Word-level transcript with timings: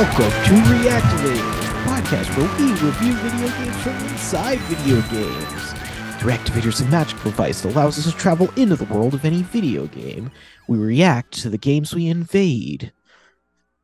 Welcome 0.00 0.30
to 0.30 0.54
Reactivate, 0.72 1.84
podcast 1.84 2.34
where 2.34 2.48
we 2.58 2.72
review 2.72 3.12
video 3.16 3.48
games 3.58 3.76
from 3.82 3.94
inside 4.08 4.58
video 4.60 5.02
games. 5.10 5.72
The 5.74 6.30
Reactivator 6.30 6.68
is 6.68 6.80
a 6.80 6.86
magical 6.86 7.30
device 7.30 7.60
that 7.60 7.74
allows 7.74 7.98
us 7.98 8.10
to 8.10 8.18
travel 8.18 8.50
into 8.56 8.76
the 8.76 8.86
world 8.86 9.12
of 9.12 9.26
any 9.26 9.42
video 9.42 9.88
game. 9.88 10.30
We 10.68 10.78
react 10.78 11.32
to 11.42 11.50
the 11.50 11.58
games 11.58 11.94
we 11.94 12.06
invade. 12.06 12.94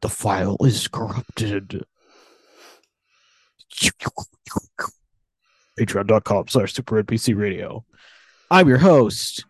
The 0.01 0.09
file 0.09 0.57
is 0.61 0.89
corrupted. 0.89 1.85
Patreon.com 5.79 6.49
slash 6.49 6.73
Super 6.73 7.03
NPC 7.03 7.37
Radio. 7.37 7.85
I'm 8.51 8.71
your 8.71 8.79
host, 8.79 9.45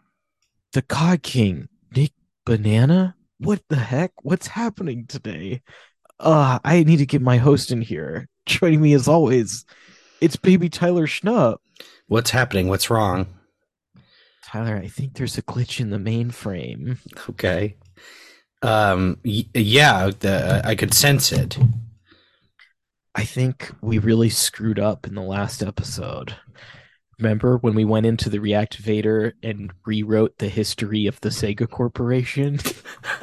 the 0.72 0.82
God 0.82 1.22
King, 1.22 1.68
Nick 1.94 2.10
Banana. 2.44 3.14
What 3.38 3.62
the 3.68 3.76
heck? 3.76 4.10
What's 4.24 4.48
happening 4.48 5.06
today? 5.06 5.62
Uh, 6.18 6.58
I 6.64 6.82
need 6.84 6.98
to 6.98 7.06
get 7.06 7.22
my 7.22 7.36
host 7.36 7.70
in 7.70 7.80
here. 7.80 8.28
Joining 8.46 8.80
me 8.80 8.92
as 8.94 9.08
always, 9.08 9.64
it's 10.20 10.36
baby 10.36 10.68
Tyler 10.68 11.06
Schnupp. 11.06 11.58
What's 12.06 12.30
happening? 12.30 12.68
What's 12.68 12.90
wrong? 12.90 13.26
Tyler, 14.44 14.76
I 14.76 14.86
think 14.86 15.14
there's 15.14 15.36
a 15.36 15.42
glitch 15.42 15.80
in 15.80 15.90
the 15.90 15.98
mainframe. 15.98 16.98
Okay. 17.30 17.76
Um. 18.62 19.18
Y- 19.24 19.48
yeah, 19.54 20.10
the, 20.18 20.62
I 20.64 20.74
could 20.74 20.94
sense 20.94 21.32
it. 21.32 21.58
I 23.14 23.24
think 23.24 23.72
we 23.80 23.98
really 23.98 24.28
screwed 24.30 24.78
up 24.78 25.06
in 25.06 25.14
the 25.14 25.22
last 25.22 25.62
episode. 25.62 26.36
Remember 27.18 27.56
when 27.58 27.74
we 27.74 27.84
went 27.84 28.06
into 28.06 28.28
the 28.28 28.38
reactivator 28.38 29.32
and 29.42 29.72
rewrote 29.86 30.38
the 30.38 30.48
history 30.48 31.06
of 31.06 31.20
the 31.20 31.30
Sega 31.30 31.68
Corporation? 31.68 32.58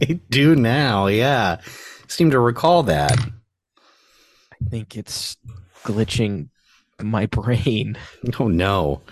I 0.00 0.20
do 0.30 0.56
now. 0.56 1.06
Yeah, 1.06 1.60
seem 2.08 2.30
to 2.30 2.40
recall 2.40 2.82
that. 2.84 3.12
I 4.52 4.68
think 4.70 4.96
it's 4.96 5.36
glitching 5.84 6.48
my 7.00 7.26
brain. 7.26 7.98
Oh 8.40 8.48
no. 8.48 9.02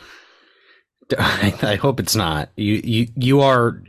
I, 1.18 1.54
I 1.62 1.74
hope 1.76 2.00
it's 2.00 2.16
not. 2.16 2.48
You 2.56 2.80
you 2.82 3.08
you 3.14 3.40
are. 3.40 3.82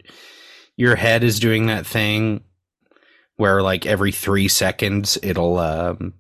Your 0.76 0.98
head 0.98 1.24
is 1.24 1.40
doing 1.40 1.68
that 1.68 1.86
thing 1.86 2.44
where 3.38 3.62
like 3.62 3.86
every 3.86 4.12
three 4.12 4.50
seconds 4.50 5.18
it'll 5.24 5.58
um, 5.58 6.14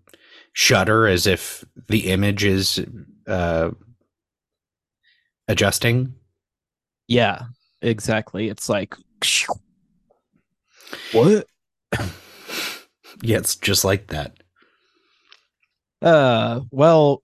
shutter 0.53 1.07
as 1.07 1.27
if 1.27 1.65
the 1.87 2.09
image 2.11 2.45
is 2.45 2.83
uh, 3.27 3.71
adjusting. 5.47 6.13
Yeah, 7.07 7.43
exactly. 7.81 8.49
It's 8.49 8.69
like 8.69 8.95
what? 11.11 11.47
Yeah, 13.21 13.37
it's 13.37 13.55
just 13.55 13.85
like 13.85 14.07
that. 14.07 14.33
Uh, 16.01 16.61
well, 16.69 17.23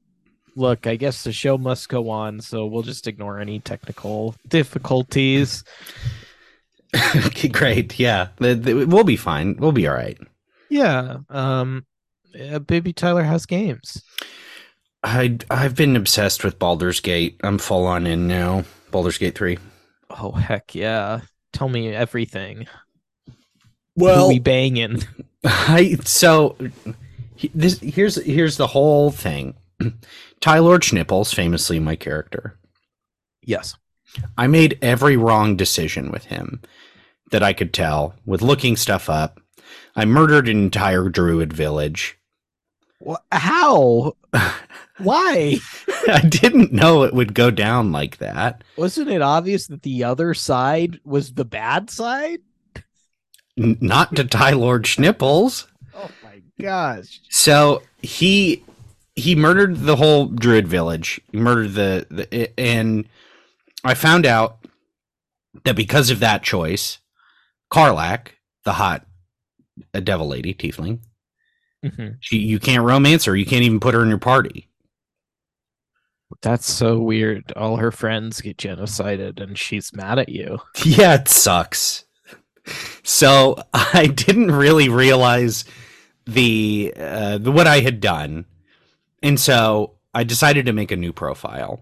look, 0.56 0.88
I 0.88 0.96
guess 0.96 1.24
the 1.24 1.32
show 1.32 1.58
must 1.58 1.90
go 1.90 2.10
on, 2.10 2.42
so 2.42 2.66
we'll 2.66 2.82
just 2.82 3.08
ignore 3.08 3.40
any 3.40 3.60
technical 3.60 4.36
difficulties. 4.48 5.64
great. 7.52 8.00
Yeah, 8.00 8.30
we'll 8.40 9.04
be 9.04 9.18
fine. 9.18 9.58
We'll 9.58 9.72
be 9.72 9.88
all 9.88 9.94
right. 9.96 10.18
Yeah. 10.70 11.18
Um, 11.30 11.86
baby 12.66 12.94
Tyler 12.94 13.24
has 13.24 13.46
games. 13.46 14.02
I 15.04 15.40
I've 15.50 15.76
been 15.76 15.96
obsessed 15.96 16.44
with 16.44 16.60
Baldur's 16.60 17.00
Gate. 17.00 17.40
I'm 17.44 17.58
full 17.58 17.86
on 17.86 18.06
in 18.06 18.28
now. 18.28 18.64
Baldur's 18.92 19.18
Gate 19.18 19.36
three. 19.36 19.58
Oh 20.10 20.32
heck 20.32 20.76
yeah! 20.76 21.22
Tell 21.54 21.70
me 21.70 21.90
everything. 21.94 22.68
Who 23.98 24.28
we 24.28 24.40
banging? 24.40 25.04
I 25.44 25.98
so 26.04 26.56
this 27.54 27.80
here's 27.80 28.16
here's 28.24 28.58
the 28.58 28.68
whole 28.68 29.12
thing. 29.12 29.56
Ty 30.42 30.60
Lord 30.60 30.82
Schnipples, 30.82 31.34
famously 31.34 31.80
my 31.80 31.96
character. 31.96 32.58
Yes. 33.44 33.76
I 34.38 34.48
made 34.48 34.78
every 34.82 35.18
wrong 35.18 35.56
decision 35.56 36.12
with 36.12 36.26
him 36.26 36.62
that 37.32 37.42
I 37.42 37.54
could 37.54 37.74
tell 37.74 38.16
with 38.26 38.42
looking 38.42 38.76
stuff 38.76 39.10
up. 39.10 39.40
I 39.96 40.06
murdered 40.06 40.48
an 40.48 40.58
entire 40.58 41.10
druid 41.10 41.54
village. 41.54 42.18
How? 43.32 44.16
Why? 45.04 45.58
I 46.08 46.22
didn't 46.22 46.72
know 46.72 47.04
it 47.04 47.14
would 47.14 47.34
go 47.34 47.52
down 47.52 47.92
like 47.92 48.18
that. 48.18 48.64
Wasn't 48.78 49.10
it 49.10 49.22
obvious 49.22 49.68
that 49.68 49.84
the 49.84 50.04
other 50.04 50.34
side 50.34 51.00
was 51.04 51.34
the 51.34 51.46
bad 51.46 51.90
side? 51.90 52.40
N- 53.58 53.78
not 53.82 54.16
to 54.16 54.24
Ty 54.24 54.52
Lord 54.52 54.84
Schnipples. 54.86 55.68
Oh 55.94 56.10
my 56.24 56.42
gosh! 56.60 57.20
So 57.30 57.84
he 58.02 58.64
he 59.16 59.36
murdered 59.36 59.78
the 59.82 59.96
whole 59.98 60.28
druid 60.28 60.68
village. 60.68 61.20
He 61.32 61.38
murdered 61.38 61.74
the, 61.74 62.08
the 62.10 62.60
and 62.60 63.08
I 63.84 63.94
found 63.94 64.26
out 64.26 64.58
that 65.66 65.76
because 65.76 66.10
of 66.10 66.20
that 66.22 66.44
choice, 66.44 67.00
Karlach, 67.72 68.28
the 68.64 68.74
hot 68.74 69.06
uh, 69.94 70.00
devil 70.00 70.28
lady 70.30 70.54
tiefling, 70.54 71.00
Mhm. 71.84 72.18
she 72.22 72.38
you 72.38 72.58
can't 72.60 72.86
romance 72.86 73.26
her. 73.26 73.36
You 73.36 73.46
can't 73.46 73.64
even 73.64 73.80
put 73.82 73.94
her 73.94 74.02
in 74.02 74.10
your 74.10 74.18
party. 74.18 74.70
That's 76.42 76.72
so 76.72 77.00
weird. 77.00 77.52
All 77.56 77.78
her 77.78 77.92
friends 77.92 78.42
get 78.42 78.58
genocided, 78.58 79.40
and 79.42 79.58
she's 79.58 79.94
mad 79.94 80.20
at 80.20 80.30
you. 80.30 80.60
Yeah, 80.86 81.16
it 81.16 81.28
sucks. 81.28 82.06
So 83.04 83.58
I 83.74 84.08
didn't 84.08 84.52
really 84.52 84.90
realize 84.90 85.66
the, 86.26 86.94
uh, 86.98 87.38
the 87.38 87.52
what 87.52 87.68
I 87.68 87.80
had 87.82 88.00
done, 88.00 88.46
and 89.22 89.40
so 89.40 89.98
I 90.14 90.24
decided 90.24 90.66
to 90.68 90.74
make 90.74 90.92
a 90.92 90.96
new 90.98 91.14
profile. 91.14 91.82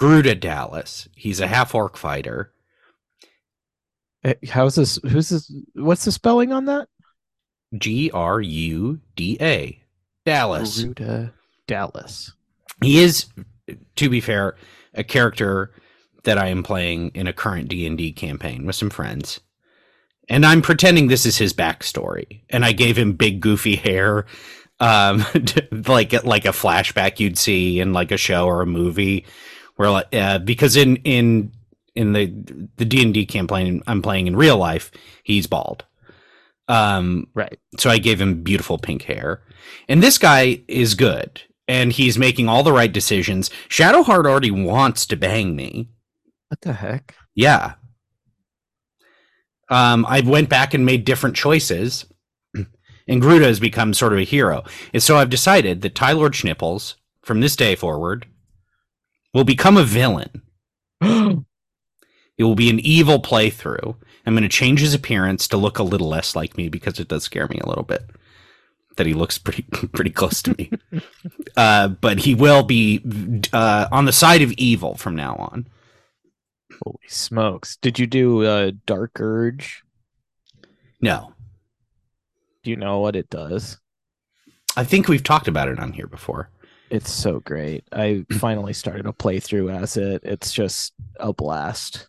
Gruda 0.00 0.38
Dallas. 0.38 1.08
He's 1.16 1.40
a 1.40 1.46
half 1.48 1.74
orc 1.74 1.96
fighter. 1.96 2.52
Eh, 4.24 4.34
How's 4.48 4.76
this? 4.76 4.98
Who's 5.02 5.28
this? 5.30 5.52
What's 5.74 6.04
the 6.04 6.12
spelling 6.12 6.52
on 6.52 6.66
that? 6.66 6.88
G 7.76 8.10
R 8.12 8.40
U 8.40 9.00
D 9.16 9.36
A. 9.40 9.82
Dallas. 10.24 10.82
Garuda 10.82 11.32
Dallas. 11.66 12.32
He 12.82 13.02
is, 13.02 13.26
to 13.96 14.08
be 14.08 14.20
fair, 14.20 14.56
a 14.94 15.04
character 15.04 15.72
that 16.24 16.38
I 16.38 16.48
am 16.48 16.62
playing 16.62 17.10
in 17.14 17.26
a 17.26 17.32
current 17.32 17.68
D 17.68 17.86
and 17.86 17.96
D 17.98 18.12
campaign 18.12 18.66
with 18.66 18.76
some 18.76 18.90
friends, 18.90 19.40
and 20.28 20.44
I'm 20.44 20.62
pretending 20.62 21.08
this 21.08 21.26
is 21.26 21.38
his 21.38 21.52
backstory. 21.54 22.42
And 22.50 22.64
I 22.64 22.72
gave 22.72 22.96
him 22.98 23.12
big 23.14 23.40
goofy 23.40 23.76
hair, 23.76 24.26
um, 24.80 25.24
like 25.86 26.12
like 26.24 26.44
a 26.44 26.48
flashback 26.50 27.18
you'd 27.20 27.38
see 27.38 27.80
in 27.80 27.92
like 27.92 28.10
a 28.12 28.16
show 28.16 28.46
or 28.46 28.62
a 28.62 28.66
movie, 28.66 29.26
where 29.76 29.90
like 29.90 30.14
uh, 30.14 30.38
because 30.38 30.76
in 30.76 30.96
in 30.98 31.52
in 31.94 32.12
the 32.12 32.26
the 32.76 32.84
D 32.84 33.02
and 33.02 33.14
D 33.14 33.26
campaign 33.26 33.82
I'm 33.86 34.02
playing 34.02 34.26
in 34.26 34.36
real 34.36 34.56
life, 34.56 34.90
he's 35.24 35.46
bald. 35.46 35.84
Um, 36.68 37.28
Right. 37.34 37.58
so 37.78 37.88
I 37.90 37.98
gave 37.98 38.20
him 38.20 38.42
beautiful 38.42 38.78
pink 38.78 39.02
hair. 39.02 39.42
And 39.88 40.02
this 40.02 40.18
guy 40.18 40.60
is 40.68 40.94
good. 40.94 41.40
And 41.68 41.92
he's 41.92 42.18
making 42.18 42.48
all 42.48 42.62
the 42.62 42.72
right 42.72 42.92
decisions. 42.92 43.50
Shadowheart 43.68 44.26
already 44.26 44.50
wants 44.50 45.04
to 45.06 45.16
bang 45.16 45.54
me. 45.54 45.90
What 46.48 46.62
the 46.62 46.72
heck? 46.72 47.14
Yeah. 47.34 47.74
Um, 49.68 50.06
I 50.08 50.20
went 50.20 50.48
back 50.48 50.72
and 50.72 50.86
made 50.86 51.04
different 51.04 51.36
choices. 51.36 52.06
And 53.10 53.22
Gruda 53.22 53.44
has 53.44 53.58
become 53.58 53.94
sort 53.94 54.12
of 54.12 54.18
a 54.18 54.24
hero. 54.24 54.64
And 54.92 55.02
so 55.02 55.16
I've 55.16 55.30
decided 55.30 55.80
that 55.80 55.94
Ty 55.94 56.12
Lord 56.12 56.34
Schnipples, 56.34 56.96
from 57.22 57.40
this 57.40 57.56
day 57.56 57.74
forward, 57.74 58.26
will 59.32 59.44
become 59.44 59.76
a 59.76 59.84
villain. 59.84 60.42
It 62.38 62.44
will 62.44 62.54
be 62.54 62.70
an 62.70 62.78
evil 62.78 63.20
playthrough. 63.20 63.96
I'm 64.24 64.34
going 64.34 64.44
to 64.44 64.48
change 64.48 64.78
his 64.78 64.94
appearance 64.94 65.48
to 65.48 65.56
look 65.56 65.80
a 65.80 65.82
little 65.82 66.08
less 66.08 66.36
like 66.36 66.56
me 66.56 66.68
because 66.68 67.00
it 67.00 67.08
does 67.08 67.24
scare 67.24 67.48
me 67.48 67.58
a 67.60 67.66
little 67.66 67.82
bit 67.82 68.08
that 68.98 69.06
he 69.06 69.14
looks 69.14 69.38
pretty 69.38 69.62
pretty 69.92 70.10
close 70.10 70.42
to 70.42 70.54
me. 70.58 70.70
uh, 71.56 71.88
but 71.88 72.18
he 72.18 72.34
will 72.34 72.62
be 72.62 73.00
uh, 73.52 73.88
on 73.90 74.04
the 74.04 74.12
side 74.12 74.42
of 74.42 74.52
evil 74.52 74.94
from 74.96 75.16
now 75.16 75.34
on. 75.36 75.66
Holy 76.84 76.98
smokes! 77.08 77.76
Did 77.76 77.98
you 77.98 78.06
do 78.06 78.44
uh, 78.44 78.72
Dark 78.86 79.18
Urge? 79.20 79.82
No, 81.00 81.32
Do 82.62 82.70
you 82.70 82.76
know 82.76 82.98
what 82.98 83.16
it 83.16 83.30
does? 83.30 83.78
I 84.76 84.84
think 84.84 85.08
we've 85.08 85.22
talked 85.24 85.48
about 85.48 85.68
it 85.68 85.78
on 85.78 85.92
here 85.92 86.06
before. 86.08 86.50
It's 86.90 87.10
so 87.10 87.40
great. 87.40 87.84
I 87.92 88.24
finally 88.32 88.72
started 88.72 89.06
a 89.06 89.12
playthrough 89.12 89.74
as 89.80 89.96
it. 89.96 90.22
It's 90.24 90.52
just 90.52 90.92
a 91.20 91.32
blast. 91.32 92.08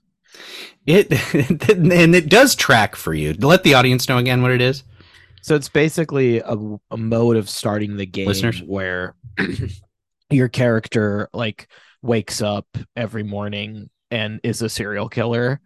It 0.86 1.12
and 1.34 2.16
it 2.16 2.30
does 2.30 2.56
track 2.56 2.96
for 2.96 3.14
you. 3.14 3.34
Let 3.34 3.64
the 3.64 3.74
audience 3.76 4.08
know 4.10 4.18
again 4.18 4.42
what 4.42 4.52
it 4.52 4.62
is. 4.62 4.84
So 5.42 5.56
it's 5.56 5.70
basically 5.70 6.40
a, 6.40 6.58
a 6.92 6.98
mode 6.98 7.38
of 7.38 7.50
starting 7.50 7.98
the 7.98 8.06
game 8.06 8.28
Listeners? 8.28 8.62
where 8.62 9.16
your 10.30 10.50
character 10.50 11.30
like 11.34 11.68
wakes 12.02 12.42
up 12.42 12.68
every 12.96 13.24
morning 13.24 13.90
and 14.12 14.40
is 14.44 14.62
a 14.62 14.70
serial 14.70 15.10
killer 15.10 15.62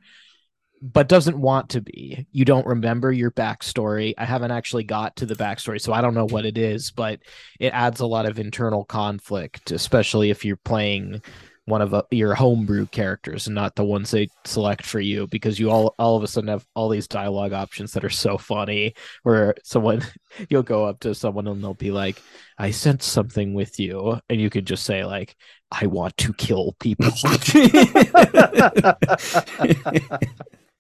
but 0.84 1.08
doesn't 1.08 1.40
want 1.40 1.70
to 1.70 1.82
be. 1.82 2.28
You 2.34 2.44
don't 2.44 2.68
remember 2.68 3.10
your 3.10 3.32
backstory. 3.32 4.14
I 4.18 4.26
haven't 4.26 4.52
actually 4.52 4.84
got 4.84 5.16
to 5.16 5.26
the 5.26 5.36
backstory, 5.36 5.80
so 5.80 5.94
I 5.94 6.02
don't 6.02 6.14
know 6.14 6.28
what 6.28 6.46
it 6.46 6.58
is, 6.58 6.92
but 6.92 7.22
it 7.58 7.70
adds 7.70 8.02
a 8.02 8.06
lot 8.06 8.26
of 8.26 8.38
internal 8.38 8.84
conflict, 8.84 9.72
especially 9.72 10.30
if 10.30 10.44
you're 10.44 10.58
playing 10.58 11.22
one 11.66 11.82
of 11.82 11.94
uh, 11.94 12.04
your 12.12 12.34
homebrew 12.36 12.86
characters 12.88 13.48
and 13.48 13.56
not 13.56 13.76
the 13.76 13.84
ones 13.86 14.12
they 14.12 14.28
select 14.46 14.86
for 14.86 15.00
you 15.00 15.28
because 15.28 15.58
you 15.60 15.70
all 15.72 15.96
all 15.98 16.18
of 16.18 16.24
a 16.24 16.28
sudden 16.28 16.50
have 16.50 16.66
all 16.76 16.90
these 16.90 17.08
dialogue 17.08 17.54
options 17.54 17.94
that 17.94 18.04
are 18.04 18.10
so 18.10 18.38
funny 18.38 18.94
where 19.24 19.56
someone 19.64 20.02
you'll 20.50 20.64
go 20.64 20.86
up 20.86 21.00
to 21.00 21.16
someone 21.16 21.48
and 21.48 21.64
they'll 21.64 21.74
be 21.74 21.92
like 21.92 22.22
i 22.58 22.70
sense 22.70 23.06
something 23.06 23.54
with 23.54 23.80
you 23.80 24.20
and 24.30 24.42
you 24.42 24.50
could 24.50 24.66
just 24.66 24.84
say 24.84 25.06
like 25.06 25.36
i 25.72 25.86
want 25.86 26.16
to 26.18 26.34
kill 26.34 26.76
people 26.80 27.06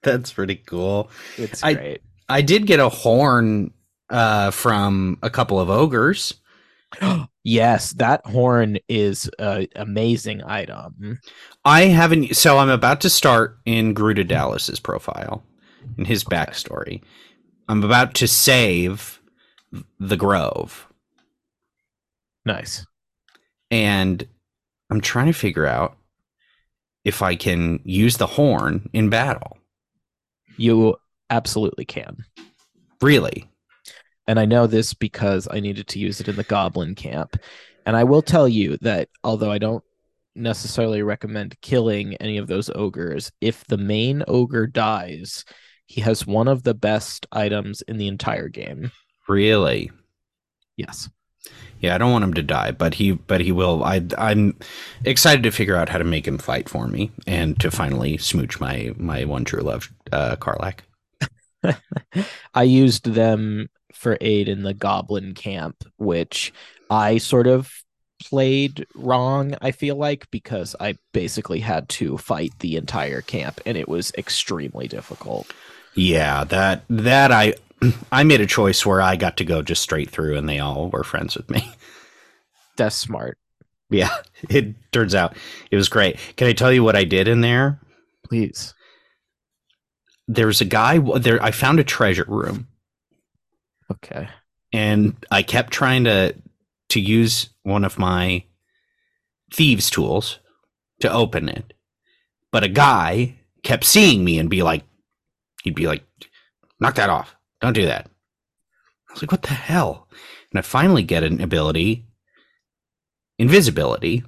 That's 0.03 0.33
pretty 0.33 0.56
cool. 0.56 1.09
it's 1.38 1.63
I- 1.63 1.74
great 1.74 2.01
I 2.29 2.41
did 2.41 2.65
get 2.65 2.79
a 2.79 2.89
horn 2.89 3.74
uh, 4.09 4.51
from 4.51 5.18
a 5.21 5.29
couple 5.29 5.59
of 5.59 5.69
ogres. 5.69 6.33
yes 7.44 7.94
that 7.94 8.25
horn 8.25 8.78
is 8.88 9.30
an 9.40 9.68
amazing 9.75 10.44
item 10.44 11.19
I 11.66 11.84
haven't. 11.84 12.36
So 12.36 12.57
I'm 12.57 12.69
about 12.69 13.01
to 13.01 13.10
start 13.10 13.57
in 13.66 13.95
Gruda 13.95 14.28
Dallas's 14.28 14.80
profile, 14.80 15.44
in 15.98 16.06
his 16.06 16.24
backstory. 16.24 17.01
I'm 17.69 17.84
about 17.84 18.13
to 18.16 18.28
save 18.28 19.22
the 20.00 20.18
Grove, 20.18 20.88
nice 22.45 22.86
and 23.72 24.28
I'm 24.89 25.01
trying 25.01 25.28
to 25.28 25.34
figure 25.34 25.66
out 25.66 25.98
if 27.06 27.22
I 27.22 27.36
can 27.36 27.80
use 27.84 28.18
the 28.18 28.28
horn 28.28 28.89
in 28.94 29.10
battle. 29.10 29.57
you 30.57 30.98
absolutely 31.30 31.86
can 31.86 32.25
Really? 33.04 33.50
And 34.28 34.40
I 34.40 34.46
know 34.46 34.68
this 34.68 34.94
because 34.94 35.48
I 35.52 35.60
needed 35.60 35.88
to 35.90 36.00
use 36.00 36.20
it 36.20 36.28
in 36.28 36.36
the 36.36 36.44
goblin 36.44 36.96
camp. 36.96 37.38
And 37.86 37.96
I 37.96 38.04
will 38.04 38.22
tell 38.22 38.48
you 38.48 38.78
that 38.81 39.10
although 39.24 39.52
I 39.52 39.58
don't 39.58 39.84
necessarily 40.36 41.04
recommend 41.04 41.60
killing 41.62 42.16
any 42.16 42.38
of 42.38 42.48
those 42.48 42.70
ogres, 42.74 43.31
if 43.42 43.66
the 43.66 43.78
main 43.78 44.24
ogre 44.28 44.68
dies, 44.68 45.44
he 45.86 46.02
has 46.02 46.25
one 46.25 46.48
of 46.48 46.64
the 46.64 46.74
best 46.74 47.28
items 47.31 47.81
in 47.84 47.98
the 47.98 48.08
entire 48.08 48.48
game. 48.48 48.92
Really? 49.28 49.92
Yes. 50.78 51.10
Yeah, 51.81 51.96
I 51.96 51.98
don't 51.98 52.14
want 52.14 52.24
him 52.24 52.34
to 52.36 52.44
die, 52.44 52.72
but 52.72 52.94
he 52.94 53.12
but 53.12 53.42
he 53.42 53.52
will. 53.52 53.84
I 53.84 54.02
I'm 54.18 54.58
excited 55.04 55.44
to 55.44 55.52
figure 55.52 55.75
out 55.75 55.90
how 55.90 55.98
to 55.98 56.06
make 56.06 56.25
him 56.25 56.38
fight 56.38 56.70
for 56.70 56.88
me 56.88 57.12
and 57.28 57.60
to 57.60 57.70
finally 57.70 58.18
smooch 58.18 58.62
my 58.62 58.94
my 58.96 59.25
one 59.25 59.44
true 59.44 59.62
love, 59.62 59.92
uh, 60.14 60.38
Karlach. 60.38 60.80
I 62.54 62.64
used 62.64 63.14
them 63.14 63.70
for 64.03 64.17
aid 64.21 64.47
in 64.47 64.63
the 64.63 64.73
goblin 64.73 65.33
camp, 65.33 65.83
which 65.97 66.53
I 66.89 67.17
sort 67.17 67.47
of 67.47 67.71
played 68.21 68.85
wrong, 68.95 69.55
I 69.61 69.71
feel 69.71 69.95
like, 69.95 70.29
because 70.31 70.75
I 70.79 70.97
basically 71.13 71.59
had 71.59 71.89
to 71.89 72.17
fight 72.17 72.53
the 72.59 72.77
entire 72.77 73.21
camp 73.21 73.59
and 73.65 73.77
it 73.77 73.89
was 73.89 74.11
extremely 74.17 74.88
difficult. 74.88 75.51
Yeah, 75.95 76.44
that 76.45 76.83
that 76.89 77.31
I 77.31 77.53
I 78.11 78.23
made 78.23 78.41
a 78.41 78.47
choice 78.47 78.85
where 78.85 79.01
I 79.01 79.15
got 79.15 79.38
to 79.38 79.45
go 79.45 79.61
just 79.61 79.81
straight 79.81 80.09
through, 80.09 80.38
and 80.38 80.47
they 80.47 80.59
all 80.59 80.89
were 80.89 81.03
friends 81.03 81.35
with 81.35 81.50
me. 81.50 81.69
That's 82.77 82.95
smart. 82.95 83.38
Yeah, 83.89 84.15
it 84.50 84.75
turns 84.91 85.15
out 85.15 85.38
it 85.71 85.75
was 85.75 85.89
great. 85.89 86.17
Can 86.35 86.47
I 86.47 86.53
tell 86.53 86.71
you 86.71 86.83
what 86.83 86.95
I 86.95 87.03
did 87.03 87.27
in 87.27 87.41
there? 87.41 87.79
Please. 88.27 88.73
There 90.27 90.47
was 90.47 90.61
a 90.61 90.65
guy 90.65 91.00
there. 91.19 91.41
I 91.44 91.51
found 91.51 91.79
a 91.79 91.83
treasure 91.83 92.25
room, 92.27 92.67
Okay. 93.91 94.27
and 94.71 95.15
I 95.31 95.44
kept 95.44 95.71
trying 95.74 96.03
to 96.06 96.35
to 96.89 97.00
use 97.00 97.50
one 97.63 97.83
of 97.83 97.97
my 98.00 98.44
thieves 99.53 99.89
tools 99.89 100.39
to 101.00 101.12
open 101.12 101.50
it. 101.50 101.74
But 102.51 102.63
a 102.63 102.69
guy 102.69 103.35
kept 103.63 103.83
seeing 103.85 104.24
me 104.24 104.39
and 104.39 104.50
be 104.50 104.62
like 104.63 104.83
he'd 105.63 105.75
be 105.75 105.88
like 105.88 106.03
knock 106.80 106.95
that 106.95 107.09
off. 107.09 107.35
Don't 107.62 107.74
do 107.74 107.85
that. 107.85 108.07
I 109.09 109.13
was 109.13 109.21
like 109.24 109.31
what 109.31 109.44
the 109.44 109.50
hell? 109.53 110.07
And 110.51 110.59
I 110.59 110.62
finally 110.62 111.03
get 111.03 111.24
an 111.24 111.41
ability 111.41 112.06
invisibility. 113.39 114.24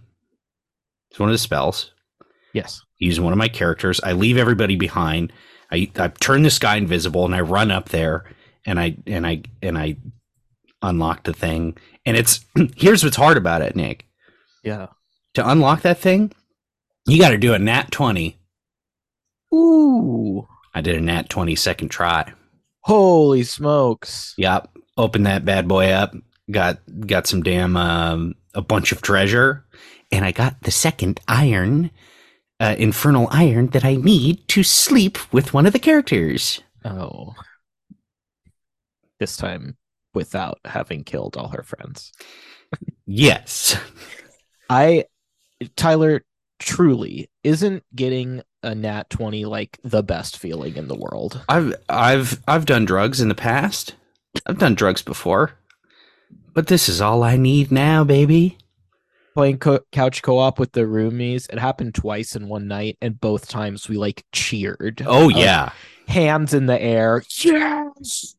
It's 1.11 1.19
one 1.19 1.29
of 1.29 1.33
the 1.33 1.39
spells. 1.39 1.91
Yes. 2.53 2.81
Using 2.97 3.23
one 3.23 3.33
of 3.33 3.37
my 3.39 3.47
characters, 3.47 3.99
I 4.03 4.13
leave 4.13 4.37
everybody 4.37 4.75
behind. 4.75 5.31
I 5.71 5.89
I 5.97 6.07
turn 6.07 6.43
this 6.43 6.59
guy 6.59 6.75
invisible 6.77 7.25
and 7.25 7.35
I 7.35 7.41
run 7.41 7.71
up 7.71 7.89
there 7.89 8.23
and 8.65 8.79
I 8.79 8.97
and 9.05 9.25
I 9.25 9.43
and 9.61 9.77
I 9.77 9.97
unlock 10.81 11.23
the 11.23 11.33
thing. 11.33 11.77
And 12.05 12.17
it's 12.17 12.45
here's 12.75 13.03
what's 13.03 13.17
hard 13.17 13.37
about 13.37 13.61
it, 13.61 13.75
Nick. 13.75 14.05
Yeah. 14.63 14.87
To 15.35 15.47
unlock 15.47 15.81
that 15.81 15.99
thing, 15.99 16.31
you 17.05 17.19
got 17.19 17.29
to 17.29 17.37
do 17.37 17.53
a 17.53 17.59
nat 17.59 17.91
20. 17.91 18.39
Ooh. 19.53 20.47
I 20.73 20.81
did 20.81 20.95
a 20.95 21.01
nat 21.01 21.29
20 21.29 21.55
second 21.55 21.89
try. 21.89 22.33
Holy 22.81 23.43
smokes. 23.43 24.33
Yep. 24.37 24.69
Open 24.97 25.23
that 25.23 25.45
bad 25.45 25.67
boy 25.67 25.89
up. 25.89 26.13
Got 26.49 26.79
got 27.07 27.27
some 27.27 27.41
damn 27.41 27.75
um, 27.75 28.35
a 28.53 28.61
bunch 28.61 28.91
of 28.91 29.01
treasure, 29.01 29.65
and 30.11 30.23
I 30.23 30.31
got 30.31 30.61
the 30.61 30.69
second 30.69 31.19
iron, 31.27 31.89
uh, 32.59 32.75
infernal 32.77 33.27
iron 33.31 33.67
that 33.69 33.83
I 33.83 33.95
need 33.95 34.47
to 34.49 34.61
sleep 34.61 35.17
with 35.33 35.55
one 35.55 35.65
of 35.65 35.73
the 35.73 35.79
characters. 35.79 36.61
Oh. 36.85 37.33
This 39.25 39.37
time 39.37 39.75
without 40.13 40.59
having 40.65 41.03
killed 41.03 41.35
all 41.35 41.47
her 41.47 41.63
friends. 41.63 42.11
Yes. 43.07 43.75
I 44.69 45.05
Tyler 45.75 46.23
truly 46.59 47.27
isn't 47.43 47.83
getting 47.95 48.43
a 48.61 48.75
nat 48.75 49.09
20 49.09 49.45
like 49.45 49.79
the 49.83 50.03
best 50.03 50.37
feeling 50.37 50.75
in 50.75 50.87
the 50.87 50.95
world. 50.95 51.43
I've 51.49 51.73
I've 51.89 52.39
I've 52.47 52.67
done 52.67 52.85
drugs 52.85 53.19
in 53.19 53.29
the 53.29 53.33
past. 53.33 53.95
I've 54.45 54.59
done 54.59 54.75
drugs 54.75 55.01
before. 55.01 55.53
But 56.53 56.67
this 56.67 56.87
is 56.87 57.01
all 57.01 57.23
I 57.23 57.35
need 57.35 57.71
now, 57.71 58.03
baby. 58.03 58.59
Playing 59.33 59.57
co- 59.57 59.85
couch 59.91 60.21
co-op 60.21 60.59
with 60.59 60.73
the 60.73 60.81
roomies, 60.81 61.51
it 61.51 61.57
happened 61.57 61.95
twice 61.95 62.35
in 62.35 62.47
one 62.47 62.67
night 62.67 62.99
and 63.01 63.19
both 63.19 63.47
times 63.47 63.89
we 63.89 63.97
like 63.97 64.23
cheered. 64.31 65.01
Oh 65.03 65.29
yeah. 65.29 65.71
hands 66.07 66.53
in 66.53 66.67
the 66.67 66.79
air. 66.79 67.23
Yes. 67.39 68.35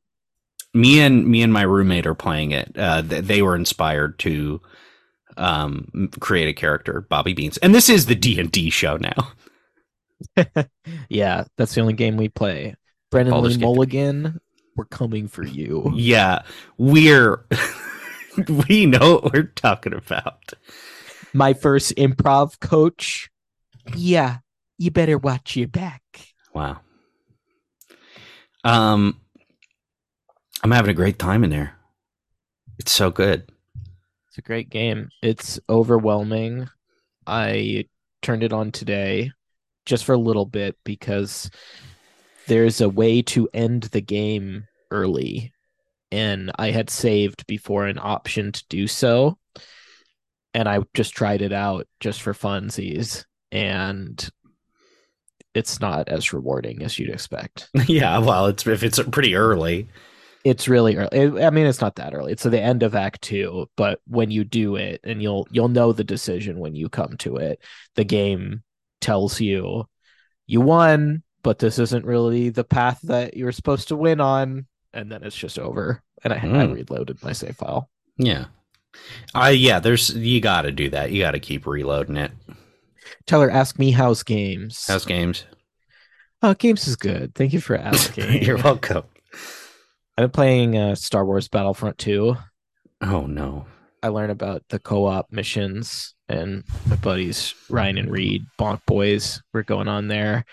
Me 0.77 1.01
and 1.01 1.27
me 1.27 1.43
and 1.43 1.53
my 1.53 1.63
roommate 1.63 2.07
are 2.07 2.15
playing 2.15 2.53
it. 2.53 2.73
Uh, 2.77 3.03
th- 3.03 3.25
they 3.25 3.43
were 3.43 3.57
inspired 3.57 4.19
to 4.21 4.61
um, 5.37 6.11
create 6.21 6.49
a 6.49 6.53
character, 6.53 7.01
Bobby 7.01 7.33
Beans, 7.33 7.57
and 7.59 7.75
this 7.75 7.89
is 7.89 8.07
the 8.07 8.15
D 8.15 8.39
and 8.39 8.51
D 8.51 8.71
show 8.71 8.97
now. 8.97 9.33
Yeah, 11.09 11.45
that's 11.57 11.75
the 11.75 11.83
only 11.83 11.93
game 11.93 12.17
we 12.17 12.29
play. 12.29 12.75
Brennan 13.11 13.43
Lee 13.43 13.59
Mulligan, 13.59 14.41
we're 14.77 14.87
coming 14.87 15.29
for 15.29 15.45
you. 15.45 15.93
Yeah, 15.95 16.43
we're 16.79 17.45
we 18.69 18.87
know 18.87 19.15
what 19.15 19.33
we're 19.33 19.43
talking 19.45 19.93
about. 19.93 20.53
My 21.33 21.53
first 21.53 21.95
improv 21.97 22.61
coach. 22.61 23.31
Yeah, 23.95 24.39
you 24.79 24.91
better 24.91 25.19
watch 25.19 25.57
your 25.57 25.69
back. 25.69 26.03
Wow. 26.53 26.81
Um, 28.65 29.21
I'm 30.63 30.71
having 30.71 30.91
a 30.91 30.95
great 30.95 31.19
time 31.19 31.45
in 31.45 31.51
there. 31.51 31.77
It's 32.79 32.93
so 32.93 33.11
good. 33.11 33.51
It's 34.29 34.39
a 34.39 34.43
great 34.43 34.69
game. 34.69 35.09
It's 35.23 35.59
overwhelming. 35.69 36.69
I 37.27 37.87
turned 38.23 38.43
it 38.43 38.53
on 38.53 38.73
today 38.73 39.33
just 39.85 40.05
for 40.05 40.15
a 40.15 40.19
little 40.19 40.45
bit 40.45 40.77
because 40.85 41.51
there's 42.47 42.81
a 42.81 42.89
way 42.89 43.23
to 43.23 43.49
end 43.55 43.85
the 43.85 44.01
game 44.01 44.67
early. 44.91 45.53
And 46.13 46.53
I 46.59 46.71
had 46.71 46.91
saved 46.91 47.47
before 47.47 47.87
an 47.87 47.99
option 48.01 48.53
to 48.53 48.65
do 48.69 48.87
so. 48.87 49.39
And 50.55 50.69
I 50.69 50.81
just 50.95 51.15
tried 51.15 51.43
it 51.43 51.53
out 51.53 51.87
just 52.01 52.23
for 52.23 52.33
funsies. 52.33 53.25
And 53.53 54.29
it's 55.55 55.81
not 55.81 56.09
as 56.09 56.33
rewarding 56.33 56.83
as 56.83 56.99
you'd 56.99 57.11
expect. 57.11 57.69
yeah, 57.87 58.19
well, 58.19 58.47
it's 58.47 58.67
if 58.67 58.83
it's 58.83 59.01
pretty 59.11 59.35
early. 59.35 59.89
It's 60.47 60.69
really 60.69 60.97
early. 60.97 61.43
I 61.43 61.51
mean, 61.51 61.67
it's 61.67 61.81
not 61.81 61.97
that 61.97 62.15
early. 62.15 62.31
It's 62.33 62.47
at 62.47 62.53
the 62.53 62.61
end 62.61 62.85
of 62.85 62.95
Act 62.95 63.21
Two, 63.23 63.69
but 63.77 64.01
when 64.07 64.31
you 64.31 64.45
do 64.45 64.77
it, 64.77 65.01
and 65.03 65.21
you'll 65.21 65.49
you'll 65.51 65.69
know 65.69 65.93
the 65.93 66.05
decision 66.05 66.61
when 66.61 66.77
you 66.77 66.89
come 66.89 67.17
to 67.19 67.37
it. 67.37 67.61
The 67.97 68.05
game 68.05 68.63
tells 69.01 69.41
you 69.41 69.89
you 70.47 70.61
won, 70.61 71.25
but 71.43 71.59
this 71.59 71.81
isn't 71.81 72.05
really 72.07 72.51
the 72.51 72.63
path 72.63 73.01
that 73.03 73.37
you're 73.37 73.51
supposed 73.51 73.89
to 73.89 73.97
win 73.97 74.21
on, 74.21 74.67
and 74.93 75.11
then 75.11 75.25
it's 75.25 75.37
just 75.37 75.59
over. 75.59 76.03
And 76.23 76.33
I, 76.33 76.37
I 76.37 76.41
Hmm. 76.67 76.73
reloaded 76.75 77.23
my 77.25 77.33
save 77.33 77.57
file. 77.57 77.91
Yeah. 78.17 78.45
I 79.35 79.51
yeah, 79.51 79.81
there's 79.81 80.15
you 80.15 80.41
got 80.41 80.63
to 80.63 80.71
do 80.71 80.89
that. 80.91 81.11
You 81.11 81.23
got 81.23 81.33
to 81.33 81.41
keep 81.41 81.67
reloading 81.67 82.17
it. 82.17 82.31
Tyler, 83.27 83.51
ask 83.51 83.79
me 83.81 83.91
how's 83.91 84.23
games. 84.23 84.87
House 84.87 85.05
games. 85.05 85.45
Oh, 86.41 86.55
games 86.55 86.87
is 86.87 86.95
good. 86.97 87.35
Thank 87.35 87.53
you 87.53 87.61
for 87.61 87.77
asking. 87.93 88.43
You're 88.45 88.59
welcome. 88.63 89.03
I've 90.19 90.23
been 90.23 90.31
playing 90.31 90.79
uh, 90.79 90.95
Star 90.95 91.27
Wars 91.27 91.49
Battlefront 91.49 91.99
2. 91.99 92.35
Oh 93.03 93.27
no. 93.27 93.67
I 94.03 94.09
learned 94.09 94.33
about 94.33 94.63
the 94.71 94.79
co-op 94.79 95.31
missions 95.31 96.15
and 96.29 96.65
my 96.87 96.97
buddies 96.97 97.55
Ryan 97.69 97.99
and 97.99 98.11
Reed, 98.11 98.47
Bonk 98.59 98.81
Boys, 98.87 99.43
we're 99.53 99.63
going 99.63 99.89
on 99.89 100.09
there. 100.09 100.47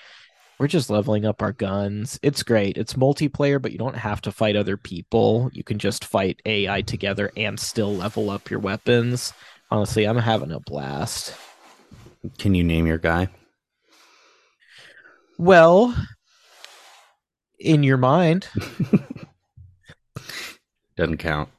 We're 0.59 0.67
just 0.67 0.89
leveling 0.89 1.25
up 1.25 1.41
our 1.41 1.53
guns. 1.53 2.19
It's 2.21 2.43
great. 2.43 2.77
It's 2.77 2.95
multiplayer, 2.95 3.61
but 3.61 3.71
you 3.71 3.77
don't 3.77 3.95
have 3.95 4.21
to 4.21 4.31
fight 4.33 4.57
other 4.57 4.75
people. 4.75 5.49
You 5.53 5.63
can 5.63 5.79
just 5.79 6.03
fight 6.05 6.41
AI 6.45 6.81
together 6.81 7.31
and 7.37 7.57
still 7.57 7.95
level 7.95 8.29
up 8.29 8.49
your 8.49 8.59
weapons. 8.59 9.33
Honestly, 9.71 10.03
I'm 10.03 10.17
having 10.17 10.51
a 10.51 10.59
blast. 10.59 11.35
Can 12.37 12.53
you 12.53 12.65
name 12.65 12.85
your 12.85 12.97
guy? 12.97 13.29
Well, 15.37 15.95
in 17.59 17.83
your 17.83 17.97
mind, 17.97 18.47
Doesn't 20.95 21.17
count. 21.17 21.49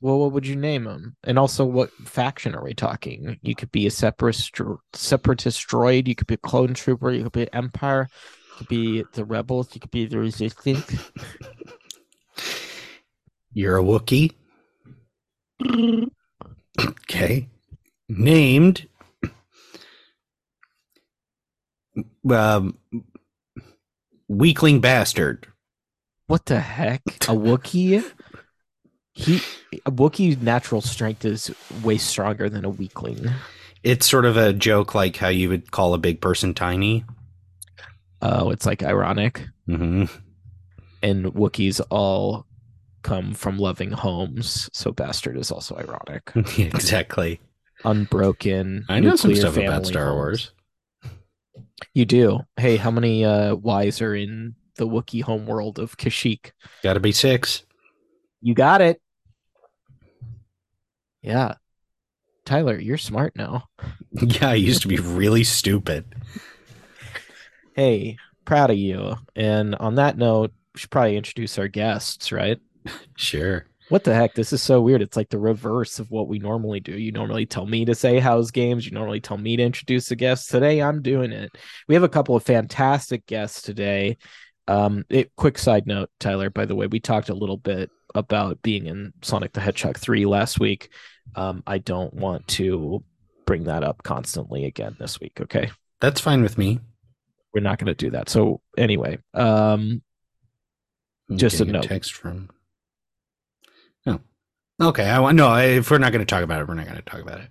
well, 0.00 0.18
what 0.18 0.32
would 0.32 0.46
you 0.46 0.56
name 0.56 0.86
him? 0.86 1.16
And 1.24 1.38
also, 1.38 1.64
what 1.64 1.90
faction 2.06 2.54
are 2.54 2.64
we 2.64 2.72
talking? 2.74 3.38
You 3.42 3.54
could 3.54 3.70
be 3.70 3.86
a 3.86 3.90
separatist, 3.90 4.58
separatist 4.94 5.68
droid. 5.68 6.08
You 6.08 6.14
could 6.14 6.26
be 6.26 6.34
a 6.34 6.38
clone 6.38 6.72
trooper. 6.74 7.10
You 7.10 7.24
could 7.24 7.32
be 7.32 7.42
an 7.42 7.48
Empire. 7.52 8.08
You 8.10 8.56
could 8.58 8.68
be 8.68 9.04
the 9.12 9.24
rebels. 9.24 9.74
You 9.74 9.80
could 9.80 9.90
be 9.90 10.06
the 10.06 10.18
resistance. 10.18 10.90
You're 13.52 13.78
a 13.78 13.82
Wookiee. 13.82 14.32
Okay. 16.80 17.48
Named 18.08 18.86
um 22.30 22.78
Weakling 24.28 24.80
Bastard. 24.80 25.46
What 26.30 26.46
the 26.46 26.60
heck? 26.60 27.02
A 27.06 27.34
Wookiee? 27.34 28.08
He 29.14 29.40
a 29.84 29.90
Wookiee's 29.90 30.40
natural 30.40 30.80
strength 30.80 31.24
is 31.24 31.52
way 31.82 31.98
stronger 31.98 32.48
than 32.48 32.64
a 32.64 32.70
weakling. 32.70 33.28
It's 33.82 34.08
sort 34.08 34.24
of 34.24 34.36
a 34.36 34.52
joke 34.52 34.94
like 34.94 35.16
how 35.16 35.26
you 35.26 35.48
would 35.48 35.72
call 35.72 35.92
a 35.92 35.98
big 35.98 36.20
person 36.20 36.54
tiny. 36.54 37.04
Oh, 38.22 38.50
it's 38.50 38.64
like 38.64 38.84
ironic. 38.84 39.44
hmm 39.66 40.04
And 41.02 41.26
Wookiees 41.26 41.80
all 41.90 42.46
come 43.02 43.34
from 43.34 43.58
loving 43.58 43.90
homes, 43.90 44.70
so 44.72 44.92
bastard 44.92 45.36
is 45.36 45.50
also 45.50 45.76
ironic. 45.78 46.30
exactly. 46.58 47.40
Unbroken. 47.84 48.84
I 48.88 49.00
know 49.00 49.16
some 49.16 49.34
stuff 49.34 49.56
about 49.56 49.84
Star 49.84 50.04
homes. 50.04 50.14
Wars. 50.14 50.52
You 51.92 52.04
do. 52.04 52.38
Hey, 52.56 52.76
how 52.76 52.92
many 52.92 53.24
uh 53.24 53.56
Ys 53.56 54.00
are 54.00 54.14
in 54.14 54.54
the 54.80 54.88
Wookiee 54.88 55.22
homeworld 55.22 55.78
of 55.78 55.96
Kashyyyk? 55.98 56.52
Got 56.82 56.94
to 56.94 57.00
be 57.00 57.12
six. 57.12 57.64
You 58.40 58.54
got 58.54 58.80
it. 58.80 59.00
Yeah. 61.22 61.54
Tyler, 62.46 62.80
you're 62.80 62.98
smart 62.98 63.36
now. 63.36 63.68
Yeah, 64.12 64.48
I 64.50 64.54
used 64.54 64.82
to 64.82 64.88
be 64.88 64.96
really 64.96 65.44
stupid. 65.44 66.04
Hey, 67.76 68.16
proud 68.44 68.70
of 68.72 68.76
you. 68.76 69.14
And 69.36 69.76
on 69.76 69.94
that 69.94 70.18
note, 70.18 70.52
we 70.74 70.80
should 70.80 70.90
probably 70.90 71.16
introduce 71.16 71.58
our 71.60 71.68
guests, 71.68 72.32
right? 72.32 72.58
Sure. 73.16 73.66
What 73.88 74.02
the 74.02 74.14
heck? 74.14 74.34
This 74.34 74.52
is 74.52 74.62
so 74.62 74.80
weird. 74.80 75.02
It's 75.02 75.16
like 75.16 75.30
the 75.30 75.38
reverse 75.38 75.98
of 75.98 76.10
what 76.10 76.28
we 76.28 76.38
normally 76.40 76.80
do. 76.80 76.92
You 76.92 77.12
normally 77.12 77.46
tell 77.46 77.66
me 77.66 77.84
to 77.84 77.94
say 77.94 78.18
how's 78.18 78.50
games. 78.50 78.84
You 78.84 78.92
normally 78.92 79.20
tell 79.20 79.36
me 79.38 79.56
to 79.56 79.62
introduce 79.62 80.08
the 80.08 80.16
guests. 80.16 80.48
Today, 80.48 80.80
I'm 80.80 81.02
doing 81.02 81.30
it. 81.32 81.50
We 81.86 81.94
have 81.94 82.04
a 82.04 82.08
couple 82.08 82.34
of 82.34 82.42
fantastic 82.42 83.26
guests 83.26 83.62
today. 83.62 84.16
Um, 84.70 85.04
it, 85.10 85.34
quick 85.36 85.58
side 85.58 85.86
note, 85.86 86.10
Tyler. 86.20 86.48
By 86.50 86.64
the 86.64 86.74
way, 86.76 86.86
we 86.86 87.00
talked 87.00 87.28
a 87.28 87.34
little 87.34 87.56
bit 87.56 87.90
about 88.14 88.62
being 88.62 88.86
in 88.86 89.12
Sonic 89.22 89.52
the 89.52 89.60
Hedgehog 89.60 89.98
three 89.98 90.24
last 90.26 90.60
week. 90.60 90.90
Um, 91.34 91.62
I 91.66 91.78
don't 91.78 92.14
want 92.14 92.46
to 92.48 93.02
bring 93.46 93.64
that 93.64 93.82
up 93.84 94.02
constantly 94.02 94.64
again 94.64 94.96
this 94.98 95.20
week. 95.20 95.40
Okay, 95.40 95.70
That's 96.00 96.20
fine 96.20 96.42
with 96.42 96.56
me. 96.56 96.78
we're 97.54 97.60
not 97.62 97.78
going 97.78 97.86
to 97.86 97.94
do 97.94 98.10
that. 98.10 98.28
So 98.28 98.60
anyway, 98.78 99.18
um, 99.34 100.02
I'm 101.28 101.36
Just 101.38 101.60
a 101.60 101.64
note. 101.64 101.84
text 101.84 102.12
from. 102.14 102.50
Oh, 104.06 104.20
okay. 104.88 105.04
I 105.04 105.18
want 105.18 105.36
no. 105.36 105.54
If 105.56 105.90
we're 105.90 105.98
not 105.98 106.10
going 106.12 106.24
to 106.24 106.30
talk 106.34 106.42
about 106.42 106.62
it, 106.62 106.66
we're 106.68 106.74
not 106.74 106.86
going 106.86 106.96
to 106.96 107.02
talk 107.02 107.20
about 107.20 107.40
it. 107.40 107.48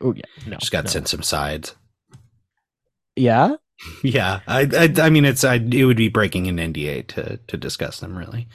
oh 0.00 0.14
yeah, 0.14 0.22
no, 0.46 0.58
Just 0.58 0.70
got 0.70 0.84
no. 0.84 0.90
sent 0.90 1.08
some 1.08 1.22
sides. 1.22 1.74
Yeah, 3.16 3.56
Yeah, 4.02 4.40
I, 4.46 4.68
I, 4.72 5.06
I 5.06 5.10
mean, 5.10 5.24
it's, 5.24 5.44
I, 5.44 5.56
it 5.56 5.84
would 5.84 5.96
be 5.96 6.08
breaking 6.08 6.46
an 6.48 6.56
NDA 6.56 7.06
to, 7.08 7.38
to 7.46 7.56
discuss 7.56 8.00
them. 8.00 8.16
Really. 8.16 8.48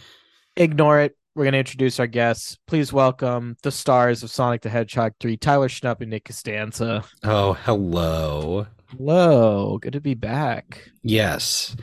ignore 0.56 1.00
it. 1.02 1.16
We're 1.36 1.46
going 1.46 1.54
to 1.54 1.60
introduce 1.60 2.00
our 2.00 2.08
guests. 2.08 2.58
Please 2.68 2.94
welcome 2.94 3.58
the 3.64 3.72
stars 3.72 4.22
of 4.22 4.30
Sonic 4.30 4.62
the 4.62 4.70
Hedgehog 4.70 5.14
3, 5.20 5.36
Tyler 5.38 5.68
Schnupp 5.68 6.02
and 6.02 6.12
Nick 6.12 6.26
Costanza. 6.26 7.04
Oh, 7.24 7.54
hello. 7.54 8.68
Hello, 8.98 9.80
good 9.80 9.94
to 9.94 10.02
be 10.02 10.14
back. 10.14 10.92
Yes, 11.02 11.76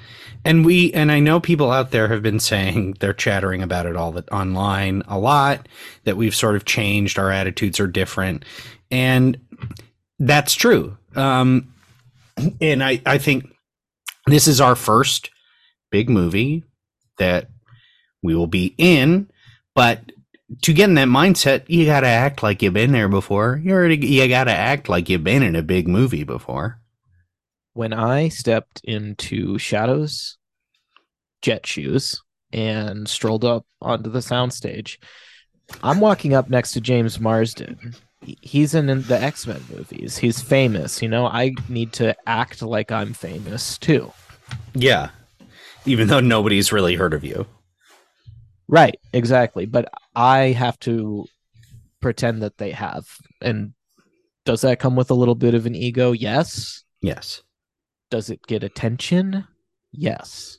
and 0.44 0.64
we, 0.64 0.92
and 0.92 1.10
I 1.10 1.18
know 1.18 1.40
people 1.40 1.72
out 1.72 1.90
there 1.90 2.06
have 2.06 2.22
been 2.22 2.38
saying 2.38 2.96
they're 3.00 3.12
chattering 3.12 3.62
about 3.62 3.86
it 3.86 3.96
all 3.96 4.12
that 4.12 4.30
online 4.30 5.02
a 5.08 5.18
lot. 5.18 5.68
That 6.04 6.16
we've 6.16 6.34
sort 6.36 6.54
of 6.54 6.64
changed. 6.66 7.18
Our 7.18 7.32
attitudes 7.32 7.80
are 7.80 7.88
different, 7.88 8.44
and 8.92 9.36
that's 10.20 10.54
true. 10.54 10.96
Um, 11.16 11.74
and 12.60 12.82
I, 12.82 13.00
I 13.06 13.18
think 13.18 13.46
this 14.26 14.46
is 14.46 14.60
our 14.60 14.76
first 14.76 15.30
big 15.90 16.08
movie 16.08 16.64
that 17.18 17.48
we 18.22 18.34
will 18.34 18.46
be 18.46 18.74
in, 18.78 19.30
but 19.74 20.00
to 20.62 20.72
get 20.72 20.88
in 20.88 20.94
that 20.94 21.08
mindset, 21.08 21.64
you 21.68 21.86
got 21.86 22.00
to 22.00 22.08
act 22.08 22.42
like 22.42 22.62
you've 22.62 22.74
been 22.74 22.92
there 22.92 23.08
before. 23.08 23.60
You 23.62 23.72
already, 23.72 24.04
you 24.04 24.26
got 24.28 24.44
to 24.44 24.52
act 24.52 24.88
like 24.88 25.08
you've 25.08 25.24
been 25.24 25.42
in 25.42 25.54
a 25.54 25.62
big 25.62 25.86
movie 25.86 26.24
before. 26.24 26.80
When 27.72 27.92
I 27.92 28.28
stepped 28.28 28.80
into 28.82 29.58
Shadow's 29.58 30.38
jet 31.40 31.66
shoes 31.66 32.20
and 32.52 33.08
strolled 33.08 33.44
up 33.44 33.64
onto 33.80 34.10
the 34.10 34.18
soundstage, 34.18 34.98
I'm 35.82 36.00
walking 36.00 36.34
up 36.34 36.50
next 36.50 36.72
to 36.72 36.80
James 36.80 37.20
Marsden. 37.20 37.94
He- 38.22 38.38
He's 38.40 38.74
in 38.74 38.86
the 38.86 39.20
X 39.20 39.46
Men 39.46 39.62
movies. 39.74 40.18
He's 40.18 40.40
famous. 40.40 41.00
You 41.02 41.08
know, 41.08 41.26
I 41.26 41.54
need 41.68 41.92
to 41.94 42.16
act 42.28 42.62
like 42.62 42.90
I'm 42.92 43.12
famous 43.12 43.78
too. 43.78 44.12
Yeah. 44.74 45.10
Even 45.86 46.08
though 46.08 46.20
nobody's 46.20 46.72
really 46.72 46.94
heard 46.96 47.14
of 47.14 47.24
you. 47.24 47.46
Right, 48.68 48.98
exactly. 49.12 49.66
But 49.66 49.88
I 50.14 50.48
have 50.52 50.78
to 50.80 51.26
pretend 52.00 52.42
that 52.42 52.58
they 52.58 52.70
have. 52.70 53.06
And 53.40 53.72
does 54.44 54.60
that 54.60 54.78
come 54.78 54.94
with 54.96 55.10
a 55.10 55.14
little 55.14 55.34
bit 55.34 55.54
of 55.54 55.66
an 55.66 55.74
ego? 55.74 56.12
Yes. 56.12 56.84
Yes. 57.00 57.42
Does 58.10 58.28
it 58.30 58.46
get 58.46 58.62
attention? 58.62 59.46
Yes. 59.92 60.58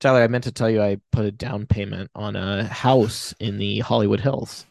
Tyler, 0.00 0.22
I 0.22 0.28
meant 0.28 0.44
to 0.44 0.52
tell 0.52 0.70
you 0.70 0.80
I 0.82 0.96
put 1.12 1.26
a 1.26 1.30
down 1.30 1.66
payment 1.66 2.10
on 2.14 2.34
a 2.34 2.64
house 2.64 3.34
in 3.38 3.58
the 3.58 3.80
Hollywood 3.80 4.20
Hills. 4.20 4.64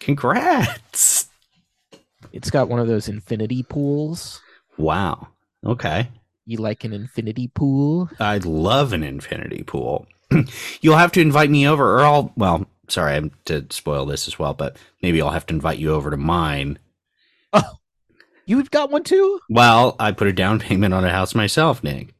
Congrats. 0.00 1.28
It's 2.32 2.50
got 2.50 2.68
one 2.68 2.80
of 2.80 2.88
those 2.88 3.08
infinity 3.08 3.62
pools. 3.62 4.40
Wow. 4.76 5.28
Okay. 5.64 6.08
You 6.46 6.58
like 6.58 6.84
an 6.84 6.92
infinity 6.92 7.48
pool? 7.48 8.10
I'd 8.18 8.44
love 8.44 8.92
an 8.92 9.02
infinity 9.02 9.62
pool. 9.62 10.06
You'll 10.80 10.96
have 10.96 11.12
to 11.12 11.20
invite 11.20 11.50
me 11.50 11.66
over, 11.66 11.98
or 11.98 12.04
I'll, 12.04 12.32
well, 12.36 12.66
sorry 12.88 13.14
I'm 13.14 13.32
to 13.46 13.66
spoil 13.70 14.06
this 14.06 14.28
as 14.28 14.38
well, 14.38 14.54
but 14.54 14.76
maybe 15.02 15.20
I'll 15.20 15.30
have 15.30 15.46
to 15.46 15.54
invite 15.54 15.78
you 15.78 15.92
over 15.92 16.10
to 16.10 16.16
mine. 16.16 16.78
Oh, 17.52 17.78
you've 18.46 18.70
got 18.70 18.90
one 18.90 19.04
too? 19.04 19.40
Well, 19.50 19.96
I 19.98 20.12
put 20.12 20.28
a 20.28 20.32
down 20.32 20.58
payment 20.58 20.94
on 20.94 21.04
a 21.04 21.10
house 21.10 21.34
myself, 21.34 21.82
Nick. 21.82 22.14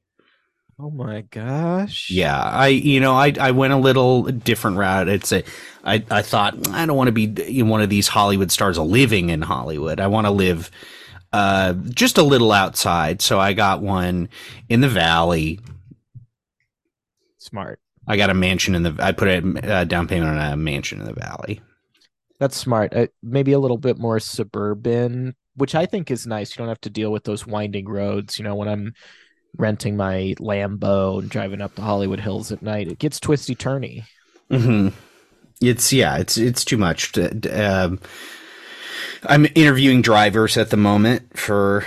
Oh 0.81 0.91
my 0.91 1.23
gosh. 1.23 2.09
Yeah, 2.09 2.39
I 2.39 2.69
you 2.69 3.01
know 3.01 3.15
I 3.15 3.33
I 3.41 3.51
went 3.51 3.73
a 3.73 3.79
little 3.79 4.23
different 4.25 4.77
route. 4.77 5.09
It's 5.09 5.33
a 5.33 5.43
I 5.89 6.05
I 6.11 6.23
thought 6.23 6.69
I 6.69 6.87
don't 6.87 6.97
want 6.97 7.09
to 7.09 7.13
be 7.13 7.43
you 7.51 7.65
know, 7.65 7.71
one 7.71 7.83
of 7.83 7.91
these 7.91 8.09
Hollywood 8.09 8.51
stars 8.53 8.79
living 8.79 9.31
in 9.31 9.43
Hollywood. 9.43 10.01
I 10.01 10.07
want 10.07 10.27
to 10.27 10.31
live 10.31 10.71
uh 11.33 11.75
just 11.91 12.19
a 12.19 12.23
little 12.23 12.53
outside. 12.53 13.21
So 13.23 13.39
I 13.39 13.53
got 13.53 13.83
one 13.83 14.29
in 14.69 14.81
the 14.81 14.89
valley. 14.89 15.61
Smart. 17.39 17.81
I 18.07 18.17
got 18.17 18.31
a 18.31 18.35
mansion 18.35 18.75
in 18.75 18.83
the 18.83 18.97
I 18.99 19.13
put 19.13 19.29
a 19.29 19.73
uh, 19.73 19.85
down 19.85 20.09
payment 20.09 20.31
on 20.31 20.53
a 20.53 20.57
mansion 20.57 21.01
in 21.01 21.07
the 21.07 21.13
valley. 21.13 21.61
That's 22.41 22.57
smart. 22.57 22.95
Uh, 22.95 23.09
maybe 23.23 23.53
a 23.53 23.59
little 23.59 23.79
bit 23.79 23.99
more 23.99 24.21
suburban, 24.21 25.35
which 25.57 25.75
I 25.75 25.87
think 25.87 26.11
is 26.11 26.27
nice. 26.27 26.51
You 26.55 26.59
don't 26.59 26.69
have 26.69 26.81
to 26.83 26.91
deal 26.91 27.11
with 27.13 27.25
those 27.25 27.47
winding 27.47 27.89
roads. 27.89 28.39
You 28.39 28.45
know, 28.45 28.55
when 28.55 28.69
I'm 28.69 28.93
renting 29.57 29.97
my 29.97 30.35
Lambo 30.39 31.19
and 31.19 31.29
driving 31.29 31.61
up 31.61 31.75
the 31.75 31.83
Hollywood 31.83 32.21
Hills 32.21 32.53
at 32.53 32.63
night, 32.63 32.89
it 32.89 32.99
gets 32.99 33.19
twisty 33.21 33.55
turny. 33.57 34.05
Mhm. 34.51 34.93
It's 35.61 35.93
yeah, 35.93 36.19
it's 36.19 36.37
it's 36.37 36.65
too 36.65 36.77
much. 36.77 37.13
To, 37.13 37.51
um, 37.51 38.01
I'm 39.25 39.47
interviewing 39.55 40.03
drivers 40.03 40.57
at 40.57 40.71
the 40.71 40.77
moment 40.77 41.37
for 41.37 41.85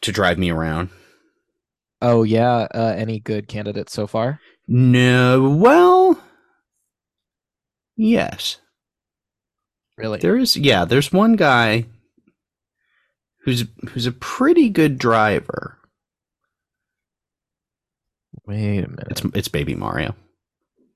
to 0.00 0.12
drive 0.12 0.38
me 0.38 0.50
around. 0.50 0.90
Oh 2.00 2.24
yeah. 2.24 2.66
Uh, 2.74 2.94
any 2.96 3.20
good 3.20 3.46
candidates 3.46 3.92
so 3.92 4.06
far? 4.06 4.40
No, 4.66 5.50
well, 5.50 6.20
yes. 7.96 8.58
Really? 9.96 10.18
There 10.18 10.36
is 10.36 10.56
yeah, 10.56 10.84
there's 10.84 11.12
one 11.12 11.36
guy 11.36 11.86
who's 13.44 13.64
who's 13.90 14.06
a 14.06 14.12
pretty 14.12 14.68
good 14.68 14.98
driver. 14.98 15.78
Wait 18.46 18.78
a 18.78 18.88
minute. 18.88 19.06
It's 19.10 19.22
it's 19.34 19.48
Baby 19.48 19.76
Mario. 19.76 20.16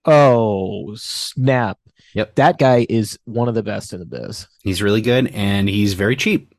Oh 0.04 0.94
snap! 0.96 1.78
Yep. 2.16 2.34
That 2.36 2.58
guy 2.58 2.86
is 2.88 3.18
one 3.26 3.46
of 3.48 3.54
the 3.54 3.62
best 3.62 3.92
in 3.92 4.00
the 4.00 4.06
biz. 4.06 4.46
He's 4.62 4.82
really 4.82 5.02
good 5.02 5.28
and 5.28 5.68
he's 5.68 5.92
very 5.94 6.16
cheap. 6.16 6.54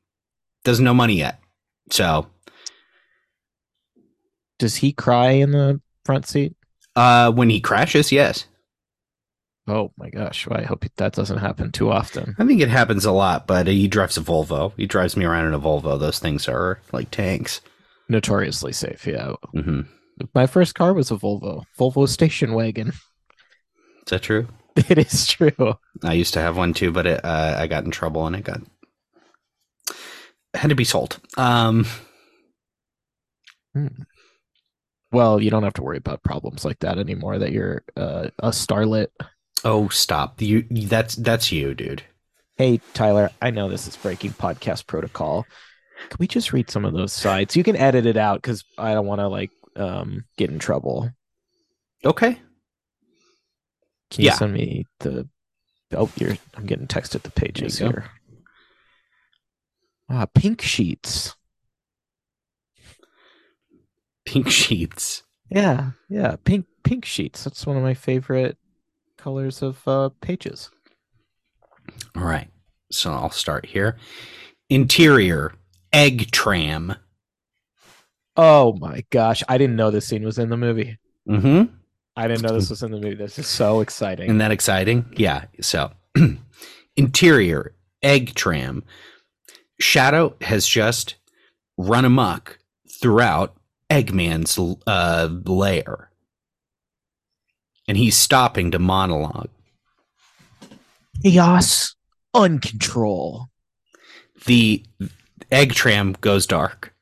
Doesn't 0.63 0.85
know 0.85 0.93
money 0.93 1.15
yet. 1.15 1.39
So, 1.91 2.27
Does 4.59 4.75
he 4.77 4.91
cry 4.91 5.31
in 5.31 5.51
the 5.51 5.81
front 6.05 6.27
seat? 6.27 6.55
uh 6.95 7.31
when 7.31 7.49
he 7.49 7.59
crashes, 7.59 8.11
yes. 8.11 8.45
Oh 9.67 9.91
my 9.97 10.09
gosh! 10.09 10.47
Well, 10.47 10.59
I 10.59 10.63
hope 10.63 10.85
that 10.95 11.13
doesn't 11.13 11.39
happen 11.39 11.71
too 11.73 11.91
often. 11.91 12.35
I 12.39 12.45
think 12.45 12.61
it 12.61 12.69
happens 12.69 13.03
a 13.03 13.11
lot, 13.11 13.47
but 13.47 13.67
he 13.67 13.87
drives 13.89 14.15
a 14.17 14.21
Volvo. 14.21 14.71
He 14.77 14.85
drives 14.85 15.17
me 15.17 15.25
around 15.25 15.47
in 15.47 15.53
a 15.53 15.59
Volvo. 15.59 15.99
Those 15.99 16.19
things 16.19 16.47
are 16.47 16.79
like 16.93 17.11
tanks. 17.11 17.59
Notoriously 18.07 18.71
safe. 18.71 19.05
Yeah. 19.05 19.33
hmm 19.53 19.81
My 20.33 20.47
first 20.47 20.73
car 20.75 20.93
was 20.93 21.11
a 21.11 21.15
Volvo. 21.17 21.63
Volvo 21.77 22.07
station 22.07 22.53
wagon. 22.53 22.89
Is 22.89 24.11
that 24.11 24.21
true? 24.21 24.47
It 24.89 24.99
is 24.99 25.27
true. 25.27 25.75
I 26.03 26.13
used 26.13 26.33
to 26.35 26.39
have 26.39 26.55
one 26.55 26.73
too, 26.73 26.91
but 26.91 27.07
it, 27.07 27.25
uh, 27.25 27.55
I 27.57 27.65
got 27.67 27.83
in 27.83 27.91
trouble 27.91 28.27
and 28.27 28.35
it 28.35 28.43
got 28.43 28.61
had 30.53 30.69
to 30.69 30.75
be 30.75 30.83
sold. 30.83 31.19
Um, 31.35 31.85
Well, 35.11 35.41
you 35.41 35.49
don't 35.49 35.63
have 35.63 35.73
to 35.75 35.83
worry 35.83 35.97
about 35.97 36.23
problems 36.23 36.65
like 36.65 36.79
that 36.79 36.99
anymore. 36.99 37.39
That 37.39 37.51
you're 37.51 37.83
uh, 37.95 38.29
a 38.39 38.49
starlet. 38.49 39.07
oh, 39.63 39.87
stop! 39.89 40.41
You 40.41 40.63
that's 40.63 41.15
that's 41.15 41.51
you, 41.51 41.73
dude. 41.73 42.03
Hey, 42.55 42.81
Tyler, 42.93 43.29
I 43.41 43.51
know 43.51 43.69
this 43.69 43.87
is 43.87 43.95
breaking 43.95 44.31
podcast 44.31 44.87
protocol. 44.87 45.45
Can 46.09 46.17
we 46.19 46.27
just 46.27 46.53
read 46.53 46.69
some 46.69 46.85
of 46.85 46.93
those 46.93 47.13
sides? 47.13 47.55
You 47.55 47.63
can 47.63 47.75
edit 47.75 48.05
it 48.05 48.17
out 48.17 48.41
because 48.41 48.63
I 48.77 48.93
don't 48.93 49.07
want 49.07 49.19
to 49.19 49.27
like 49.27 49.51
um 49.75 50.25
get 50.37 50.49
in 50.49 50.59
trouble. 50.59 51.09
Okay. 52.03 52.39
Can 54.11 54.23
you 54.23 54.27
Yeah. 54.29 54.35
send 54.35 54.53
me 54.53 54.85
the? 54.99 55.27
Oh, 55.93 56.09
you're. 56.17 56.37
I'm 56.55 56.65
getting 56.65 56.87
texted 56.87 57.21
the 57.23 57.31
pages 57.31 57.79
There 57.79 57.87
you 57.87 57.93
go. 57.93 57.99
here. 58.01 58.11
Ah, 60.09 60.25
pink 60.33 60.61
sheets. 60.61 61.35
Pink 64.25 64.49
sheets. 64.49 65.23
Yeah, 65.49 65.91
yeah, 66.09 66.35
pink 66.43 66.65
pink 66.83 67.05
sheets. 67.05 67.43
That's 67.43 67.65
one 67.65 67.77
of 67.77 67.83
my 67.83 67.93
favorite 67.93 68.57
colors 69.17 69.61
of 69.61 69.85
uh, 69.87 70.09
pages. 70.21 70.69
All 72.15 72.23
right. 72.23 72.49
So 72.91 73.11
I'll 73.11 73.29
start 73.29 73.65
here. 73.65 73.97
Interior 74.69 75.53
egg 75.93 76.31
tram. 76.31 76.95
Oh 78.35 78.73
my 78.79 79.03
gosh, 79.09 79.41
I 79.47 79.57
didn't 79.57 79.77
know 79.77 79.89
this 79.91 80.07
scene 80.07 80.23
was 80.23 80.37
in 80.37 80.49
the 80.49 80.57
movie. 80.57 80.97
Mm-hmm. 81.27 81.73
I 82.17 82.27
didn't 82.27 82.41
know 82.41 82.53
this 82.53 82.71
was 82.71 82.81
in 82.81 82.89
the 82.89 82.99
movie. 82.99 83.13
This 83.13 83.37
is 83.37 83.45
so 83.45 83.79
exciting. 83.79 84.25
Isn't 84.25 84.39
that 84.39 84.51
exciting? 84.51 85.05
Yeah. 85.15 85.45
So, 85.61 85.91
interior 86.95 87.73
egg 88.01 88.33
tram. 88.33 88.83
Shadow 89.79 90.35
has 90.41 90.67
just 90.67 91.15
run 91.77 92.05
amok 92.05 92.57
throughout 92.99 93.55
Eggman's 93.91 94.57
uh, 94.87 95.29
lair, 95.45 96.09
and 97.87 97.95
he's 97.95 98.17
stopping 98.17 98.71
to 98.71 98.79
monologue. 98.79 99.49
Chaos, 101.21 101.95
uncontrol. 102.35 103.45
The 104.45 104.83
egg 105.51 105.73
tram 105.73 106.15
goes 106.19 106.47
dark. 106.47 106.95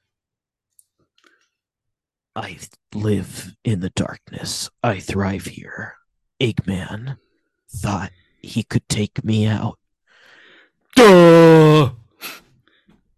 I 2.36 2.58
live 2.96 3.56
in 3.64 3.82
the 3.82 3.90
darkness. 3.92 4.70
I 4.84 5.00
thrive 5.00 5.46
here. 5.46 5.96
Eggman 6.40 7.18
thought 7.70 8.12
he 8.42 8.64
could 8.64 8.88
take 8.90 9.24
me 9.24 9.46
out. 9.46 9.78
Duh! 10.96 11.92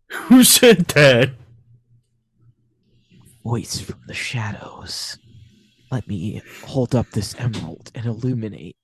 Who 0.10 0.44
said 0.44 0.88
that? 0.90 1.32
Voice 3.44 3.80
from 3.80 4.02
the 4.08 4.14
shadows. 4.14 5.18
Let 5.92 6.08
me 6.08 6.42
hold 6.66 6.96
up 6.96 7.12
this 7.12 7.36
emerald 7.38 7.92
and 7.96 8.06
illuminate. 8.06 8.76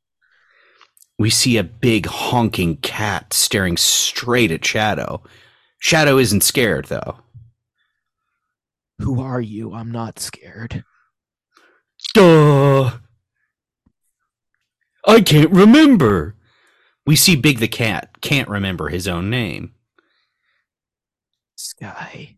We 1.19 1.29
see 1.29 1.57
a 1.57 1.63
big 1.63 2.05
honking 2.05 2.77
cat 2.77 3.33
staring 3.33 3.77
straight 3.77 4.51
at 4.51 4.65
Shadow. 4.65 5.21
Shadow 5.79 6.17
isn't 6.17 6.43
scared, 6.43 6.85
though. 6.85 7.17
Who 8.99 9.21
are 9.21 9.41
you? 9.41 9.73
I'm 9.73 9.91
not 9.91 10.19
scared. 10.19 10.83
Duh! 12.13 12.91
I 15.05 15.21
can't 15.21 15.51
remember. 15.51 16.35
We 17.05 17.15
see 17.15 17.35
Big 17.35 17.59
the 17.59 17.67
cat 17.67 18.21
can't 18.21 18.47
remember 18.47 18.89
his 18.89 19.07
own 19.07 19.29
name. 19.29 19.73
Sky. 21.55 22.37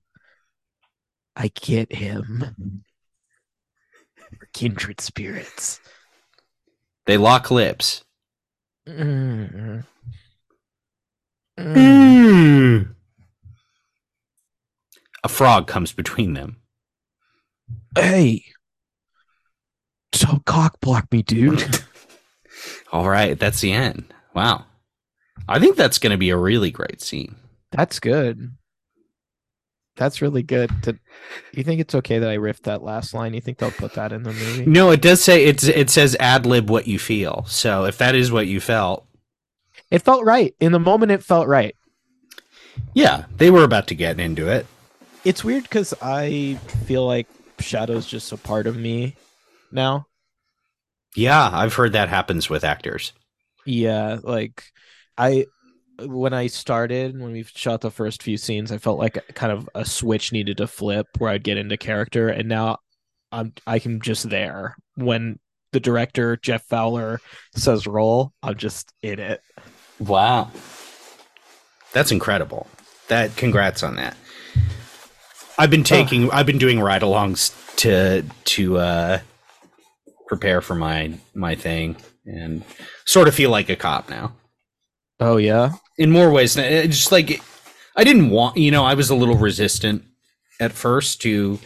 I 1.35 1.51
get 1.53 1.93
him. 1.93 2.83
We're 4.31 4.47
kindred 4.53 5.01
spirits. 5.01 5.79
They 7.05 7.17
lock 7.17 7.51
lips. 7.51 8.03
Mm. 8.87 9.53
Mm. 9.53 9.85
Mm. 11.59 12.24
A 15.25 15.27
frog 15.27 15.65
comes 15.65 15.91
between 15.91 16.35
them. 16.35 16.57
Hey. 17.97 18.45
Don't 20.11 20.45
cock 20.45 20.79
block 20.81 21.11
me, 21.11 21.23
dude. 21.23 21.83
All 22.91 23.09
right, 23.09 23.37
that's 23.39 23.59
the 23.59 23.71
end. 23.71 24.13
Wow. 24.35 24.65
I 25.49 25.57
think 25.57 25.77
that's 25.77 25.97
going 25.97 26.11
to 26.11 26.17
be 26.17 26.29
a 26.29 26.37
really 26.37 26.69
great 26.69 27.01
scene. 27.01 27.37
That's 27.71 27.99
good. 27.99 28.51
That's 29.95 30.21
really 30.21 30.43
good. 30.43 30.69
To, 30.83 30.99
you 31.53 31.63
think 31.63 31.81
it's 31.81 31.95
okay 31.95 32.19
that 32.19 32.29
I 32.29 32.37
riffed 32.37 32.61
that 32.63 32.83
last 32.83 33.15
line? 33.15 33.33
You 33.33 33.41
think 33.41 33.57
they'll 33.57 33.71
put 33.71 33.93
that 33.93 34.11
in 34.11 34.21
the 34.21 34.31
movie? 34.31 34.67
No, 34.67 34.91
it 34.91 35.01
does 35.01 35.23
say 35.23 35.45
it's 35.45 35.63
it 35.63 35.89
says 35.89 36.15
ad 36.19 36.45
lib 36.45 36.69
what 36.69 36.87
you 36.87 36.99
feel. 36.99 37.45
So 37.47 37.85
if 37.85 37.97
that 37.97 38.13
is 38.13 38.31
what 38.31 38.45
you 38.45 38.59
felt, 38.59 39.07
It 39.89 40.03
felt 40.03 40.23
right. 40.23 40.53
In 40.59 40.71
the 40.71 40.79
moment, 40.79 41.11
it 41.13 41.23
felt 41.23 41.47
right. 41.47 41.75
yeah, 42.93 43.25
they 43.37 43.49
were 43.49 43.63
about 43.63 43.87
to 43.87 43.95
get 43.95 44.19
into 44.19 44.47
it. 44.49 44.67
It's 45.25 45.43
weird 45.43 45.63
because 45.63 45.93
I 46.03 46.59
feel 46.85 47.05
like 47.05 47.27
Shadow's 47.59 48.05
just 48.05 48.31
a 48.31 48.37
part 48.37 48.67
of 48.67 48.77
me 48.77 49.15
now. 49.71 50.05
Yeah, 51.15 51.49
I've 51.51 51.73
heard 51.73 51.93
that 51.93 52.09
happens 52.09 52.47
with 52.47 52.63
actors. 52.63 53.11
Yeah, 53.65 54.19
like 54.21 54.63
I 55.17 55.47
when 55.99 56.33
I 56.33 56.47
started 56.47 57.19
when 57.19 57.31
we 57.31 57.43
shot 57.43 57.81
the 57.81 57.89
first 57.89 58.21
few 58.21 58.37
scenes, 58.37 58.71
I 58.71 58.77
felt 58.77 58.99
like 58.99 59.33
kind 59.33 59.51
of 59.51 59.67
a 59.73 59.83
switch 59.83 60.31
needed 60.31 60.57
to 60.57 60.67
flip 60.67 61.07
where 61.17 61.31
I'd 61.31 61.43
get 61.43 61.57
into 61.57 61.75
character, 61.75 62.29
and 62.29 62.47
now 62.47 62.77
I'm 63.31 63.53
I 63.65 63.79
can 63.79 64.01
just 64.01 64.29
there 64.29 64.75
when 64.95 65.39
the 65.71 65.79
director 65.79 66.37
Jeff 66.37 66.63
Fowler 66.65 67.19
says 67.55 67.87
roll, 67.87 68.31
I'm 68.43 68.57
just 68.57 68.93
in 69.01 69.19
it. 69.19 69.41
Wow. 69.99 70.51
That's 71.93 72.11
incredible. 72.11 72.67
That 73.07 73.35
congrats 73.37 73.81
on 73.81 73.95
that. 73.95 74.15
I've 75.57 75.69
been 75.71 75.83
taking 75.83 76.31
I've 76.31 76.45
been 76.45 76.57
doing 76.57 76.79
ride-alongs 76.79 77.75
to 77.77 78.23
to 78.45 78.77
uh 78.77 79.19
prepare 80.27 80.61
for 80.61 80.75
my 80.75 81.17
my 81.33 81.55
thing 81.55 81.97
and 82.25 82.63
sort 83.05 83.27
of 83.27 83.35
feel 83.35 83.49
like 83.49 83.69
a 83.69 83.75
cop 83.75 84.09
now. 84.09 84.33
Oh 85.19 85.37
yeah, 85.37 85.73
In 85.97 86.11
more 86.11 86.31
ways 86.31 86.55
just 86.55 87.11
like 87.11 87.41
I 87.95 88.03
didn't 88.03 88.29
want, 88.29 88.57
you 88.57 88.71
know, 88.71 88.83
I 88.83 88.93
was 88.93 89.09
a 89.09 89.15
little 89.15 89.37
resistant 89.37 90.03
at 90.59 90.73
first 90.73 91.21
to 91.21 91.59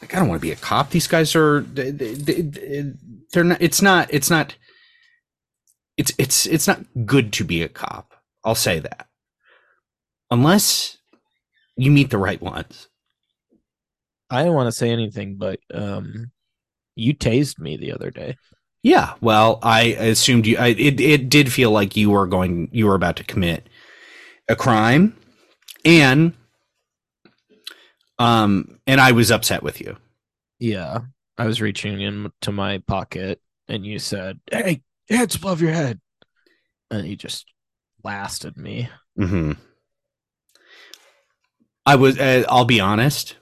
like 0.00 0.14
I 0.14 0.18
don't 0.18 0.28
want 0.28 0.40
to 0.40 0.46
be 0.46 0.52
a 0.52 0.56
cop. 0.56 0.90
These 0.90 1.06
guys 1.06 1.36
are 1.36 1.60
they, 1.60 1.90
they, 1.90 2.92
they're 3.32 3.44
not 3.44 3.62
it's 3.62 3.80
not 3.80 4.12
it's 4.12 4.30
not 4.30 4.56
it's 5.96 6.12
it's 6.18 6.46
it's 6.46 6.66
not 6.66 6.80
good 7.04 7.32
to 7.34 7.44
be 7.44 7.62
a 7.62 7.68
cop. 7.68 8.14
I'll 8.44 8.54
say 8.54 8.80
that. 8.80 9.06
Unless 10.30 10.98
you 11.76 11.90
meet 11.90 12.10
the 12.10 12.18
right 12.18 12.40
ones. 12.40 12.88
I 14.30 14.42
didn't 14.42 14.54
want 14.54 14.66
to 14.68 14.72
say 14.72 14.90
anything, 14.90 15.36
but 15.36 15.60
um, 15.72 16.30
you 16.96 17.14
tased 17.14 17.58
me 17.58 17.76
the 17.76 17.92
other 17.92 18.10
day. 18.10 18.36
Yeah, 18.82 19.14
well, 19.20 19.58
I 19.62 19.82
assumed 19.98 20.46
you 20.46 20.58
I, 20.58 20.68
it 20.68 21.00
it 21.00 21.28
did 21.28 21.52
feel 21.52 21.70
like 21.72 21.96
you 21.96 22.10
were 22.10 22.26
going 22.26 22.68
you 22.72 22.86
were 22.86 22.94
about 22.94 23.16
to 23.16 23.24
commit 23.24 23.68
a 24.48 24.54
crime 24.54 25.16
and 25.84 26.34
um 28.18 28.78
and 28.86 29.00
I 29.00 29.12
was 29.12 29.30
upset 29.30 29.62
with 29.62 29.80
you. 29.80 29.96
Yeah. 30.58 31.00
I 31.38 31.46
was 31.46 31.60
reaching 31.60 32.00
into 32.00 32.52
my 32.52 32.78
pocket 32.78 33.40
and 33.68 33.84
you 33.84 33.98
said, 33.98 34.40
Hey, 34.50 34.82
hands 35.08 35.34
above 35.34 35.60
your 35.60 35.72
head. 35.72 36.00
And 36.90 37.06
you 37.06 37.16
just 37.16 37.46
blasted 38.02 38.56
me. 38.56 38.88
hmm 39.16 39.52
I 41.84 41.94
was. 41.96 42.18
Uh, 42.18 42.44
I'll 42.48 42.64
be 42.64 42.80
honest. 42.80 43.36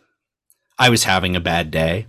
I 0.78 0.90
was 0.90 1.04
having 1.04 1.36
a 1.36 1.40
bad 1.40 1.70
day, 1.70 2.06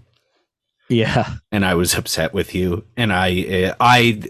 Yeah. 0.89 1.35
and 1.51 1.65
I 1.65 1.75
was 1.75 1.93
upset 1.95 2.33
with 2.33 2.55
you, 2.55 2.83
and 2.97 3.11
I, 3.13 3.65
uh, 3.69 3.75
I, 3.79 4.21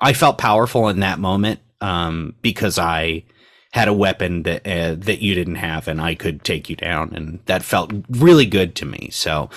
I 0.00 0.12
felt 0.12 0.38
powerful 0.38 0.88
in 0.88 1.00
that 1.00 1.18
moment 1.18 1.60
um, 1.80 2.34
because 2.42 2.78
I 2.78 3.24
had 3.72 3.88
a 3.88 3.92
weapon 3.92 4.42
that 4.44 4.66
uh, 4.66 4.94
that 5.00 5.20
you 5.20 5.34
didn't 5.34 5.56
have, 5.56 5.88
and 5.88 6.00
I 6.00 6.14
could 6.14 6.42
take 6.44 6.70
you 6.70 6.76
down, 6.76 7.12
and 7.14 7.40
that 7.46 7.62
felt 7.62 7.92
really 8.08 8.46
good 8.46 8.74
to 8.76 8.86
me. 8.86 9.10
So, 9.12 9.50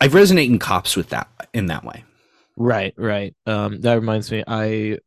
I 0.00 0.08
resonate 0.08 0.46
in 0.48 0.58
cops 0.58 0.96
with 0.96 1.10
that 1.10 1.28
in 1.52 1.66
that 1.66 1.84
way. 1.84 2.04
Right, 2.56 2.94
right. 2.96 3.34
Um, 3.46 3.80
that 3.82 3.94
reminds 3.94 4.30
me, 4.30 4.42
I 4.46 4.98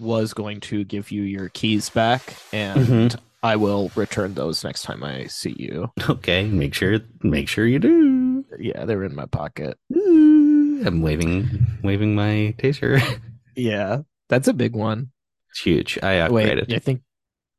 was 0.00 0.32
going 0.34 0.60
to 0.60 0.82
give 0.84 1.10
you 1.12 1.22
your 1.22 1.48
keys 1.50 1.90
back 1.90 2.34
and 2.52 2.86
Mhm. 3.12 3.16
I 3.42 3.56
will 3.56 3.90
return 3.94 4.34
those 4.34 4.62
next 4.64 4.82
time 4.82 5.02
I 5.02 5.26
see 5.26 5.54
you. 5.58 5.90
Okay, 6.08 6.46
make 6.46 6.74
sure 6.74 7.00
make 7.22 7.48
sure 7.48 7.66
you 7.66 7.78
do. 7.78 8.44
Yeah, 8.58 8.84
they're 8.84 9.04
in 9.04 9.14
my 9.14 9.26
pocket. 9.26 9.78
Ooh, 9.96 10.82
I'm 10.84 11.00
waving 11.02 11.66
waving 11.82 12.14
my 12.14 12.54
taser. 12.58 13.00
Yeah, 13.56 14.02
that's 14.28 14.48
a 14.48 14.54
big 14.54 14.74
one. 14.74 15.10
It's 15.50 15.60
huge. 15.60 15.98
I 16.02 16.30
Wait. 16.30 16.72
I 16.72 16.78
think 16.78 17.02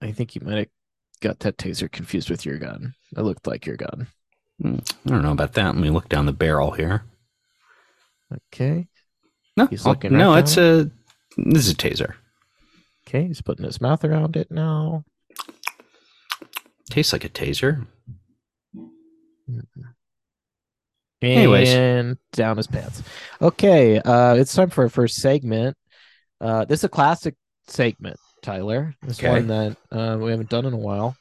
I 0.02 0.12
think 0.12 0.34
you 0.34 0.42
might 0.42 0.58
have 0.58 0.68
got 1.20 1.40
that 1.40 1.58
taser 1.58 1.92
confused 1.92 2.30
with 2.30 2.46
your 2.46 2.58
gun. 2.58 2.96
It 3.16 3.22
looked 3.22 3.46
like 3.46 3.66
your 3.66 3.76
gun. 3.76 4.08
Hmm, 4.60 4.78
I 5.06 5.10
don't 5.10 5.22
know 5.22 5.34
about 5.34 5.54
that. 5.54 5.66
Let 5.66 5.76
me 5.76 5.90
look 5.90 6.10
down 6.10 6.26
the 6.26 6.34
barrel 6.34 6.72
here. 6.72 7.04
Okay. 8.34 8.88
No, 9.58 9.68
He's 9.68 9.86
oh, 9.86 9.90
looking 9.90 10.18
no, 10.18 10.32
right 10.32 10.40
it's 10.40 10.58
a 10.58 10.90
this 11.38 11.68
is 11.68 11.74
a 11.74 11.76
taser. 11.76 12.14
Okay, 13.08 13.28
he's 13.28 13.42
putting 13.42 13.66
his 13.66 13.82
mouth 13.82 14.04
around 14.04 14.38
it 14.38 14.50
now. 14.50 15.04
Tastes 16.92 17.14
like 17.14 17.24
a 17.24 17.30
taser. 17.30 17.88
And 21.24 21.32
Anyways. 21.38 22.18
down 22.34 22.58
his 22.58 22.68
pants. 22.68 23.02
Okay, 23.42 24.00
uh, 24.00 24.36
it's 24.36 24.54
time 24.54 24.70
for 24.70 24.84
our 24.84 24.90
first 24.90 25.16
segment. 25.18 25.78
Uh, 26.40 26.66
this 26.66 26.80
is 26.82 26.84
a 26.86 26.90
classic 26.90 27.36
segment, 27.68 28.18
Tyler. 28.42 28.96
This 29.04 29.20
Okay. 29.20 29.30
one 29.30 29.48
that 29.48 29.78
uh, 29.92 30.18
we 30.20 30.32
haven't 30.32 30.50
done 30.50 30.66
in 30.66 30.74
a 30.74 30.78
while. 30.78 31.16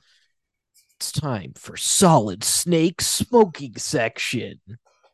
It's 0.97 1.13
time 1.13 1.53
for 1.55 1.77
Solid 1.77 2.43
Snake 2.45 3.01
Smoking 3.03 3.77
Section, 3.77 4.61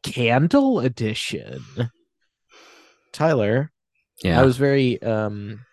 Candle 0.02 0.80
Edition. 0.80 1.64
Tyler, 3.12 3.72
Yeah. 4.22 4.40
I 4.40 4.44
was 4.44 4.56
very 4.56 5.02
um, 5.02 5.65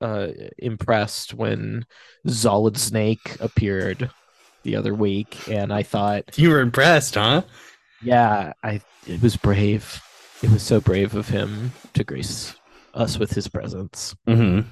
uh, 0.00 0.28
impressed 0.58 1.34
when 1.34 1.86
Solid 2.26 2.76
Snake 2.76 3.36
appeared 3.40 4.10
the 4.62 4.76
other 4.76 4.94
week, 4.94 5.48
and 5.48 5.72
I 5.72 5.82
thought 5.82 6.38
you 6.38 6.50
were 6.50 6.60
impressed, 6.60 7.14
huh? 7.14 7.42
yeah, 8.02 8.52
I 8.62 8.80
it 9.06 9.22
was 9.22 9.36
brave. 9.36 10.00
It 10.42 10.50
was 10.50 10.62
so 10.62 10.80
brave 10.80 11.14
of 11.14 11.28
him 11.28 11.72
to 11.94 12.04
grace 12.04 12.54
us 12.94 13.18
with 13.18 13.32
his 13.32 13.48
presence. 13.48 14.14
Mm-hmm. 14.26 14.68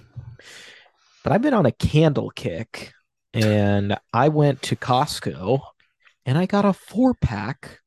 But 1.22 1.32
I've 1.32 1.42
been 1.42 1.54
on 1.54 1.66
a 1.66 1.72
candle 1.72 2.30
kick 2.30 2.92
and 3.34 3.98
I 4.12 4.28
went 4.28 4.62
to 4.62 4.76
Costco 4.76 5.60
and 6.24 6.38
I 6.38 6.46
got 6.46 6.64
a 6.64 6.72
four 6.72 7.12
pack 7.14 7.80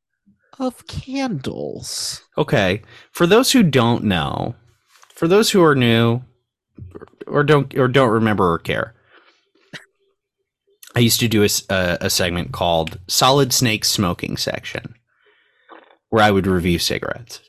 of 0.60 0.86
candles. 0.86 2.22
Okay. 2.38 2.84
For 3.12 3.26
those 3.26 3.52
who 3.52 3.64
don't 3.64 4.04
know, 4.04 4.56
for 5.10 5.28
those 5.28 5.50
who 5.52 5.64
are 5.64 5.76
new 5.76 6.22
or 7.28 7.44
don't 7.44 7.76
or 7.78 7.88
don't 7.88 8.10
remember 8.10 8.52
or 8.52 8.60
care, 8.60 8.94
I 10.96 11.00
used 11.00 11.20
to 11.20 11.28
do 11.28 11.44
a 11.44 11.50
a 11.70 12.10
segment 12.10 12.52
called 12.52 13.00
Solid 13.08 13.54
Snake 13.54 13.86
Smoking 13.86 14.38
Section, 14.38 14.96
where 16.10 16.24
I 16.24 16.32
would 16.32 16.48
review 16.48 16.80
cigarettes. 16.80 17.42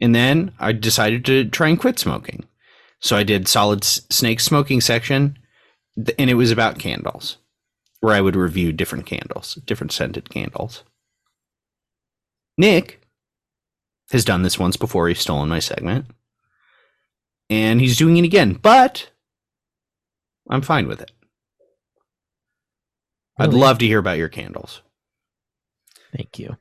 And 0.00 0.14
then 0.14 0.52
I 0.58 0.72
decided 0.72 1.24
to 1.26 1.44
try 1.44 1.68
and 1.68 1.78
quit 1.78 1.98
smoking. 1.98 2.44
So 3.00 3.16
I 3.16 3.22
did 3.22 3.48
Solid 3.48 3.84
Snake 3.84 4.40
Smoking 4.40 4.80
Section, 4.80 5.38
and 6.18 6.30
it 6.30 6.34
was 6.34 6.50
about 6.50 6.78
candles, 6.78 7.36
where 8.00 8.14
I 8.14 8.20
would 8.20 8.36
review 8.36 8.72
different 8.72 9.06
candles, 9.06 9.56
different 9.66 9.92
scented 9.92 10.30
candles. 10.30 10.84
Nick 12.56 13.00
has 14.10 14.24
done 14.24 14.42
this 14.42 14.58
once 14.58 14.76
before. 14.76 15.08
He's 15.08 15.20
stolen 15.20 15.48
my 15.48 15.58
segment. 15.58 16.06
And 17.52 17.82
he's 17.82 17.98
doing 17.98 18.16
it 18.16 18.24
again, 18.24 18.54
but 18.54 19.10
I'm 20.48 20.62
fine 20.62 20.88
with 20.88 21.02
it. 21.02 21.12
I'd 23.38 23.52
love 23.52 23.76
to 23.78 23.86
hear 23.86 23.98
about 23.98 24.16
your 24.16 24.30
candles. 24.30 24.80
Thank 26.16 26.38
you. 26.38 26.56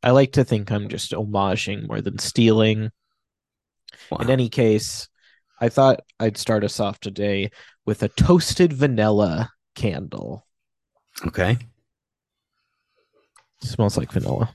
I 0.00 0.12
like 0.12 0.30
to 0.34 0.44
think 0.44 0.70
I'm 0.70 0.88
just 0.88 1.10
homaging 1.10 1.88
more 1.88 2.00
than 2.00 2.20
stealing. 2.20 2.92
Wow. 4.12 4.18
In 4.18 4.30
any 4.30 4.48
case, 4.48 5.08
I 5.60 5.70
thought 5.70 6.04
I'd 6.20 6.36
start 6.36 6.62
us 6.62 6.78
off 6.78 7.00
today 7.00 7.50
with 7.84 8.04
a 8.04 8.08
toasted 8.08 8.72
vanilla 8.72 9.50
candle. 9.74 10.46
Okay, 11.26 11.58
smells 13.60 13.96
like 13.96 14.12
vanilla. 14.12 14.54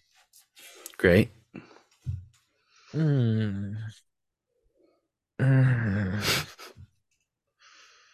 great. 0.98 1.30
Mm. 2.94 3.76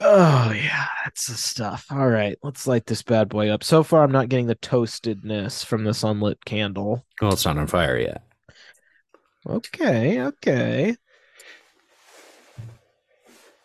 Oh 0.02 0.54
yeah, 0.56 0.88
that's 1.04 1.28
the 1.28 1.34
stuff. 1.34 1.86
All 1.92 2.08
right, 2.08 2.38
let's 2.42 2.66
light 2.66 2.86
this 2.86 3.04
bad 3.04 3.28
boy 3.28 3.50
up. 3.50 3.66
So 3.66 3.84
far, 3.84 4.02
I'm 4.02 4.14
not 4.14 4.30
getting 4.30 4.48
the 4.48 4.56
toastedness 4.56 5.66
from 5.66 5.84
this 5.84 6.04
unlit 6.04 6.46
candle. 6.46 7.06
Well, 7.22 7.34
it's 7.34 7.44
not 7.46 7.58
on 7.58 7.68
fire 7.68 7.98
yet. 7.98 8.24
Okay, 9.46 10.22
okay. 10.22 10.96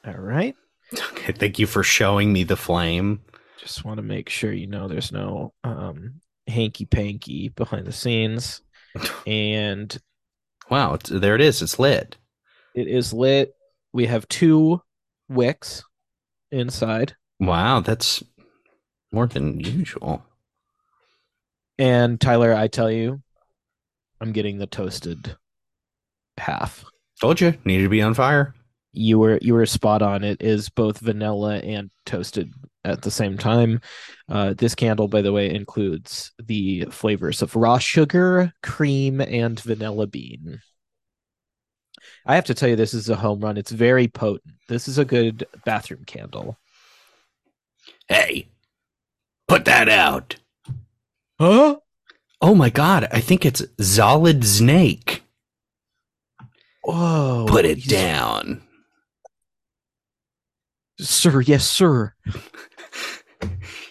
All 0.05 0.15
right. 0.15 0.57
Okay, 0.93 1.33
thank 1.33 1.61
you 1.61 1.69
for 1.69 1.85
showing 1.85 2.33
me 2.33 2.43
the 2.43 2.57
flame. 2.57 3.21
Just 3.61 3.85
want 3.85 3.99
to 3.99 4.03
make 4.03 4.29
sure 4.29 4.53
you 4.53 4.67
know 4.67 4.89
there's 4.89 5.13
no 5.13 5.53
um 5.63 6.21
hanky 6.49 6.85
panky 6.85 7.49
behind 7.51 7.87
the 7.87 7.93
scenes, 7.93 8.61
and 9.27 9.97
Wow, 10.71 10.95
it's, 10.95 11.11
there 11.11 11.35
it 11.35 11.41
is. 11.41 11.63
It's 11.63 11.79
lit. 11.79 12.17
It 12.75 12.89
is 12.89 13.13
lit. 13.13 13.55
We 13.93 14.07
have 14.07 14.29
two 14.29 14.83
wicks 15.29 15.85
inside. 16.51 17.17
Wow, 17.41 17.81
that's 17.81 18.23
more 19.13 19.27
than 19.27 19.61
usual. 19.61 20.25
And 21.79 22.21
Tyler, 22.21 22.55
I 22.55 22.69
tell 22.69 22.91
you, 22.91 23.23
I'm 24.21 24.33
getting 24.33 24.59
the 24.59 24.67
toasted 24.67 25.37
half. 26.39 26.85
Told 27.21 27.41
you, 27.41 27.55
needed 27.65 27.85
to 27.85 27.89
be 27.89 28.03
on 28.03 28.15
fire. 28.15 28.55
You 28.93 29.19
were 29.19 29.39
you 29.43 29.55
were 29.55 29.67
spot 29.67 30.03
on. 30.03 30.23
It 30.23 30.41
is 30.41 30.69
both 30.69 30.99
vanilla 30.99 31.59
and 31.59 31.91
toasted 32.07 32.53
at 32.85 33.03
the 33.03 33.11
same 33.11 33.37
time. 33.39 33.81
Uh, 34.29 34.55
this 34.57 34.75
candle, 34.75 35.09
by 35.09 35.23
the 35.23 35.33
way, 35.33 35.53
includes 35.53 36.33
the 36.39 36.87
flavors 36.91 37.43
of 37.43 37.57
raw 37.57 37.79
sugar, 37.79 38.53
cream, 38.63 39.21
and 39.21 39.59
vanilla 39.59 40.07
bean. 40.07 40.61
I 42.27 42.35
have 42.35 42.45
to 42.47 42.55
tell 42.55 42.69
you, 42.69 42.77
this 42.77 42.95
is 42.95 43.09
a 43.09 43.17
home 43.17 43.41
run. 43.41 43.57
It's 43.57 43.71
very 43.71 44.09
potent. 44.09 44.55
This 44.69 44.89
is 44.89 44.99
a 44.99 45.05
good 45.05 45.47
bathroom 45.65 46.05
candle. 46.07 46.59
Hey, 48.09 48.49
put 49.49 49.65
that 49.67 49.89
out. 49.89 50.37
Huh? 51.39 51.77
Oh 52.41 52.55
my 52.55 52.71
god, 52.71 53.09
I 53.13 53.21
think 53.21 53.45
it's 53.45 53.63
Solid 53.81 54.45
Snake. 54.45 55.23
Whoa! 56.83 57.47
Put 57.49 57.65
it 57.65 57.85
down. 57.87 58.63
sir. 61.01 61.41
Yes, 61.41 61.69
sir. 61.69 62.15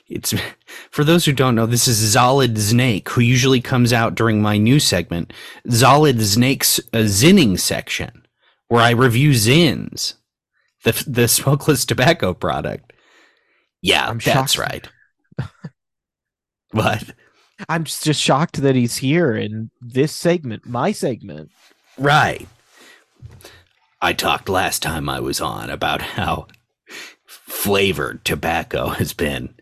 It's 0.07 0.33
for 0.91 1.03
those 1.03 1.25
who 1.25 1.33
don't 1.33 1.55
know, 1.55 1.65
this 1.65 1.87
is 1.87 2.15
Zolid 2.15 2.57
Snake, 2.59 3.09
who 3.09 3.21
usually 3.21 3.61
comes 3.61 3.91
out 3.91 4.13
during 4.15 4.41
my 4.41 4.57
new 4.57 4.79
segment, 4.79 5.33
Zolid 5.67 6.21
Snake's 6.21 6.79
uh, 6.93 6.99
Zinning 7.05 7.59
section, 7.59 8.22
where 8.73 8.81
I 8.81 8.89
review 8.89 9.33
Zyns, 9.33 10.15
the 10.83 11.03
the 11.05 11.27
smokeless 11.27 11.85
tobacco 11.85 12.33
product. 12.33 12.91
Yeah, 13.83 14.07
I'm 14.07 14.17
that's 14.17 14.53
shocked. 14.53 14.89
right. 15.37 15.49
what? 16.71 17.03
I'm 17.69 17.83
just 17.83 18.19
shocked 18.19 18.63
that 18.63 18.73
he's 18.73 18.97
here 18.97 19.35
in 19.35 19.69
this 19.79 20.11
segment, 20.11 20.65
my 20.65 20.91
segment. 20.91 21.51
Right. 21.99 22.47
I 24.01 24.13
talked 24.13 24.49
last 24.49 24.81
time 24.81 25.07
I 25.07 25.19
was 25.19 25.39
on 25.39 25.69
about 25.69 26.01
how 26.01 26.47
flavored 27.27 28.25
tobacco 28.25 28.87
has 28.87 29.13
been 29.13 29.53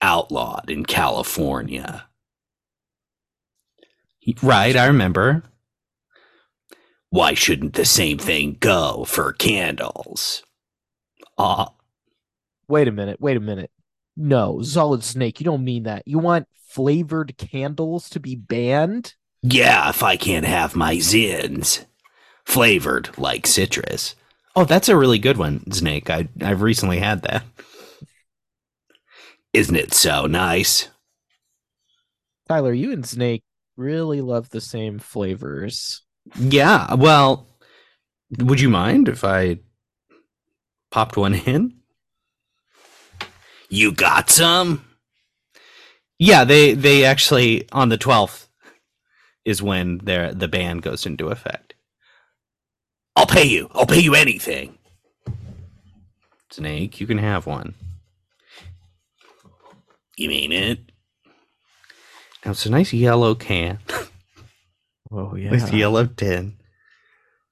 outlawed 0.00 0.70
in 0.70 0.86
California. 0.86 2.06
Right, 4.42 4.74
I 4.74 4.86
remember. 4.86 5.42
Why 7.16 7.32
shouldn't 7.32 7.72
the 7.72 7.86
same 7.86 8.18
thing 8.18 8.58
go 8.60 9.04
for 9.04 9.32
candles? 9.32 10.42
Ah, 11.38 11.72
Wait 12.68 12.88
a 12.88 12.92
minute. 12.92 13.18
Wait 13.22 13.38
a 13.38 13.40
minute. 13.40 13.70
No, 14.18 14.60
Solid 14.60 15.02
Snake, 15.02 15.40
you 15.40 15.44
don't 15.44 15.64
mean 15.64 15.84
that. 15.84 16.02
You 16.04 16.18
want 16.18 16.46
flavored 16.68 17.38
candles 17.38 18.10
to 18.10 18.20
be 18.20 18.34
banned? 18.36 19.14
yeah, 19.40 19.88
if 19.88 20.02
I 20.02 20.16
can't 20.18 20.44
have 20.44 20.76
my 20.76 20.96
Zyns 20.96 21.86
flavored 22.44 23.16
like 23.16 23.46
citrus. 23.46 24.14
Oh, 24.54 24.64
that's 24.66 24.90
a 24.90 24.96
really 24.96 25.18
good 25.18 25.38
one, 25.38 25.72
Snake. 25.72 26.10
I 26.10 26.28
I've 26.42 26.60
recently 26.60 26.98
had 26.98 27.22
that. 27.22 27.44
Isn't 29.54 29.76
it 29.76 29.94
so 29.94 30.26
nice? 30.26 30.90
Tyler, 32.46 32.74
you 32.74 32.92
and 32.92 33.06
Snake 33.06 33.42
really 33.74 34.20
love 34.20 34.50
the 34.50 34.60
same 34.60 34.98
flavors. 34.98 36.02
Yeah, 36.34 36.94
well, 36.94 37.46
would 38.38 38.60
you 38.60 38.68
mind 38.68 39.08
if 39.08 39.24
I 39.24 39.60
popped 40.90 41.16
one 41.16 41.34
in? 41.34 41.74
You 43.68 43.92
got 43.92 44.30
some? 44.30 44.84
Yeah, 46.18 46.44
they 46.44 46.74
they 46.74 47.04
actually 47.04 47.68
on 47.72 47.88
the 47.88 47.98
12th 47.98 48.46
is 49.44 49.62
when 49.62 49.98
their 49.98 50.32
the 50.32 50.48
ban 50.48 50.78
goes 50.78 51.06
into 51.06 51.28
effect. 51.28 51.74
I'll 53.14 53.26
pay 53.26 53.44
you. 53.44 53.70
I'll 53.72 53.86
pay 53.86 54.00
you 54.00 54.14
anything. 54.14 54.78
Snake, 56.50 57.00
you 57.00 57.06
can 57.06 57.18
have 57.18 57.46
one. 57.46 57.74
You 60.16 60.28
mean 60.28 60.52
it? 60.52 60.80
Now 62.44 62.52
it's 62.52 62.66
a 62.66 62.70
nice 62.70 62.92
yellow 62.92 63.34
can 63.34 63.78
Oh 65.10 65.36
yeah. 65.36 65.50
with 65.50 65.72
yellow 65.72 66.06
tin. 66.06 66.56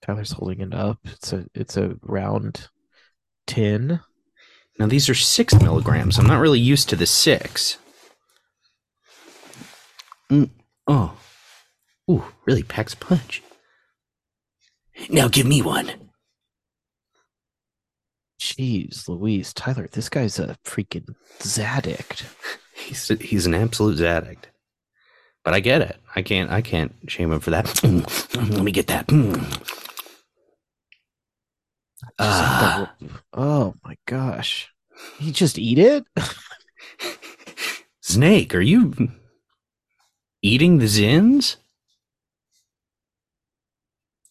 Tyler's 0.03 0.33
holding 0.33 0.61
it 0.61 0.75
up. 0.75 0.99
It's 1.05 1.33
a 1.33 1.47
it's 1.55 1.77
a 1.77 1.97
round 2.03 2.69
tin. 3.47 4.01
Now 4.79 4.87
these 4.87 5.09
are 5.09 5.15
six 5.15 5.55
milligrams. 5.55 6.19
I'm 6.19 6.27
not 6.27 6.41
really 6.41 6.61
used 6.61 6.89
to 6.91 6.97
the 6.97 7.07
six. 7.07 7.79
Mm, 10.31 10.51
oh, 10.87 11.17
ooh, 12.11 12.25
really 12.45 12.63
packs 12.63 12.95
punch. 12.95 13.43
Now 15.09 15.29
give 15.29 15.47
me 15.47 15.63
one. 15.63 15.91
Jeez, 18.41 19.09
Louise, 19.09 19.53
Tyler, 19.55 19.89
this 19.91 20.09
guy's 20.09 20.39
a 20.39 20.57
freaking 20.65 21.15
zaddict. 21.41 22.25
He's 22.75 23.09
he's 23.09 23.47
an 23.47 23.55
absolute 23.55 24.01
addict. 24.01 24.51
But 25.45 25.55
I 25.55 25.61
get 25.61 25.83
it. 25.83 25.97
I 26.17 26.23
can't 26.23 26.51
I 26.51 26.63
can't 26.63 26.95
shame 27.07 27.31
him 27.31 27.41
for 27.41 27.51
that. 27.51 27.67
Let 28.35 28.65
me 28.65 28.73
get 28.73 28.87
that. 28.89 29.07
Ah. 32.19 32.95
Oh 33.33 33.75
my 33.85 33.97
gosh. 34.07 34.71
He 35.19 35.33
just 35.33 35.59
eat 35.59 35.79
it? 35.79 36.05
Snake, 38.01 38.55
are 38.55 38.61
you 38.61 39.11
eating 40.41 40.79
the 40.79 40.87
Zyns? 40.87 41.57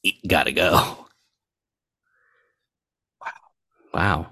E- 0.03 0.19
gotta 0.27 0.51
go. 0.51 1.07
Wow. 3.21 3.31
Wow. 3.93 4.27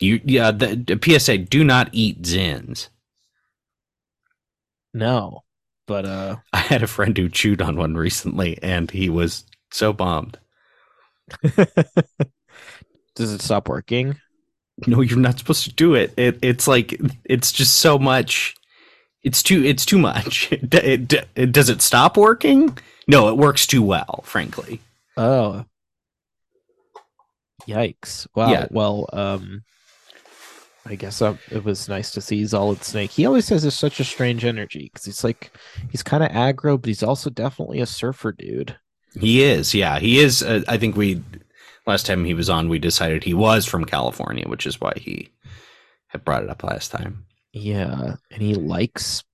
You 0.00 0.20
yeah, 0.24 0.50
the, 0.50 0.76
the 0.76 1.18
PSA 1.18 1.38
do 1.38 1.64
not 1.64 1.90
eat 1.92 2.22
Zyns. 2.22 2.88
No. 4.98 5.44
But 5.86 6.04
uh 6.04 6.36
I 6.52 6.58
had 6.58 6.82
a 6.82 6.88
friend 6.88 7.16
who 7.16 7.28
chewed 7.28 7.62
on 7.62 7.76
one 7.76 7.94
recently 7.94 8.58
and 8.62 8.90
he 8.90 9.08
was 9.08 9.44
so 9.70 9.92
bombed. 9.92 10.38
does 13.14 13.32
it 13.32 13.40
stop 13.40 13.68
working? 13.68 14.16
No, 14.86 15.00
you're 15.00 15.18
not 15.18 15.38
supposed 15.38 15.64
to 15.64 15.72
do 15.72 15.94
it. 15.94 16.12
It 16.16 16.38
it's 16.42 16.66
like 16.66 17.00
it's 17.24 17.52
just 17.52 17.76
so 17.76 17.98
much. 17.98 18.56
It's 19.22 19.42
too 19.42 19.64
it's 19.64 19.86
too 19.86 19.98
much. 19.98 20.50
It, 20.52 20.74
it, 20.74 21.28
it, 21.36 21.52
does 21.52 21.68
it 21.68 21.80
stop 21.80 22.16
working? 22.16 22.76
No, 23.06 23.28
it 23.28 23.36
works 23.36 23.66
too 23.66 23.82
well, 23.82 24.22
frankly. 24.24 24.80
Oh. 25.16 25.64
Yikes. 27.66 28.26
Wow. 28.34 28.50
Yeah. 28.50 28.66
Well, 28.70 29.08
um 29.12 29.62
I 30.88 30.94
guess 30.94 31.20
uh, 31.20 31.36
it 31.50 31.64
was 31.64 31.88
nice 31.88 32.10
to 32.12 32.20
see 32.22 32.46
Solid 32.46 32.82
Snake. 32.82 33.10
He 33.10 33.26
always 33.26 33.48
has 33.50 33.72
such 33.74 34.00
a 34.00 34.04
strange 34.04 34.44
energy 34.44 34.90
because 34.90 35.04
he's 35.04 35.22
like 35.22 35.52
he's 35.90 36.02
kind 36.02 36.24
of 36.24 36.30
aggro, 36.30 36.80
but 36.80 36.88
he's 36.88 37.02
also 37.02 37.28
definitely 37.28 37.80
a 37.80 37.86
surfer 37.86 38.32
dude. 38.32 38.76
He 39.20 39.42
is, 39.42 39.74
yeah, 39.74 39.98
he 39.98 40.18
is. 40.18 40.42
Uh, 40.42 40.62
I 40.66 40.78
think 40.78 40.96
we 40.96 41.22
last 41.86 42.06
time 42.06 42.24
he 42.24 42.34
was 42.34 42.48
on, 42.48 42.68
we 42.68 42.78
decided 42.78 43.22
he 43.24 43.34
was 43.34 43.66
from 43.66 43.84
California, 43.84 44.48
which 44.48 44.66
is 44.66 44.80
why 44.80 44.94
he 44.96 45.30
had 46.08 46.24
brought 46.24 46.42
it 46.42 46.50
up 46.50 46.62
last 46.64 46.90
time. 46.90 47.26
Yeah, 47.52 48.16
and 48.30 48.42
he 48.42 48.54
likes 48.54 49.24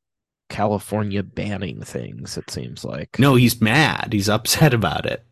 California 0.48 1.22
banning 1.22 1.82
things. 1.82 2.36
It 2.36 2.50
seems 2.50 2.84
like 2.84 3.18
No, 3.18 3.36
he's 3.36 3.60
mad. 3.60 4.08
He's 4.12 4.28
upset 4.28 4.74
about 4.74 5.06
it. 5.06 5.24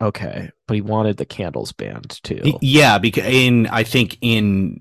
Okay, 0.00 0.50
but 0.66 0.74
he 0.74 0.80
wanted 0.80 1.16
the 1.16 1.24
candles 1.26 1.72
banned 1.72 2.20
too. 2.22 2.58
Yeah, 2.60 2.98
because 2.98 3.24
in 3.26 3.66
I 3.68 3.82
think 3.84 4.18
in 4.20 4.80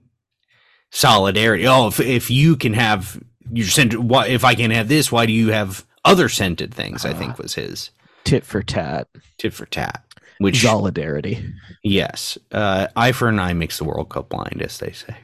solidarity. 0.91 1.67
Oh, 1.67 1.87
if 1.87 1.99
if 1.99 2.29
you 2.31 2.55
can 2.55 2.73
have 2.73 3.21
your 3.51 3.67
scented, 3.67 3.99
why 3.99 4.27
if 4.27 4.43
I 4.43 4.55
can 4.55 4.71
have 4.71 4.87
this, 4.87 5.11
why 5.11 5.25
do 5.25 5.33
you 5.33 5.51
have 5.51 5.85
other 6.05 6.29
scented 6.29 6.73
things? 6.73 7.05
I 7.05 7.13
think 7.13 7.37
was 7.37 7.55
his 7.55 7.91
Tit 8.23 8.45
for 8.45 8.61
tat, 8.61 9.07
tit 9.37 9.53
for 9.53 9.65
tat. 9.65 10.03
Which 10.39 10.61
solidarity. 10.61 11.45
yes, 11.83 12.37
uh, 12.51 12.87
eye 12.95 13.11
for 13.11 13.27
an 13.27 13.39
eye 13.39 13.53
makes 13.53 13.77
the 13.77 13.83
world 13.83 14.07
go 14.07 14.21
blind, 14.21 14.61
as 14.61 14.77
they 14.77 14.91
say. 14.91 15.17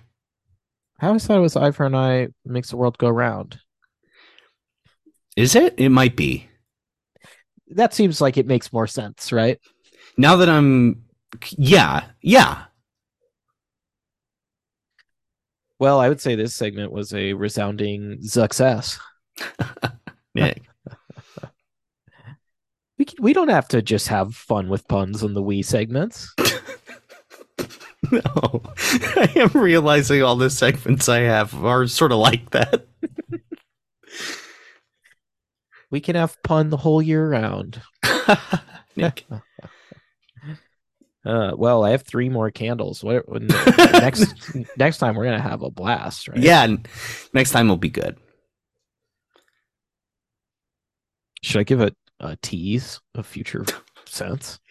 I 0.99 1.07
always 1.07 1.25
thought 1.25 1.37
it 1.37 1.41
was 1.41 1.55
eye 1.55 1.71
for 1.71 1.85
an 1.85 1.95
eye 1.95 2.27
makes 2.43 2.69
the 2.69 2.77
world 2.77 2.97
go 2.97 3.07
round. 3.09 3.59
Is 5.37 5.55
it? 5.55 5.75
It 5.77 5.89
might 5.89 6.15
be. 6.15 6.49
That 7.69 7.93
seems 7.93 8.19
like 8.21 8.37
it 8.37 8.47
makes 8.47 8.73
more 8.73 8.87
sense, 8.87 9.31
right? 9.31 9.57
Now 10.17 10.35
that 10.37 10.49
I'm, 10.49 11.03
yeah, 11.51 12.05
yeah. 12.21 12.65
Well, 15.79 15.99
I 15.99 16.07
would 16.07 16.21
say 16.21 16.35
this 16.35 16.55
segment 16.55 16.91
was 16.91 17.13
a 17.13 17.33
resounding 17.33 18.21
success. 18.21 18.99
Nick. 20.35 20.63
We 22.97 23.05
can, 23.05 23.21
we 23.21 23.33
don't 23.33 23.49
have 23.49 23.67
to 23.69 23.81
just 23.81 24.07
have 24.07 24.33
fun 24.33 24.69
with 24.69 24.87
puns 24.87 25.21
on 25.21 25.33
the 25.33 25.43
Wii 25.43 25.65
segments. 25.65 26.33
no, 28.11 28.61
I 28.81 29.33
am 29.35 29.49
realizing 29.49 30.23
all 30.23 30.37
the 30.37 30.49
segments 30.49 31.09
I 31.09 31.19
have 31.19 31.53
are 31.65 31.87
sort 31.87 32.13
of 32.13 32.19
like 32.19 32.51
that. 32.51 32.87
We 35.91 36.01
can 36.01 36.15
have 36.15 36.41
pun 36.43 36.71
the 36.71 36.77
whole 36.77 37.01
year 37.01 37.29
round. 37.29 37.79
Nick. 38.97 39.25
Uh, 41.25 41.53
well, 41.55 41.83
I 41.83 41.91
have 41.91 42.03
three 42.03 42.29
more 42.29 42.51
candles. 42.51 43.03
What 43.03 43.27
when 43.29 43.47
next 43.47 44.55
next 44.77 44.99
time 44.99 45.15
we're 45.15 45.25
gonna 45.25 45.41
have 45.41 45.63
a 45.63 45.71
blast, 45.71 46.27
right? 46.27 46.37
Yeah, 46.37 46.67
next 47.33 47.51
time 47.51 47.67
will 47.67 47.77
be 47.77 47.89
good. 47.89 48.17
Should 51.41 51.59
I 51.59 51.63
give 51.63 51.81
it 51.81 51.95
a 52.19 52.35
tease 52.37 52.99
of 53.15 53.25
future 53.25 53.65
sense? 54.05 54.59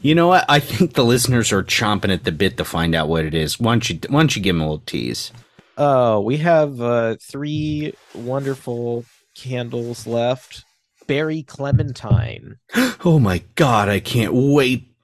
You 0.00 0.14
know 0.14 0.28
what? 0.28 0.46
I 0.48 0.60
think 0.60 0.94
the 0.94 1.04
listeners 1.04 1.52
are 1.52 1.62
chomping 1.62 2.12
at 2.12 2.24
the 2.24 2.32
bit 2.32 2.56
to 2.56 2.64
find 2.64 2.94
out 2.94 3.08
what 3.08 3.26
it 3.26 3.34
is. 3.34 3.60
Why 3.60 3.72
don't 3.74 3.90
you, 3.90 3.98
why 4.08 4.20
don't 4.20 4.34
you 4.34 4.40
give 4.40 4.54
them 4.54 4.62
a 4.62 4.64
little 4.64 4.84
tease? 4.86 5.30
Oh, 5.76 6.20
we 6.20 6.38
have 6.38 6.80
uh, 6.80 7.16
three 7.20 7.92
wonderful 8.14 9.04
candles 9.34 10.06
left. 10.06 10.64
Berry 11.06 11.42
Clementine, 11.42 12.56
Oh 13.04 13.18
my 13.20 13.42
god, 13.54 13.88
I 13.90 14.00
can't 14.00 14.32
wait. 14.32 14.95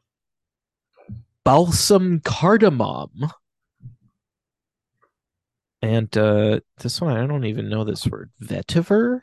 Balsam 1.45 2.21
Cardamom, 2.21 3.31
and 5.81 6.17
uh, 6.17 6.61
this 6.79 7.01
one 7.01 7.17
I 7.17 7.27
don't 7.27 7.45
even 7.45 7.69
know 7.69 7.85
this 7.85 8.07
word. 8.07 8.31
Vetiver, 8.43 9.21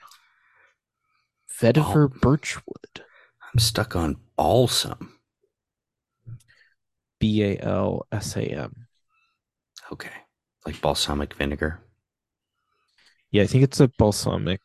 Vetiver 1.61 2.09
Birchwood, 2.21 3.03
I'm 3.53 3.59
stuck 3.59 3.95
on 3.95 4.17
balsam. 4.37 5.15
B 7.19 7.43
A 7.43 7.57
L 7.59 8.07
S 8.11 8.35
A 8.37 8.43
M. 8.43 8.87
Okay. 9.91 10.09
Like 10.65 10.81
balsamic 10.81 11.33
vinegar. 11.33 11.81
Yeah, 13.31 13.43
I 13.43 13.47
think 13.47 13.63
it's 13.63 13.79
a 13.79 13.91
balsamic 13.97 14.61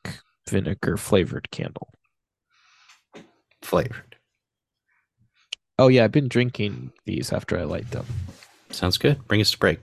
vinegar 0.49 0.97
flavored 0.97 1.51
candle. 1.51 1.93
Flavored. 3.63 4.14
Oh 5.79 5.89
yeah, 5.89 6.05
I've 6.05 6.13
been 6.13 6.29
drinking 6.29 6.93
these 7.05 7.33
after 7.33 7.59
I 7.59 7.65
light 7.65 7.91
them. 7.91 8.07
Sounds 8.71 8.99
good. 8.99 9.27
Bring 9.27 9.41
us 9.41 9.51
to 9.51 9.59
break. 9.59 9.81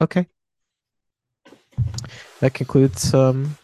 Okay. 0.00 0.26
That 2.40 2.54
concludes 2.54 3.12
um 3.14 3.56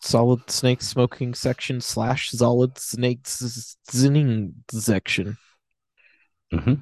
solid 0.00 0.48
snake 0.50 0.82
smoking 0.82 1.34
section 1.34 1.80
slash 1.80 2.30
solid 2.30 2.78
snake 2.78 3.24
zinning 3.24 4.52
section. 4.70 5.36
Mm 6.52 6.62
hmm 6.62 6.74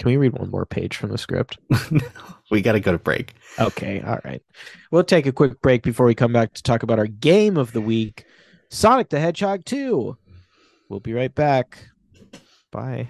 Can 0.00 0.08
we 0.08 0.16
read 0.16 0.32
one 0.32 0.50
more 0.50 0.64
page 0.64 0.96
from 0.96 1.10
the 1.10 1.18
script? 1.18 1.58
we 2.50 2.62
got 2.62 2.72
to 2.72 2.80
go 2.80 2.90
to 2.90 2.98
break. 2.98 3.34
Okay, 3.58 4.00
all 4.00 4.18
right. 4.24 4.42
We'll 4.90 5.04
take 5.04 5.26
a 5.26 5.32
quick 5.32 5.60
break 5.60 5.82
before 5.82 6.06
we 6.06 6.14
come 6.14 6.32
back 6.32 6.54
to 6.54 6.62
talk 6.62 6.82
about 6.82 6.98
our 6.98 7.06
game 7.06 7.58
of 7.58 7.72
the 7.72 7.82
week, 7.82 8.24
Sonic 8.70 9.10
the 9.10 9.20
Hedgehog 9.20 9.66
2. 9.66 10.16
We'll 10.88 11.00
be 11.00 11.12
right 11.12 11.34
back. 11.34 11.86
Bye. 12.72 13.08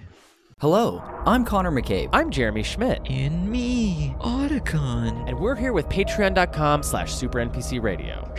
Hello, 0.61 1.01
I'm 1.25 1.43
Connor 1.43 1.71
McCabe. 1.71 2.09
I'm 2.13 2.29
Jeremy 2.29 2.61
Schmidt, 2.61 3.01
And 3.09 3.49
me, 3.49 4.13
Otacon. 4.19 5.27
and 5.27 5.39
we're 5.39 5.55
here 5.55 5.73
with 5.73 5.89
patreon.com 5.89 6.83
slash 6.83 7.11
super 7.11 7.39
NPC 7.39 7.81
radio. 7.81 8.31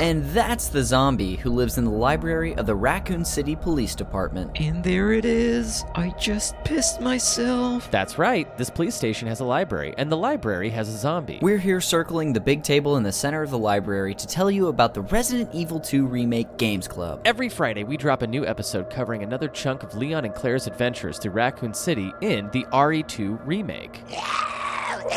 And 0.00 0.24
that's 0.26 0.68
the 0.68 0.84
zombie 0.84 1.34
who 1.34 1.50
lives 1.50 1.76
in 1.76 1.84
the 1.84 1.90
library 1.90 2.54
of 2.54 2.66
the 2.66 2.74
Raccoon 2.76 3.24
City 3.24 3.56
Police 3.56 3.96
Department. 3.96 4.52
And 4.60 4.84
there 4.84 5.12
it 5.12 5.24
is. 5.24 5.84
I 5.96 6.10
just 6.10 6.54
pissed 6.62 7.00
myself. 7.00 7.90
That's 7.90 8.16
right, 8.16 8.56
this 8.56 8.70
police 8.70 8.94
station 8.94 9.26
has 9.26 9.40
a 9.40 9.44
library, 9.44 9.92
and 9.98 10.10
the 10.10 10.16
library 10.16 10.70
has 10.70 10.88
a 10.88 10.96
zombie. 10.96 11.40
We're 11.42 11.58
here 11.58 11.80
circling 11.80 12.32
the 12.32 12.40
big 12.40 12.62
table 12.62 12.96
in 12.96 13.02
the 13.02 13.10
center 13.10 13.42
of 13.42 13.50
the 13.50 13.58
library 13.58 14.14
to 14.14 14.26
tell 14.28 14.52
you 14.52 14.68
about 14.68 14.94
the 14.94 15.00
Resident 15.00 15.52
Evil 15.52 15.80
2 15.80 16.06
Remake 16.06 16.58
Games 16.58 16.86
Club. 16.86 17.22
Every 17.24 17.48
Friday, 17.48 17.82
we 17.82 17.96
drop 17.96 18.22
a 18.22 18.26
new 18.28 18.46
episode 18.46 18.88
covering 18.88 19.24
another 19.24 19.48
chunk 19.48 19.82
of 19.82 19.96
Leon 19.96 20.24
and 20.24 20.32
Claire's 20.34 20.68
adventures 20.68 21.18
through 21.18 21.32
Raccoon 21.32 21.55
City 21.74 22.12
in 22.20 22.50
the 22.52 22.64
RE2 22.72 23.40
remake. 23.46 24.02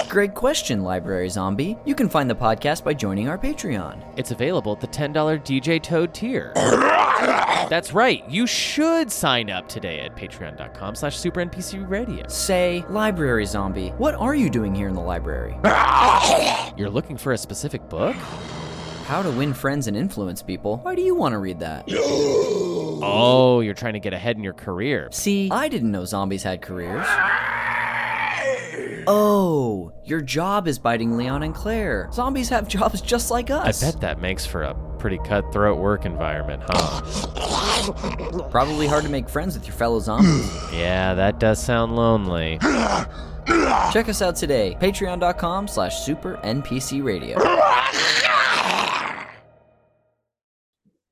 Great 0.07 0.33
question, 0.35 0.83
Library 0.83 1.29
Zombie. 1.29 1.77
You 1.85 1.95
can 1.95 2.09
find 2.09 2.29
the 2.29 2.35
podcast 2.35 2.83
by 2.83 2.93
joining 2.93 3.27
our 3.27 3.37
Patreon. 3.37 4.01
It's 4.17 4.31
available 4.31 4.73
at 4.73 4.79
the 4.81 4.87
$10 4.87 5.13
DJ 5.43 5.81
Toad 5.81 6.13
tier. 6.13 6.51
That's 7.69 7.93
right, 7.93 8.27
you 8.29 8.47
should 8.47 9.11
sign 9.11 9.49
up 9.49 9.67
today 9.69 9.99
at 9.99 10.15
patreon.com 10.15 10.95
slash 10.95 11.17
super 11.17 11.45
NPC 11.45 11.87
radio. 11.87 12.27
Say, 12.27 12.83
Library 12.89 13.45
Zombie, 13.45 13.89
what 13.97 14.15
are 14.15 14.33
you 14.33 14.49
doing 14.49 14.73
here 14.73 14.87
in 14.87 14.95
the 14.95 15.01
library? 15.01 15.55
You're 16.77 16.89
looking 16.89 17.17
for 17.17 17.33
a 17.33 17.37
specific 17.37 17.87
book? 17.89 18.15
How 19.09 19.23
to 19.23 19.31
win 19.31 19.55
friends 19.55 19.87
and 19.87 19.97
influence 19.97 20.43
people. 20.43 20.77
Why 20.83 20.93
do 20.93 21.01
you 21.01 21.15
want 21.15 21.33
to 21.33 21.39
read 21.39 21.59
that? 21.61 21.89
Oh, 23.01 23.61
you're 23.61 23.73
trying 23.75 23.93
to 23.93 23.99
get 24.01 24.11
ahead 24.13 24.35
in 24.35 24.43
your 24.43 24.51
career. 24.53 25.07
See, 25.13 25.49
I 25.49 25.69
didn't 25.69 25.89
know 25.89 26.03
zombies 26.03 26.43
had 26.43 26.61
careers. 26.61 27.05
Oh, 29.07 29.93
your 30.03 30.19
job 30.19 30.67
is 30.67 30.77
biting 30.77 31.15
Leon 31.15 31.43
and 31.43 31.55
Claire. 31.55 32.09
Zombies 32.11 32.49
have 32.49 32.67
jobs 32.77 32.99
just 32.99 33.31
like 33.31 33.49
us. 33.51 33.81
I 33.81 33.91
bet 33.91 34.01
that 34.01 34.19
makes 34.19 34.45
for 34.45 34.63
a 34.63 34.75
pretty 34.99 35.17
cutthroat 35.19 35.79
work 35.79 36.03
environment, 36.05 36.61
huh? 36.67 38.49
Probably 38.51 38.85
hard 38.85 39.05
to 39.05 39.09
make 39.09 39.29
friends 39.29 39.57
with 39.57 39.65
your 39.65 39.75
fellow 39.77 40.01
zombies. 40.01 40.51
Yeah, 40.73 41.13
that 41.13 41.39
does 41.39 41.63
sound 41.63 41.95
lonely. 41.95 42.59
Check 43.93 44.09
us 44.09 44.21
out 44.21 44.35
today, 44.35 44.75
patreon.com 44.81 45.69
slash 45.69 45.99
super 46.01 46.35
NPC 46.43 47.01
radio. 47.01 47.37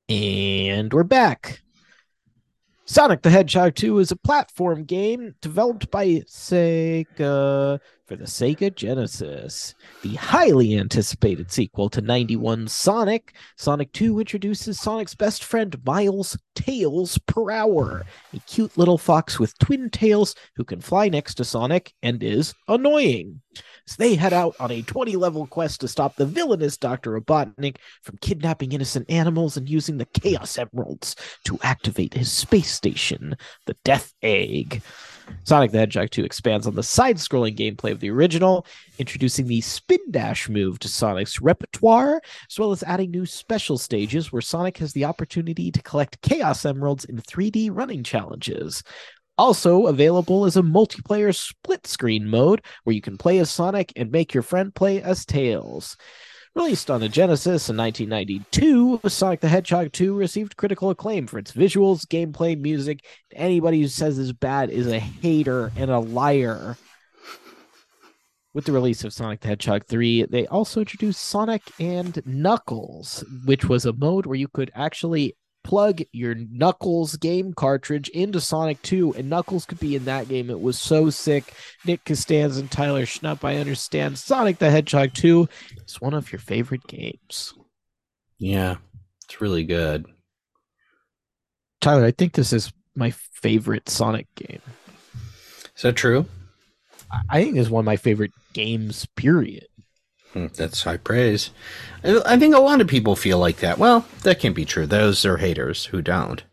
And 0.08 0.90
we're 0.90 1.02
back. 1.02 1.60
Sonic 2.86 3.20
the 3.20 3.28
Hedgehog 3.28 3.74
2 3.74 3.98
is 3.98 4.10
a 4.10 4.16
platform 4.16 4.84
game 4.84 5.34
developed 5.42 5.90
by 5.90 6.22
Sega 6.26 7.78
for 8.06 8.16
the 8.16 8.24
Sega 8.24 8.74
Genesis. 8.74 9.74
The 10.00 10.14
highly 10.14 10.78
anticipated 10.78 11.52
sequel 11.52 11.90
to 11.90 12.00
91 12.00 12.68
Sonic, 12.68 13.34
Sonic 13.56 13.92
2 13.92 14.18
introduces 14.18 14.80
Sonic's 14.80 15.14
best 15.14 15.44
friend 15.44 15.76
Miles 15.84 16.38
Tails 16.54 17.18
Prower, 17.26 18.06
a 18.32 18.38
cute 18.46 18.78
little 18.78 18.96
fox 18.96 19.38
with 19.38 19.58
twin 19.58 19.90
tails 19.90 20.34
who 20.56 20.64
can 20.64 20.80
fly 20.80 21.10
next 21.10 21.34
to 21.34 21.44
Sonic 21.44 21.92
and 22.02 22.22
is 22.22 22.54
annoying. 22.66 23.42
So 23.88 23.94
they 23.98 24.16
head 24.16 24.34
out 24.34 24.54
on 24.60 24.70
a 24.70 24.82
20 24.82 25.16
level 25.16 25.46
quest 25.46 25.80
to 25.80 25.88
stop 25.88 26.16
the 26.16 26.26
villainous 26.26 26.76
Dr. 26.76 27.18
Robotnik 27.18 27.76
from 28.02 28.18
kidnapping 28.18 28.72
innocent 28.72 29.10
animals 29.10 29.56
and 29.56 29.66
using 29.66 29.96
the 29.96 30.04
Chaos 30.04 30.58
Emeralds 30.58 31.16
to 31.44 31.58
activate 31.62 32.12
his 32.12 32.30
space 32.30 32.70
station, 32.70 33.34
the 33.64 33.74
Death 33.84 34.12
Egg. 34.22 34.82
Sonic 35.44 35.72
the 35.72 35.78
Hedgehog 35.78 36.10
2 36.10 36.24
expands 36.24 36.66
on 36.66 36.74
the 36.74 36.82
side 36.82 37.16
scrolling 37.16 37.56
gameplay 37.56 37.90
of 37.90 38.00
the 38.00 38.10
original, 38.10 38.66
introducing 38.98 39.46
the 39.46 39.60
spin 39.62 39.98
dash 40.10 40.48
move 40.48 40.78
to 40.80 40.88
Sonic's 40.88 41.40
repertoire, 41.40 42.20
as 42.50 42.58
well 42.58 42.72
as 42.72 42.82
adding 42.82 43.10
new 43.10 43.24
special 43.24 43.78
stages 43.78 44.32
where 44.32 44.42
Sonic 44.42 44.78
has 44.78 44.92
the 44.92 45.04
opportunity 45.04 45.70
to 45.70 45.82
collect 45.82 46.20
Chaos 46.20 46.64
Emeralds 46.64 47.04
in 47.06 47.16
3D 47.18 47.70
running 47.72 48.02
challenges. 48.02 48.82
Also 49.38 49.86
available 49.86 50.44
is 50.46 50.56
a 50.56 50.62
multiplayer 50.62 51.32
split 51.32 51.86
screen 51.86 52.28
mode 52.28 52.60
where 52.82 52.94
you 52.94 53.00
can 53.00 53.16
play 53.16 53.38
as 53.38 53.48
Sonic 53.48 53.92
and 53.94 54.10
make 54.10 54.34
your 54.34 54.42
friend 54.42 54.74
play 54.74 55.00
as 55.00 55.24
Tails. 55.24 55.96
Released 56.56 56.90
on 56.90 57.00
the 57.00 57.08
Genesis 57.08 57.68
in 57.68 57.76
1992, 57.76 59.00
Sonic 59.06 59.38
the 59.38 59.48
Hedgehog 59.48 59.92
2 59.92 60.12
received 60.12 60.56
critical 60.56 60.90
acclaim 60.90 61.28
for 61.28 61.38
its 61.38 61.52
visuals, 61.52 62.04
gameplay, 62.04 62.60
music. 62.60 63.04
Anybody 63.32 63.80
who 63.80 63.86
says 63.86 64.18
it's 64.18 64.32
bad 64.32 64.70
is 64.70 64.88
a 64.88 64.98
hater 64.98 65.70
and 65.76 65.88
a 65.88 66.00
liar. 66.00 66.76
With 68.54 68.64
the 68.64 68.72
release 68.72 69.04
of 69.04 69.12
Sonic 69.12 69.42
the 69.42 69.48
Hedgehog 69.48 69.86
3, 69.86 70.24
they 70.24 70.48
also 70.48 70.80
introduced 70.80 71.24
Sonic 71.24 71.62
and 71.78 72.20
Knuckles, 72.26 73.22
which 73.44 73.66
was 73.66 73.86
a 73.86 73.92
mode 73.92 74.26
where 74.26 74.34
you 74.34 74.48
could 74.48 74.72
actually 74.74 75.36
plug 75.68 76.00
your 76.12 76.34
Knuckles 76.34 77.16
game 77.16 77.52
cartridge 77.52 78.08
into 78.08 78.40
Sonic 78.40 78.80
2, 78.80 79.12
and 79.18 79.28
Knuckles 79.28 79.66
could 79.66 79.78
be 79.78 79.94
in 79.94 80.06
that 80.06 80.26
game. 80.26 80.48
It 80.48 80.62
was 80.62 80.80
so 80.80 81.10
sick. 81.10 81.52
Nick 81.84 82.06
Costanza 82.06 82.60
and 82.60 82.70
Tyler 82.70 83.04
Schnupp, 83.04 83.44
I 83.44 83.56
understand. 83.56 84.18
Sonic 84.18 84.58
the 84.58 84.70
Hedgehog 84.70 85.12
2 85.12 85.46
is 85.86 86.00
one 86.00 86.14
of 86.14 86.32
your 86.32 86.38
favorite 86.38 86.86
games. 86.86 87.52
Yeah, 88.38 88.76
it's 89.26 89.42
really 89.42 89.62
good. 89.64 90.06
Tyler, 91.82 92.06
I 92.06 92.12
think 92.12 92.32
this 92.32 92.54
is 92.54 92.72
my 92.96 93.10
favorite 93.10 93.90
Sonic 93.90 94.26
game. 94.36 94.62
Is 95.76 95.82
that 95.82 95.96
true? 95.96 96.24
I- 97.12 97.20
I 97.28 97.44
think 97.44 97.58
it's 97.58 97.68
one 97.68 97.82
of 97.82 97.86
my 97.86 97.96
favorite 97.96 98.32
games, 98.54 99.04
period. 99.16 99.66
Hmm, 100.32 100.46
That's 100.56 100.82
high 100.84 100.96
praise. 100.96 101.50
I 102.02 102.20
I 102.24 102.38
think 102.38 102.54
a 102.54 102.60
lot 102.60 102.80
of 102.80 102.88
people 102.88 103.14
feel 103.16 103.38
like 103.38 103.58
that. 103.58 103.78
Well, 103.78 104.06
that 104.22 104.38
can't 104.40 104.54
be 104.56 104.64
true. 104.64 104.86
Those 104.86 105.24
are 105.26 105.36
haters 105.36 105.86
who 105.86 106.00
don't. 106.02 106.44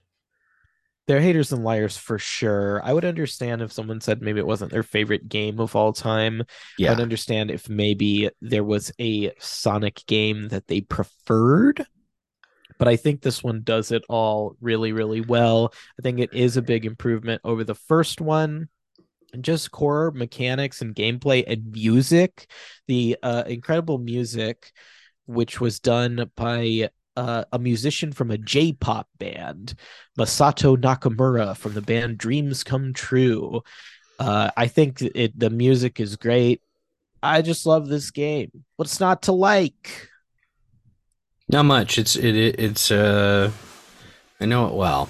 They're 1.08 1.22
haters 1.22 1.52
and 1.52 1.64
liars 1.64 1.98
for 1.98 2.18
sure. 2.18 2.82
I 2.84 2.92
would 2.92 3.06
understand 3.06 3.62
if 3.62 3.72
someone 3.72 4.02
said 4.02 4.22
maybe 4.22 4.40
it 4.40 4.48
wasn't 4.48 4.72
their 4.72 4.82
favorite 4.82 5.30
game 5.30 5.60
of 5.60 5.76
all 5.76 5.94
time. 5.94 6.44
Yeah. 6.80 6.94
I'd 6.94 7.00
understand 7.00 7.52
if 7.52 7.70
maybe 7.70 8.30
there 8.42 8.64
was 8.64 8.92
a 9.00 9.32
Sonic 9.38 10.04
game 10.08 10.48
that 10.50 10.66
they 10.68 10.82
preferred. 10.82 11.86
But 12.80 12.88
I 12.88 12.96
think 12.96 13.22
this 13.22 13.44
one 13.44 13.62
does 13.64 13.92
it 13.92 14.04
all 14.10 14.58
really, 14.62 14.92
really 14.94 15.22
well. 15.22 15.74
I 16.00 16.02
think 16.02 16.20
it 16.20 16.34
is 16.34 16.58
a 16.58 16.62
big 16.62 16.86
improvement 16.86 17.42
over 17.44 17.64
the 17.64 17.76
first 17.76 18.20
one. 18.20 18.70
Just 19.42 19.72
core 19.72 20.12
mechanics 20.12 20.82
and 20.82 20.96
gameplay 20.96 21.44
and 21.46 21.72
music. 21.72 22.48
The 22.88 23.18
uh, 23.22 23.44
incredible 23.48 23.98
music, 23.98 24.72
which 25.26 25.60
was 25.60 25.80
done 25.80 26.32
by 26.36 26.90
uh, 27.18 27.46
a 27.52 27.60
musician 27.60 28.12
from 28.12 28.32
a 28.32 28.38
J 28.38 28.74
pop 28.74 29.08
band, 29.18 29.76
Masato 30.18 30.78
Nakamura 30.78 31.56
from 31.56 31.74
the 31.74 31.82
band 31.82 32.18
Dreams 32.18 32.64
Come 32.64 32.94
True. 32.94 33.62
Uh, 34.20 34.52
I 34.56 34.68
think 34.68 35.02
it 35.02 35.38
the 35.38 35.50
music 35.50 36.00
is 36.00 36.16
great. 36.16 36.62
I 37.22 37.42
just 37.42 37.66
love 37.66 37.88
this 37.88 38.12
game. 38.12 38.52
What's 38.76 39.00
not 39.00 39.24
to 39.24 39.32
like? 39.32 40.10
Not 41.50 41.64
much. 41.64 41.98
It's 41.98 42.16
it, 42.16 42.36
it 42.36 42.60
it's 42.60 42.92
uh 42.92 43.52
I 44.40 44.46
know 44.46 44.68
it 44.68 44.74
well. 44.74 45.10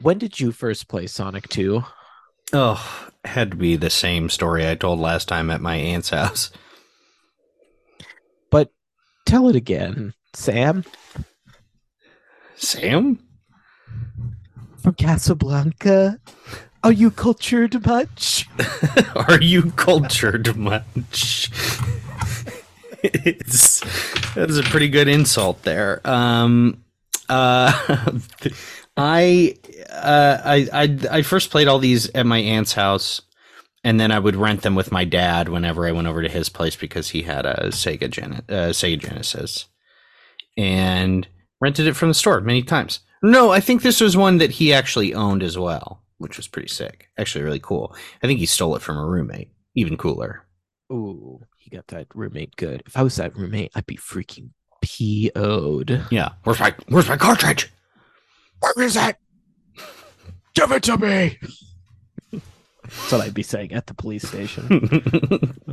When 0.00 0.18
did 0.18 0.38
you 0.40 0.52
first 0.52 0.88
play 0.88 1.06
Sonic 1.06 1.48
2? 1.48 1.82
Oh, 2.54 3.10
had 3.24 3.50
to 3.50 3.56
be 3.56 3.74
the 3.74 3.90
same 3.90 4.28
story 4.28 4.68
I 4.68 4.76
told 4.76 5.00
last 5.00 5.26
time 5.26 5.50
at 5.50 5.60
my 5.60 5.74
aunt's 5.74 6.10
house. 6.10 6.52
But 8.48 8.72
tell 9.26 9.48
it 9.48 9.56
again, 9.56 10.14
Sam 10.34 10.84
Sam? 12.54 13.18
from 14.76 14.94
Casablanca. 14.94 16.20
Are 16.82 16.92
you 16.92 17.10
cultured 17.10 17.84
much? 17.86 18.46
Are 19.16 19.40
you 19.40 19.72
cultured 19.72 20.56
much? 20.56 21.50
it's 23.02 23.80
that 24.34 24.50
is 24.50 24.58
a 24.58 24.62
pretty 24.62 24.88
good 24.88 25.08
insult 25.08 25.62
there. 25.62 26.00
Um, 26.04 26.84
uh, 27.28 28.12
I, 28.96 29.56
uh, 29.90 30.38
I, 30.44 30.68
I, 30.72 30.98
I 31.18 31.22
first 31.22 31.50
played 31.50 31.68
all 31.68 31.78
these 31.78 32.08
at 32.10 32.26
my 32.26 32.38
aunt's 32.38 32.74
house. 32.74 33.20
and 33.82 33.98
then 34.00 34.10
I 34.12 34.18
would 34.18 34.36
rent 34.36 34.62
them 34.62 34.74
with 34.74 34.92
my 34.92 35.04
dad 35.04 35.48
whenever 35.48 35.86
I 35.86 35.92
went 35.92 36.06
over 36.08 36.22
to 36.22 36.28
his 36.28 36.48
place 36.48 36.76
because 36.76 37.10
he 37.10 37.22
had 37.22 37.44
a 37.44 37.68
Sega, 37.68 38.08
Gen- 38.08 38.42
uh, 38.48 38.70
Sega 38.72 38.98
Genesis, 38.98 39.66
and 40.56 41.26
rented 41.60 41.86
it 41.86 41.96
from 41.96 42.08
the 42.08 42.14
store 42.14 42.40
many 42.40 42.62
times. 42.62 43.00
No, 43.22 43.50
I 43.50 43.60
think 43.60 43.82
this 43.82 44.00
was 44.00 44.16
one 44.16 44.38
that 44.38 44.52
he 44.52 44.72
actually 44.72 45.12
owned 45.14 45.42
as 45.42 45.58
well, 45.58 46.02
which 46.18 46.36
was 46.36 46.46
pretty 46.48 46.68
sick. 46.68 47.08
Actually, 47.18 47.44
really 47.44 47.60
cool. 47.60 47.94
I 48.22 48.26
think 48.26 48.38
he 48.38 48.46
stole 48.46 48.76
it 48.76 48.82
from 48.82 48.96
a 48.96 49.04
roommate. 49.06 49.50
Even 49.74 49.96
cooler. 49.96 50.44
Ooh, 50.92 51.40
he 51.58 51.68
got 51.70 51.86
that 51.88 52.06
roommate 52.14 52.54
good. 52.56 52.82
If 52.86 52.96
I 52.96 53.02
was 53.02 53.16
that 53.16 53.36
roommate, 53.36 53.72
I'd 53.74 53.86
be 53.86 53.96
freaking 53.96 54.50
PO'd. 54.82 56.06
Yeah. 56.10 56.30
Where's 56.44 56.60
my 56.60 56.74
Where's 56.88 57.08
my 57.08 57.16
cartridge? 57.16 57.72
Where 58.64 58.86
is 58.86 58.96
it? 58.96 59.16
Give 60.54 60.72
it 60.72 60.82
to 60.84 60.96
me. 60.96 61.38
That's 62.32 63.12
what 63.12 63.20
I'd 63.20 63.34
be 63.34 63.42
saying 63.42 63.72
at 63.72 63.86
the 63.86 63.94
police 63.94 64.26
station. 64.26 65.58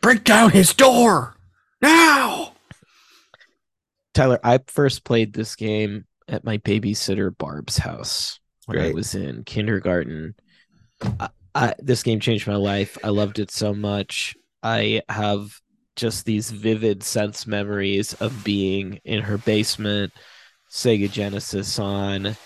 Break 0.00 0.24
down 0.24 0.50
his 0.50 0.72
door 0.72 1.36
now. 1.82 2.52
Tyler, 4.14 4.40
I 4.42 4.60
first 4.66 5.04
played 5.04 5.34
this 5.34 5.56
game 5.56 6.06
at 6.26 6.44
my 6.44 6.58
babysitter 6.58 7.36
Barb's 7.36 7.76
house 7.76 8.40
when 8.66 8.78
I 8.78 8.92
was 8.92 9.14
in 9.14 9.44
kindergarten. 9.44 10.36
I, 11.20 11.28
I, 11.54 11.74
this 11.78 12.02
game 12.02 12.20
changed 12.20 12.46
my 12.46 12.56
life. 12.56 12.96
I 13.04 13.08
loved 13.08 13.38
it 13.38 13.50
so 13.50 13.74
much. 13.74 14.36
I 14.62 15.02
have 15.08 15.60
just 15.96 16.24
these 16.24 16.50
vivid 16.50 17.02
sense 17.02 17.46
memories 17.46 18.14
of 18.14 18.44
being 18.44 19.00
in 19.04 19.22
her 19.22 19.36
basement, 19.36 20.12
Sega 20.70 21.10
Genesis 21.10 21.78
on. 21.78 22.36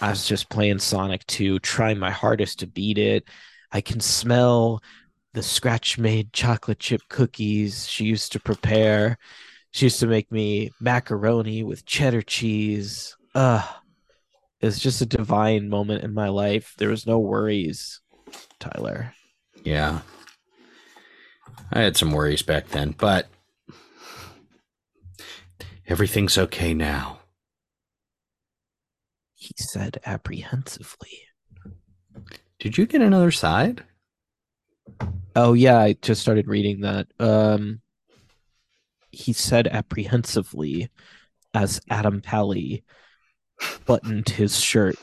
I 0.00 0.10
was 0.10 0.26
just 0.26 0.48
playing 0.48 0.80
Sonic 0.80 1.24
2, 1.26 1.60
trying 1.60 1.98
my 1.98 2.10
hardest 2.10 2.58
to 2.60 2.66
beat 2.66 2.98
it. 2.98 3.24
I 3.70 3.80
can 3.80 4.00
smell 4.00 4.82
the 5.34 5.42
scratch 5.42 5.98
made 5.98 6.32
chocolate 6.32 6.78
chip 6.78 7.00
cookies 7.08 7.88
she 7.88 8.04
used 8.04 8.32
to 8.32 8.40
prepare. 8.40 9.16
She 9.70 9.86
used 9.86 10.00
to 10.00 10.06
make 10.06 10.30
me 10.30 10.70
macaroni 10.80 11.62
with 11.62 11.86
cheddar 11.86 12.22
cheese. 12.22 13.16
Uh 13.34 13.66
it's 14.60 14.78
just 14.78 15.00
a 15.00 15.06
divine 15.06 15.68
moment 15.68 16.04
in 16.04 16.14
my 16.14 16.28
life. 16.28 16.74
There 16.78 16.90
was 16.90 17.06
no 17.06 17.18
worries, 17.18 18.00
Tyler. 18.60 19.12
Yeah. 19.64 20.00
I 21.72 21.80
had 21.80 21.96
some 21.96 22.12
worries 22.12 22.42
back 22.42 22.68
then, 22.68 22.94
but 22.96 23.26
everything's 25.88 26.38
okay 26.38 26.74
now. 26.74 27.21
He 29.42 29.54
said 29.56 29.98
apprehensively. 30.06 31.24
Did 32.60 32.78
you 32.78 32.86
get 32.86 33.02
another 33.02 33.32
side? 33.32 33.82
Oh 35.34 35.52
yeah, 35.52 35.78
I 35.78 35.94
just 35.94 36.22
started 36.22 36.46
reading 36.46 36.82
that. 36.82 37.08
Um 37.18 37.80
he 39.10 39.32
said 39.32 39.66
apprehensively 39.66 40.90
as 41.54 41.80
Adam 41.90 42.20
Pally 42.20 42.84
buttoned 43.84 44.28
his 44.28 44.60
shirt. 44.60 44.94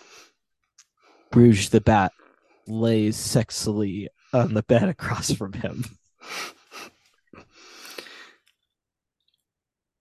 Rouge 1.35 1.67
the 1.67 1.81
Bat 1.81 2.13
lays 2.65 3.17
sexily 3.17 4.07
on 4.31 4.53
the 4.53 4.63
bed 4.63 4.87
across 4.87 5.33
from 5.33 5.51
him. 5.51 5.83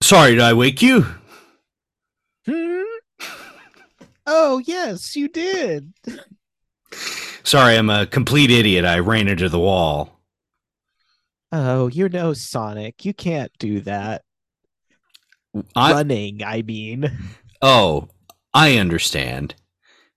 Sorry, 0.00 0.36
did 0.36 0.42
I 0.42 0.52
wake 0.52 0.80
you? 0.80 1.06
Hmm? 2.46 2.78
Oh 4.30 4.58
yes, 4.58 5.16
you 5.16 5.26
did. 5.26 5.94
Sorry, 7.44 7.78
I'm 7.78 7.88
a 7.88 8.06
complete 8.06 8.50
idiot. 8.50 8.84
I 8.84 8.98
ran 8.98 9.26
into 9.26 9.48
the 9.48 9.58
wall. 9.58 10.20
Oh, 11.50 11.86
you're 11.86 12.10
no 12.10 12.34
Sonic. 12.34 13.06
You 13.06 13.14
can't 13.14 13.50
do 13.58 13.80
that. 13.80 14.22
I, 15.74 15.92
Running, 15.92 16.42
I 16.44 16.60
mean. 16.60 17.10
oh, 17.62 18.08
I 18.52 18.76
understand. 18.76 19.54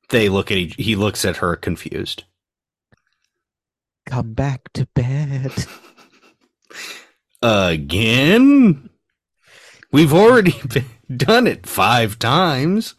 They 0.10 0.28
look 0.28 0.52
at 0.52 0.58
each, 0.58 0.76
he 0.76 0.98
looks 0.98 1.24
at 1.24 1.38
her 1.38 1.56
confused. 1.56 2.26
Come 4.06 4.34
back 4.34 4.74
to 4.74 4.88
bed. 4.94 5.54
Again? 7.42 8.90
We've 9.94 10.14
already 10.14 10.62
been, 10.68 10.86
done 11.16 11.48
it 11.48 11.66
five 11.66 12.20
times. 12.20 12.96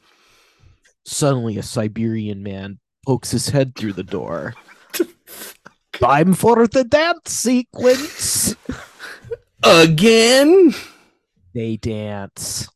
Suddenly, 1.05 1.59
a 1.59 1.62
Siberian 1.62 2.42
man 2.42 2.78
pokes 3.05 3.30
his 3.30 3.48
head 3.48 3.74
through 3.74 3.94
the 3.94 4.03
door. 4.03 4.55
Time 5.92 6.34
for 6.34 6.66
the 6.66 6.84
dance 6.84 7.32
sequence. 7.32 8.57
Again? 9.62 10.74
They 11.55 11.76
dance. 11.76 12.68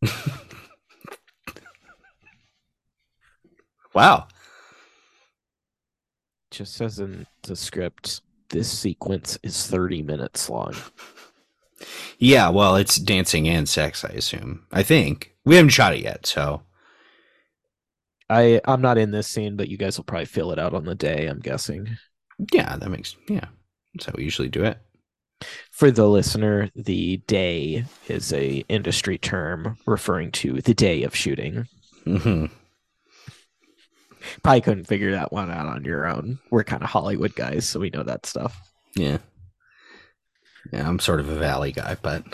Wow. 3.95 4.29
Just 6.51 6.74
says 6.74 6.99
in 6.99 7.27
the 7.43 7.57
script, 7.57 8.20
this 8.51 8.70
sequence 8.70 9.39
is 9.43 9.66
30 9.66 10.03
minutes 10.03 10.51
long. 10.51 10.74
Yeah, 12.18 12.51
well, 12.51 12.77
it's 12.77 12.97
dancing 12.97 13.49
and 13.49 13.68
sex, 13.68 14.05
I 14.05 14.09
assume. 14.09 14.66
I 14.72 14.83
think. 14.83 15.35
We 15.45 15.57
haven't 15.57 15.70
shot 15.70 15.95
it 15.95 16.03
yet, 16.03 16.27
so. 16.27 16.62
I 18.29 18.61
I'm 18.64 18.81
not 18.81 18.99
in 18.99 19.11
this 19.11 19.29
scene, 19.29 19.57
but 19.57 19.68
you 19.68 19.77
guys 19.77 19.97
will 19.97 20.05
probably 20.05 20.27
fill 20.27 20.53
it 20.53 20.59
out 20.59 20.74
on 20.74 20.85
the 20.85 20.95
day. 20.95 21.27
I'm 21.27 21.41
guessing. 21.41 21.97
Yeah, 22.53 22.77
that 22.77 22.91
makes. 22.91 23.16
Yeah. 23.29 23.47
That's 23.95 24.07
how 24.07 24.12
we 24.16 24.24
usually 24.24 24.49
do 24.49 24.64
it. 24.64 24.79
For 25.70 25.91
the 25.91 26.07
listener, 26.07 26.70
the 26.74 27.18
day 27.27 27.85
is 28.09 28.33
a 28.33 28.64
industry 28.68 29.18
term 29.18 29.77
referring 29.87 30.33
to 30.33 30.61
the 30.62 30.74
day 30.74 31.03
of 31.03 31.14
shooting. 31.14 31.66
hmm 32.05 32.47
Probably 34.43 34.61
couldn't 34.61 34.87
figure 34.87 35.12
that 35.12 35.33
one 35.33 35.51
out 35.51 35.66
on 35.66 35.85
your 35.85 36.07
own. 36.07 36.39
We're 36.51 36.64
kind 36.64 36.83
of 36.83 36.91
Hollywood 36.91 37.35
guys, 37.35 37.68
so 37.68 37.79
we 37.81 37.91
know 37.91 38.03
that 38.03 38.27
stuff. 38.27 38.61
Yeah. 38.97 39.18
Yeah, 40.72 40.89
I'm 40.89 40.99
sort 40.99 41.20
of 41.20 41.29
a 41.29 41.39
valley 41.39 41.72
guy, 41.72 41.97
but. 42.01 42.24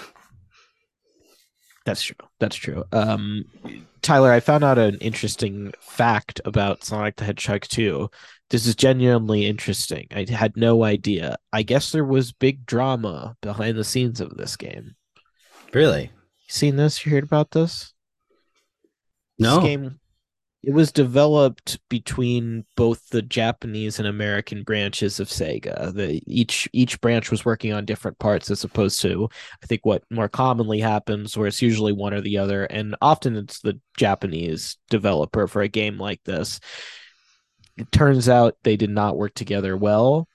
That's 1.84 2.02
true. 2.02 2.16
That's 2.38 2.56
true. 2.56 2.84
Um, 2.92 3.44
Tyler, 4.02 4.32
I 4.32 4.40
found 4.40 4.64
out 4.64 4.78
an 4.78 4.96
interesting 4.98 5.72
fact 5.80 6.40
about 6.44 6.84
Sonic 6.84 7.16
the 7.16 7.24
Hedgehog 7.24 7.62
2. 7.62 8.10
This 8.50 8.66
is 8.66 8.74
genuinely 8.74 9.46
interesting. 9.46 10.08
I 10.10 10.26
had 10.28 10.56
no 10.56 10.82
idea. 10.82 11.36
I 11.52 11.62
guess 11.62 11.92
there 11.92 12.04
was 12.04 12.32
big 12.32 12.66
drama 12.66 13.36
behind 13.40 13.78
the 13.78 13.84
scenes 13.84 14.20
of 14.20 14.36
this 14.36 14.56
game. 14.56 14.96
Really? 15.72 16.02
You 16.02 16.48
seen 16.48 16.76
this? 16.76 17.06
You 17.06 17.12
heard 17.12 17.24
about 17.24 17.52
this? 17.52 17.94
No. 19.38 19.56
This 19.56 19.64
game 19.64 20.00
it 20.62 20.72
was 20.72 20.92
developed 20.92 21.78
between 21.88 22.64
both 22.76 23.08
the 23.08 23.22
Japanese 23.22 23.98
and 23.98 24.06
American 24.06 24.62
branches 24.62 25.18
of 25.18 25.28
Sega. 25.28 25.92
The 25.92 26.22
each 26.26 26.68
each 26.72 27.00
branch 27.00 27.30
was 27.30 27.44
working 27.44 27.72
on 27.72 27.84
different 27.84 28.18
parts 28.20 28.50
as 28.50 28.62
opposed 28.62 29.00
to 29.02 29.28
I 29.62 29.66
think 29.66 29.84
what 29.84 30.04
more 30.10 30.28
commonly 30.28 30.78
happens 30.78 31.36
where 31.36 31.48
it's 31.48 31.62
usually 31.62 31.92
one 31.92 32.14
or 32.14 32.20
the 32.20 32.38
other 32.38 32.64
and 32.64 32.94
often 33.02 33.36
it's 33.36 33.60
the 33.60 33.80
Japanese 33.96 34.76
developer 34.88 35.48
for 35.48 35.62
a 35.62 35.68
game 35.68 35.98
like 35.98 36.22
this. 36.24 36.60
It 37.76 37.90
turns 37.90 38.28
out 38.28 38.56
they 38.62 38.76
did 38.76 38.90
not 38.90 39.16
work 39.16 39.34
together 39.34 39.76
well 39.76 40.28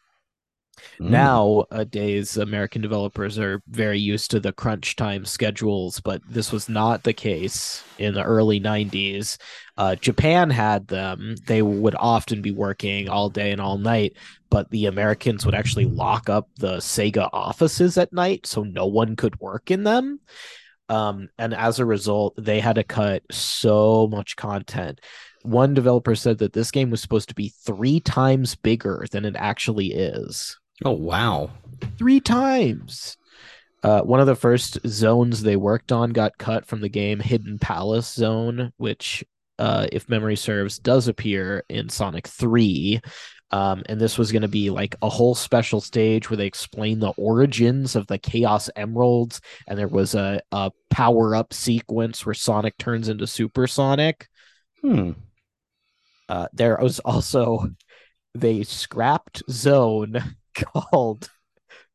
Mm. 1.00 1.10
nowadays 1.10 2.38
american 2.38 2.82
developers 2.82 3.40
are 3.40 3.62
very 3.68 4.00
used 4.00 4.32
to 4.32 4.40
the 4.40 4.54
crunch 4.54 4.96
time 4.96 5.26
schedules 5.26 6.00
but 6.00 6.22
this 6.30 6.52
was 6.52 6.70
not 6.70 7.04
the 7.04 7.14
case 7.14 7.84
in 7.98 8.14
the 8.14 8.24
early 8.24 8.60
90s 8.60 9.38
uh, 9.78 9.96
japan 9.96 10.50
had 10.50 10.88
them. 10.88 11.36
They 11.46 11.62
would 11.62 11.96
often 11.98 12.42
be 12.42 12.52
working 12.52 13.10
all 13.10 13.30
day 13.30 13.52
and 13.52 13.62
all 13.62 13.78
night 13.78 14.14
but 14.50 14.70
the 14.72 14.88
americans 14.88 15.46
would 15.46 15.56
actually 15.56 15.86
lock 15.86 16.30
up 16.30 16.50
the 16.58 16.78
sega 16.78 17.30
offices 17.32 17.98
at 17.98 18.12
night 18.12 18.46
so 18.48 18.64
no 18.64 18.88
one 18.88 19.16
could 19.16 19.40
work 19.40 19.70
in 19.70 19.84
them. 19.84 20.20
Um, 20.90 21.30
and 21.38 21.54
as 21.54 21.80
a 21.80 21.86
result 21.86 22.34
they 22.38 22.60
had 22.60 22.76
to 22.76 22.84
cut 22.84 23.24
so 23.30 24.08
much 24.08 24.36
content. 24.36 25.02
One 25.44 25.74
developer 25.74 26.16
said 26.16 26.40
that 26.40 26.54
this 26.54 26.72
game 26.72 26.90
was 26.90 27.02
supposed 27.02 27.30
to 27.30 27.36
be 27.36 27.50
three 27.50 28.00
times 28.00 28.56
bigger 28.56 29.06
than 29.12 29.26
it 29.26 29.36
actually 29.38 29.94
is 29.94 30.58
Oh, 30.86 30.92
wow. 30.92 31.50
three 31.98 32.20
times. 32.20 33.18
Uh, 33.84 34.02
one 34.02 34.20
of 34.20 34.28
the 34.28 34.36
first 34.36 34.80
zones 34.88 35.42
they 35.42 35.56
worked 35.56 35.92
on 35.92 36.12
got 36.12 36.38
cut 36.38 36.66
from 36.66 36.82
the 36.82 36.90
game 36.90 37.20
Hidden 37.20 37.60
Palace 37.60 38.12
Zone, 38.14 38.74
which, 38.78 39.24
uh, 39.60 39.88
if 39.92 40.10
memory 40.10 40.36
serves, 40.36 40.80
does 40.80 41.08
appear 41.08 41.64
in 41.70 41.90
Sonic 41.90 42.28
3. 42.28 43.00
Um, 43.52 43.84
and 43.88 44.00
this 44.02 44.18
was 44.18 44.32
going 44.32 44.42
to 44.42 44.48
be 44.50 44.70
like 44.70 44.96
a 45.02 45.10
whole 45.10 45.34
special 45.36 45.80
stage 45.80 46.30
where 46.30 46.38
they 46.38 46.48
explain 46.48 47.00
the 47.00 47.14
origins 47.18 47.96
of 47.96 48.08
the 48.08 48.18
Chaos 48.18 48.70
Emeralds. 48.76 49.40
And 49.68 49.80
there 49.80 49.88
was 49.88 50.16
a, 50.16 50.42
a 50.52 50.72
power 50.90 51.36
up 51.36 51.54
sequence 51.54 52.26
where 52.26 52.34
Sonic 52.34 52.78
turns 52.78 53.08
into 53.08 53.26
Super 53.26 53.68
Sonic. 53.68 54.28
Hmm. 54.82 55.12
Uh, 56.28 56.48
there 56.52 56.78
was 56.82 57.00
also 57.00 57.70
they 58.36 58.64
scrapped 58.64 59.44
zone 59.50 60.36
called 60.58 61.30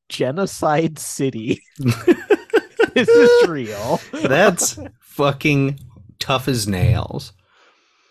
Genocide 0.09 0.99
City. 0.99 1.63
this 1.79 3.09
is 3.09 3.49
real. 3.49 4.01
That's 4.13 4.79
fucking 5.01 5.79
tough 6.19 6.49
as 6.49 6.69
nails. 6.69 7.33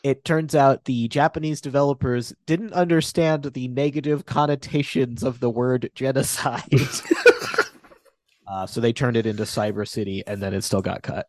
It 0.03 0.25
turns 0.25 0.55
out 0.55 0.85
the 0.85 1.07
Japanese 1.07 1.61
developers 1.61 2.33
didn't 2.47 2.73
understand 2.73 3.43
the 3.43 3.67
negative 3.67 4.25
connotations 4.25 5.21
of 5.21 5.39
the 5.39 5.49
word 5.49 5.91
genocide. 5.93 6.63
uh, 8.47 8.65
so 8.65 8.81
they 8.81 8.93
turned 8.93 9.15
it 9.15 9.27
into 9.27 9.43
Cyber 9.43 9.87
City 9.87 10.23
and 10.25 10.41
then 10.41 10.55
it 10.55 10.63
still 10.63 10.81
got 10.81 11.03
cut. 11.03 11.27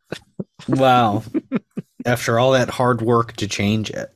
Wow. 0.68 1.22
After 2.06 2.38
all 2.38 2.52
that 2.52 2.70
hard 2.70 3.02
work 3.02 3.34
to 3.36 3.46
change 3.46 3.90
it. 3.90 4.08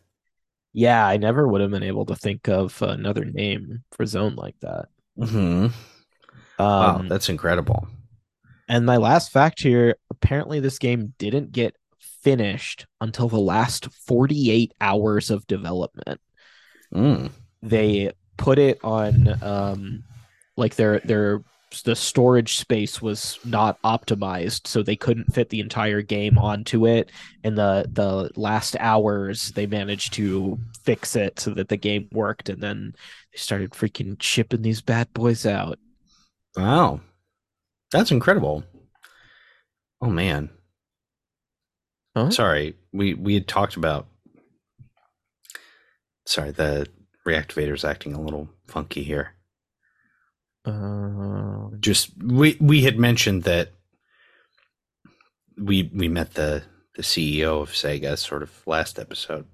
Yeah, 0.72 1.06
I 1.06 1.16
never 1.16 1.46
would 1.46 1.60
have 1.60 1.70
been 1.70 1.82
able 1.82 2.06
to 2.06 2.16
think 2.16 2.48
of 2.48 2.80
another 2.82 3.24
name 3.24 3.84
for 3.92 4.04
zone 4.06 4.36
like 4.36 4.56
that. 4.60 4.88
Hmm 5.18 5.68
Wow, 6.78 7.00
Um, 7.00 7.08
that's 7.08 7.28
incredible. 7.28 7.88
And 8.68 8.84
my 8.86 8.96
last 8.96 9.30
fact 9.32 9.60
here 9.62 9.96
apparently, 10.10 10.60
this 10.60 10.78
game 10.78 11.14
didn't 11.18 11.52
get 11.52 11.76
finished 12.22 12.86
until 13.00 13.28
the 13.28 13.38
last 13.38 13.92
48 13.92 14.72
hours 14.80 15.30
of 15.30 15.46
development. 15.46 16.20
Mm. 16.94 17.30
They 17.62 18.12
put 18.36 18.58
it 18.58 18.78
on, 18.82 19.34
um, 19.42 20.04
like 20.56 20.76
their, 20.76 21.00
their, 21.00 21.42
the 21.84 21.96
storage 21.96 22.56
space 22.56 23.02
was 23.02 23.38
not 23.44 23.80
optimized, 23.82 24.66
so 24.66 24.82
they 24.82 24.96
couldn't 24.96 25.34
fit 25.34 25.48
the 25.50 25.60
entire 25.60 26.00
game 26.02 26.38
onto 26.38 26.86
it. 26.86 27.10
And 27.44 27.58
the, 27.58 27.86
the 27.92 28.30
last 28.36 28.76
hours, 28.78 29.52
they 29.52 29.66
managed 29.66 30.14
to 30.14 30.60
fix 30.84 31.16
it 31.16 31.40
so 31.40 31.52
that 31.54 31.68
the 31.68 31.76
game 31.76 32.08
worked. 32.12 32.48
And 32.48 32.62
then 32.62 32.92
they 33.36 33.40
started 33.40 33.72
freaking 33.72 34.20
shipping 34.20 34.62
these 34.62 34.80
bad 34.80 35.12
boys 35.12 35.44
out. 35.44 35.78
Wow. 36.56 37.00
That's 37.92 38.10
incredible. 38.10 38.64
Oh 40.00 40.08
man. 40.08 40.48
Huh? 42.16 42.30
Sorry. 42.30 42.76
We 42.92 43.12
we 43.12 43.34
had 43.34 43.46
talked 43.46 43.76
about 43.76 44.06
Sorry, 46.24 46.50
the 46.50 46.88
reactivator's 47.26 47.84
acting 47.84 48.14
a 48.14 48.20
little 48.20 48.48
funky 48.66 49.04
here. 49.04 49.34
Uh, 50.64 51.68
Just 51.78 52.10
we 52.20 52.56
we 52.58 52.82
had 52.82 52.98
mentioned 52.98 53.42
that 53.42 53.72
we 55.58 55.90
we 55.94 56.08
met 56.08 56.34
the 56.34 56.62
the 56.94 57.02
CEO 57.02 57.60
of 57.60 57.70
Sega 57.72 58.16
sort 58.16 58.42
of 58.42 58.66
last 58.66 58.98
episode. 58.98 59.44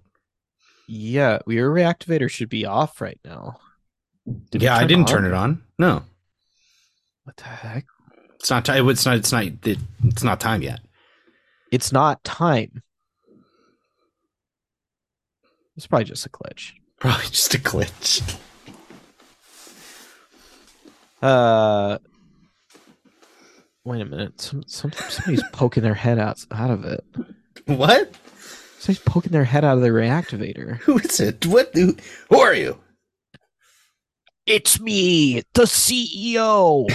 Yeah, 0.87 1.41
your 1.49 1.75
reactivator 1.75 2.31
should 2.31 2.49
be 2.49 2.65
off 2.65 3.01
right 3.01 3.19
now. 3.25 3.59
Did 4.51 4.63
yeah, 4.63 4.77
I 4.77 4.87
didn't 4.87 5.03
on? 5.03 5.07
turn 5.07 5.25
it 5.25 5.33
on. 5.33 5.63
No. 5.79 6.05
What 7.25 7.37
the 7.37 7.45
heck? 7.45 7.87
It's 8.35 8.51
not 8.51 8.65
time. 8.65 8.89
It's 8.89 9.05
not. 9.07 9.17
It's 9.17 9.33
not. 9.33 9.45
It, 9.45 9.79
it's 10.05 10.23
not 10.23 10.41
time 10.41 10.63
yet. 10.63 10.81
It's 11.71 11.93
not 11.93 12.23
time. 12.25 12.83
It's 15.77 15.87
probably 15.87 16.05
just 16.05 16.27
a 16.27 16.29
glitch. 16.29 16.73
Probably 16.99 17.27
just 17.31 17.55
a 17.55 17.59
glitch. 17.59 18.39
Uh, 21.21 21.99
wait 23.85 24.03
a 24.03 24.05
minute. 24.05 24.41
Some, 24.41 24.65
some 24.67 24.93
somebody's 24.93 25.45
poking 25.53 25.83
their 25.83 25.95
head 25.95 26.19
out 26.19 26.45
out 26.51 26.71
of 26.71 26.85
it. 26.85 27.05
What? 27.67 28.15
Somebody's 28.79 29.05
poking 29.05 29.33
their 29.33 29.45
head 29.45 29.65
out 29.65 29.77
of 29.77 29.83
the 29.83 29.89
reactivator. 29.91 30.79
Who 30.79 30.99
is 30.99 31.21
it? 31.21 31.47
What? 31.47 31.71
Who, 31.75 31.97
who 32.29 32.41
are 32.41 32.55
you? 32.55 32.79
It's 34.53 34.79
me, 34.79 35.41
the 35.55 35.63
CEO, 35.63 36.87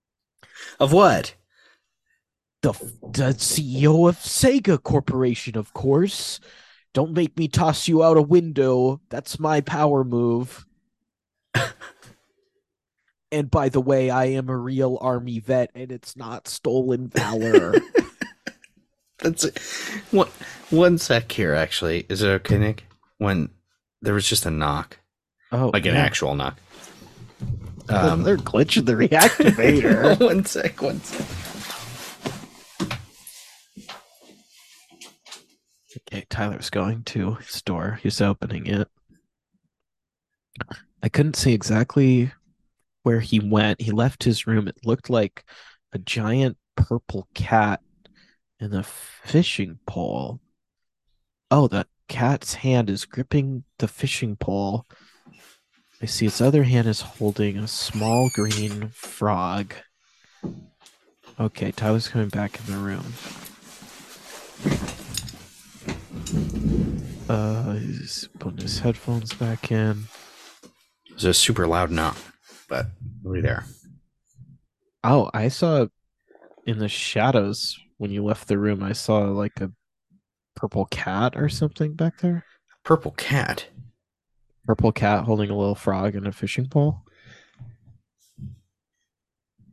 Of 0.80 0.90
what? 0.90 1.34
the 2.62 2.72
the 3.02 3.34
CEO 3.34 4.08
of 4.08 4.16
Sega 4.16 4.82
Corporation, 4.82 5.58
of 5.58 5.74
course. 5.74 6.40
Don't 6.94 7.12
make 7.12 7.36
me 7.36 7.46
toss 7.46 7.88
you 7.88 8.02
out 8.02 8.16
a 8.16 8.22
window. 8.22 9.02
That's 9.10 9.38
my 9.38 9.60
power 9.60 10.02
move. 10.02 10.64
and 13.30 13.50
by 13.50 13.68
the 13.68 13.82
way, 13.82 14.08
I 14.08 14.24
am 14.24 14.48
a 14.48 14.56
real 14.56 14.96
army 15.02 15.40
vet, 15.40 15.70
and 15.74 15.92
it's 15.92 16.16
not 16.16 16.48
stolen 16.48 17.08
valor. 17.08 17.74
That's 19.18 19.44
it. 19.44 19.58
One, 20.10 20.28
one 20.70 20.96
sec 20.96 21.30
here, 21.32 21.52
actually. 21.52 22.06
Is 22.08 22.22
it 22.22 22.28
okay, 22.28 22.56
Nick? 22.56 22.86
When 23.18 23.50
there 24.00 24.14
was 24.14 24.26
just 24.26 24.46
a 24.46 24.50
knock, 24.50 25.00
oh, 25.52 25.70
like 25.72 25.86
an 25.86 25.94
yeah. 25.94 26.00
actual 26.02 26.34
knock. 26.34 26.58
Um, 27.88 27.96
Um, 27.96 28.22
they're 28.22 28.36
glitching 28.36 28.86
the 28.86 28.94
reactivator. 28.94 30.18
one 30.24 30.44
sec, 30.44 30.80
one 30.82 31.00
sec. 31.00 31.26
okay, 36.10 36.26
Tyler's 36.28 36.70
going 36.70 37.02
to 37.04 37.34
his 37.34 37.62
door. 37.62 37.98
He's 38.02 38.20
opening 38.20 38.66
it. 38.66 38.88
I 41.02 41.08
couldn't 41.08 41.36
see 41.36 41.52
exactly 41.52 42.32
where 43.02 43.20
he 43.20 43.40
went. 43.40 43.80
He 43.80 43.92
left 43.92 44.24
his 44.24 44.46
room. 44.46 44.68
It 44.68 44.78
looked 44.84 45.10
like 45.10 45.44
a 45.92 45.98
giant 45.98 46.56
purple 46.76 47.28
cat 47.34 47.80
in 48.58 48.74
a 48.74 48.82
fishing 48.82 49.78
pole. 49.86 50.40
Oh, 51.50 51.68
the 51.68 51.86
cat's 52.08 52.54
hand 52.54 52.90
is 52.90 53.04
gripping 53.04 53.64
the 53.78 53.88
fishing 53.88 54.36
pole. 54.36 54.86
I 56.02 56.06
see 56.06 56.26
its 56.26 56.40
other 56.40 56.64
hand 56.64 56.86
is 56.86 57.00
holding 57.00 57.56
a 57.56 57.66
small 57.66 58.28
green 58.34 58.90
frog. 58.90 59.72
Okay, 61.40 61.72
Tyler's 61.72 62.08
coming 62.08 62.28
back 62.28 62.58
in 62.60 62.72
the 62.72 62.78
room. 62.78 63.04
Uh, 67.28 67.74
he's 67.74 68.28
putting 68.38 68.58
his 68.58 68.78
headphones 68.78 69.32
back 69.34 69.72
in. 69.72 70.04
It 71.08 71.14
was 71.14 71.24
a 71.24 71.34
super 71.34 71.66
loud 71.66 71.90
knock, 71.90 72.16
but 72.68 72.86
nobody 73.22 73.42
there. 73.42 73.64
Oh, 75.02 75.30
I 75.32 75.48
saw 75.48 75.86
in 76.66 76.78
the 76.78 76.88
shadows 76.88 77.78
when 77.96 78.10
you 78.10 78.22
left 78.22 78.48
the 78.48 78.58
room. 78.58 78.82
I 78.82 78.92
saw 78.92 79.20
like 79.20 79.60
a 79.60 79.72
purple 80.54 80.86
cat 80.86 81.36
or 81.36 81.48
something 81.48 81.94
back 81.94 82.18
there. 82.18 82.44
Purple 82.84 83.12
cat. 83.12 83.66
Purple 84.66 84.92
cat 84.92 85.24
holding 85.24 85.48
a 85.50 85.56
little 85.56 85.74
frog 85.76 86.14
and 86.16 86.26
a 86.26 86.32
fishing 86.32 86.66
pole. 86.66 87.02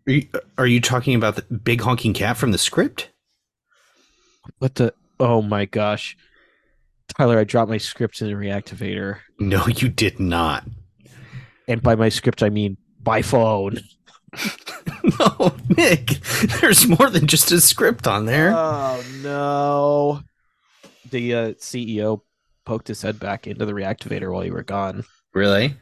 Are 0.07 0.11
you, 0.11 0.27
are 0.57 0.67
you 0.67 0.81
talking 0.81 1.15
about 1.15 1.35
the 1.35 1.41
big 1.55 1.81
honking 1.81 2.13
cat 2.13 2.37
from 2.37 2.51
the 2.51 2.57
script? 2.57 3.09
What 4.59 4.75
the? 4.75 4.93
Oh 5.19 5.41
my 5.41 5.65
gosh, 5.65 6.17
Tyler! 7.17 7.39
I 7.39 7.43
dropped 7.45 7.69
my 7.69 7.77
script 7.77 8.21
in 8.21 8.27
the 8.27 8.33
reactivator, 8.33 9.19
No, 9.39 9.65
you 9.67 9.87
did 9.89 10.19
not. 10.19 10.65
and 11.67 11.81
by 11.81 11.95
my 11.95 12.09
script 12.09 12.43
I 12.43 12.49
mean 12.49 12.77
by 13.01 13.21
phone. 13.21 13.79
No, 15.19 15.53
Nick. 15.77 16.07
There's 16.61 16.87
more 16.87 17.09
than 17.09 17.27
just 17.27 17.51
a 17.51 17.59
script 17.59 18.07
on 18.07 18.25
there. 18.25 18.53
Oh 18.55 19.03
no! 19.21 20.21
The 21.11 21.33
uh, 21.35 21.51
CEO 21.55 22.21
poked 22.66 22.88
his 22.88 23.01
head 23.01 23.20
back 23.20 23.47
into 23.47 23.66
the 23.66 23.74
reactivator 23.74 24.32
while 24.32 24.45
you 24.45 24.53
were 24.53 24.64
gone. 24.64 25.03
really? 25.34 25.76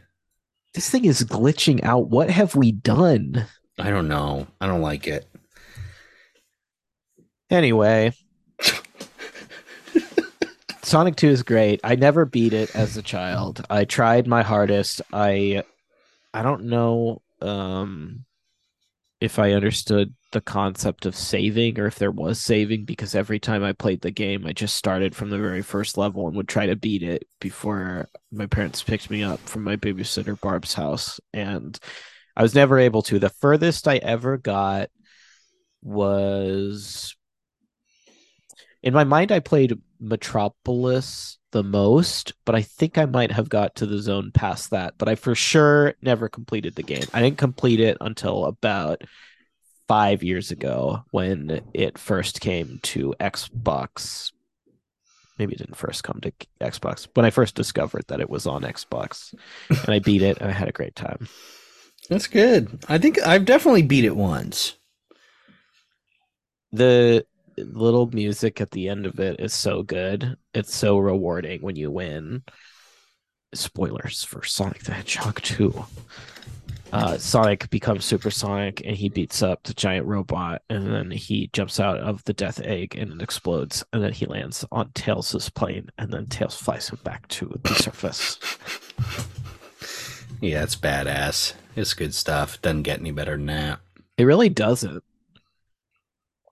This 0.74 0.90
thing 0.90 1.04
is 1.06 1.24
glitching 1.24 1.84
out. 1.84 2.10
What 2.10 2.30
have 2.30 2.56
we 2.56 2.72
done? 2.72 3.46
I 3.78 3.90
don't 3.90 4.08
know. 4.08 4.48
I 4.62 4.68
don't 4.68 4.82
like 4.82 5.06
it. 5.06 5.28
Anyway, 7.50 8.14
Sonic 10.84 11.16
2 11.18 11.28
is 11.28 11.44
great. 11.44 11.82
I 11.84 11.96
never 11.96 12.26
beat 12.26 12.54
it 12.54 12.74
as 12.76 12.96
a 12.98 13.02
child. 13.02 13.66
I 13.70 13.84
tried 13.86 14.28
my 14.28 14.42
hardest. 14.44 15.02
I 15.12 15.64
I 16.34 16.42
don't 16.44 16.66
know 16.66 17.22
um 17.42 18.24
if 19.22 19.38
I 19.38 19.52
understood 19.52 20.16
the 20.32 20.42
concept 20.42 21.06
of 21.06 21.16
saving 21.16 21.80
or 21.80 21.86
if 21.86 22.00
there 22.00 22.12
was 22.12 22.40
saving 22.40 22.86
because 22.86 23.14
every 23.14 23.40
time 23.40 23.64
I 23.64 23.72
played 23.72 24.02
the 24.02 24.12
game 24.12 24.48
I 24.48 24.52
just 24.52 24.76
started 24.76 25.16
from 25.16 25.30
the 25.30 25.38
very 25.38 25.62
first 25.62 25.98
level 25.98 26.28
and 26.28 26.36
would 26.36 26.48
try 26.48 26.66
to 26.66 26.76
beat 26.76 27.04
it 27.04 27.28
before 27.40 28.10
my 28.32 28.48
parents 28.48 28.82
picked 28.82 29.12
me 29.12 29.24
up 29.24 29.40
from 29.40 29.64
my 29.64 29.76
babysitter 29.76 30.40
Barb's 30.40 30.74
house 30.74 31.20
and 31.34 31.80
I 32.36 32.42
was 32.42 32.56
never 32.56 32.80
able 32.80 33.04
to. 33.04 33.20
The 33.20 33.30
furthest 33.30 33.88
I 33.88 33.98
ever 33.98 34.38
got 34.38 34.90
was 35.84 37.16
in 38.82 38.94
my 38.94 39.04
mind, 39.04 39.32
I 39.32 39.40
played 39.40 39.80
Metropolis 40.02 41.38
the 41.52 41.64
most, 41.64 42.34
but 42.46 42.56
I 42.56 42.62
think 42.62 42.98
I 42.98 43.06
might 43.06 43.32
have 43.32 43.50
got 43.50 43.76
to 43.76 43.86
the 43.86 44.00
zone 44.00 44.32
past 44.34 44.72
that. 44.72 44.96
But 44.98 45.10
I 45.10 45.16
for 45.16 45.36
sure 45.36 45.94
never 46.02 46.28
completed 46.28 46.76
the 46.76 46.84
game. 46.84 47.04
I 47.14 47.22
didn't 47.22 47.38
complete 47.38 47.80
it 47.80 47.98
until 48.02 48.46
about 48.46 49.04
five 49.88 50.24
years 50.24 50.52
ago 50.52 51.04
when 51.12 51.62
it 51.74 51.98
first 51.98 52.42
came 52.42 52.80
to 52.84 53.14
Xbox 53.20 54.32
maybe 55.42 55.54
it 55.54 55.58
didn't 55.58 55.76
first 55.76 56.04
come 56.04 56.22
to 56.22 56.32
Xbox. 56.62 57.08
When 57.16 57.26
I 57.26 57.32
first 57.32 57.56
discovered 57.56 58.06
that 58.10 58.20
it 58.20 58.30
was 58.30 58.46
on 58.46 58.62
Xbox, 58.62 59.34
and 59.70 59.90
I 59.90 59.98
beat 59.98 60.22
it, 60.22 60.38
and 60.40 60.52
I 60.52 60.54
had 60.54 60.68
a 60.68 60.72
great 60.72 60.96
time. 60.96 61.28
That's 62.10 62.28
good. 62.28 62.84
I 62.88 63.00
think 63.00 63.20
I've 63.26 63.46
definitely 63.46 63.82
beat 63.82 64.06
it 64.06 64.16
once. 64.16 64.78
The 66.72 67.26
little 67.58 68.08
music 68.08 68.62
at 68.62 68.72
the 68.72 68.90
end 68.90 69.06
of 69.06 69.20
it 69.20 69.40
is 69.40 69.54
so 69.54 69.84
good. 69.84 70.38
It's 70.54 70.76
so 70.76 70.98
rewarding 70.98 71.62
when 71.62 71.76
you 71.76 71.92
win. 71.92 72.44
Spoilers 73.54 74.24
for 74.24 74.44
Sonic 74.44 74.84
the 74.84 74.94
Hedgehog 74.94 75.42
2. 75.42 75.86
Uh, 76.94 77.18
Sonic 77.18 77.70
becomes 77.70 78.04
supersonic 78.04 78.82
and 78.86 78.98
he 78.98 79.08
beats 79.08 79.42
up 79.42 79.64
the 79.64 79.74
giant 79.74 80.06
robot, 80.06 80.62
and 80.70 80.94
then 80.94 81.10
he 81.10 81.50
jumps 81.54 81.80
out 81.80 81.98
of 81.98 82.22
the 82.26 82.34
death 82.34 82.60
egg 82.60 82.98
and 82.98 83.14
it 83.14 83.22
explodes, 83.22 83.84
and 83.94 84.04
then 84.04 84.12
he 84.12 84.26
lands 84.26 84.66
on 84.72 84.92
Tails' 84.94 85.50
plane, 85.50 85.90
and 85.98 86.12
then 86.12 86.28
Tails 86.28 86.56
flies 86.56 86.90
him 86.90 87.00
back 87.04 87.28
to 87.30 87.58
the 87.64 87.74
surface. 87.76 88.40
Yeah, 90.42 90.64
it's 90.64 90.76
badass. 90.76 91.54
It's 91.76 91.94
good 91.94 92.16
stuff. 92.16 92.62
Doesn't 92.62 92.82
get 92.82 93.00
any 93.00 93.12
better 93.12 93.38
than 93.38 93.46
that. 93.46 93.80
It 94.18 94.24
really 94.24 94.50
doesn't. 94.50 95.04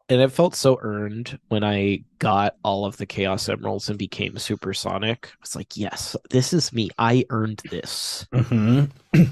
And 0.09 0.21
it 0.21 0.31
felt 0.31 0.55
so 0.55 0.79
earned 0.81 1.37
when 1.49 1.63
I 1.63 2.03
got 2.17 2.55
all 2.63 2.83
of 2.83 2.97
the 2.97 3.05
Chaos 3.05 3.47
Emeralds 3.47 3.89
and 3.89 3.99
became 3.99 4.39
supersonic. 4.39 5.31
It's 5.41 5.55
like, 5.55 5.77
yes, 5.77 6.15
this 6.31 6.51
is 6.51 6.73
me. 6.73 6.89
I 6.97 7.25
earned 7.29 7.61
this. 7.69 8.25
Mm-hmm. 8.33 8.85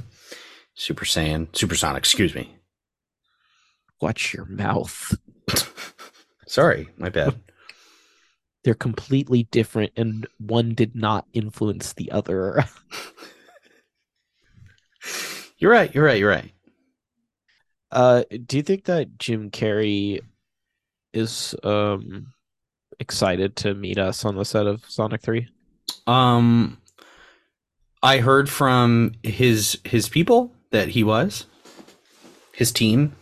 Super 0.76 1.06
Saiyan, 1.06 1.48
Supersonic. 1.56 1.98
Excuse 1.98 2.36
me. 2.36 2.56
Watch 4.02 4.36
your 4.36 4.46
mouth. 4.46 5.18
Sorry, 6.48 6.90
my 6.96 7.10
bad. 7.10 7.42
They're 8.64 8.76
completely 8.76 9.46
different, 9.46 9.94
and 9.98 10.28
one 10.38 10.76
did 10.76 10.96
not 10.96 11.26
influence 11.34 11.94
the 11.94 12.12
other. 12.12 12.64
You're 15.58 15.72
right. 15.72 15.96
You're 15.96 16.04
right. 16.04 16.20
You're 16.20 16.30
right. 16.30 16.52
Uh, 17.92 18.26
do 18.46 18.58
you 18.58 18.64
think 18.64 18.86
that 18.86 19.18
Jim 19.18 19.50
Carrey 19.50 20.20
is 21.14 21.56
um 21.64 22.34
excited 23.00 23.56
to 23.58 23.74
meet 23.74 23.98
us 23.98 24.26
on 24.26 24.36
the 24.36 24.46
set 24.46 24.66
of 24.68 24.84
Sonic 24.88 25.22
3? 25.22 25.48
Um, 26.08 26.78
I 28.04 28.20
heard 28.20 28.50
from 28.50 29.14
his 29.24 29.78
his 29.84 30.10
people 30.10 30.54
that 30.72 30.90
he 30.90 31.04
was 31.04 31.46
his 32.54 32.72
team. 32.72 33.16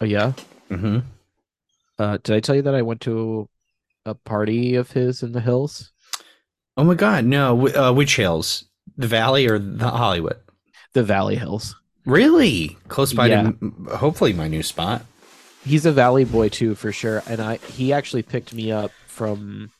Oh 0.00 0.04
yeah. 0.04 0.32
Mm-hmm. 0.70 0.98
Uh, 1.98 2.18
did 2.22 2.34
I 2.36 2.40
tell 2.40 2.54
you 2.56 2.62
that 2.62 2.74
I 2.74 2.82
went 2.82 3.00
to 3.02 3.48
a 4.04 4.14
party 4.14 4.74
of 4.74 4.90
his 4.92 5.22
in 5.22 5.32
the 5.32 5.40
hills? 5.40 5.92
Oh 6.76 6.82
my 6.84 6.94
God, 6.94 7.24
no! 7.24 7.68
Uh, 7.68 7.92
which 7.92 8.16
hills? 8.16 8.64
The 8.96 9.06
Valley 9.06 9.46
or 9.48 9.58
the 9.58 9.88
Hollywood? 9.90 10.36
The 10.92 11.04
Valley 11.04 11.36
Hills. 11.36 11.74
Really 12.04 12.76
close 12.88 13.12
by 13.12 13.28
Yeah. 13.28 13.52
to 13.52 13.96
hopefully 13.96 14.32
my 14.32 14.48
new 14.48 14.62
spot. 14.62 15.04
He's 15.64 15.86
a 15.86 15.92
Valley 15.92 16.24
boy 16.24 16.48
too, 16.48 16.74
for 16.74 16.92
sure. 16.92 17.22
And 17.26 17.40
I 17.40 17.56
he 17.56 17.92
actually 17.92 18.22
picked 18.22 18.52
me 18.52 18.70
up 18.70 18.92
from 19.06 19.70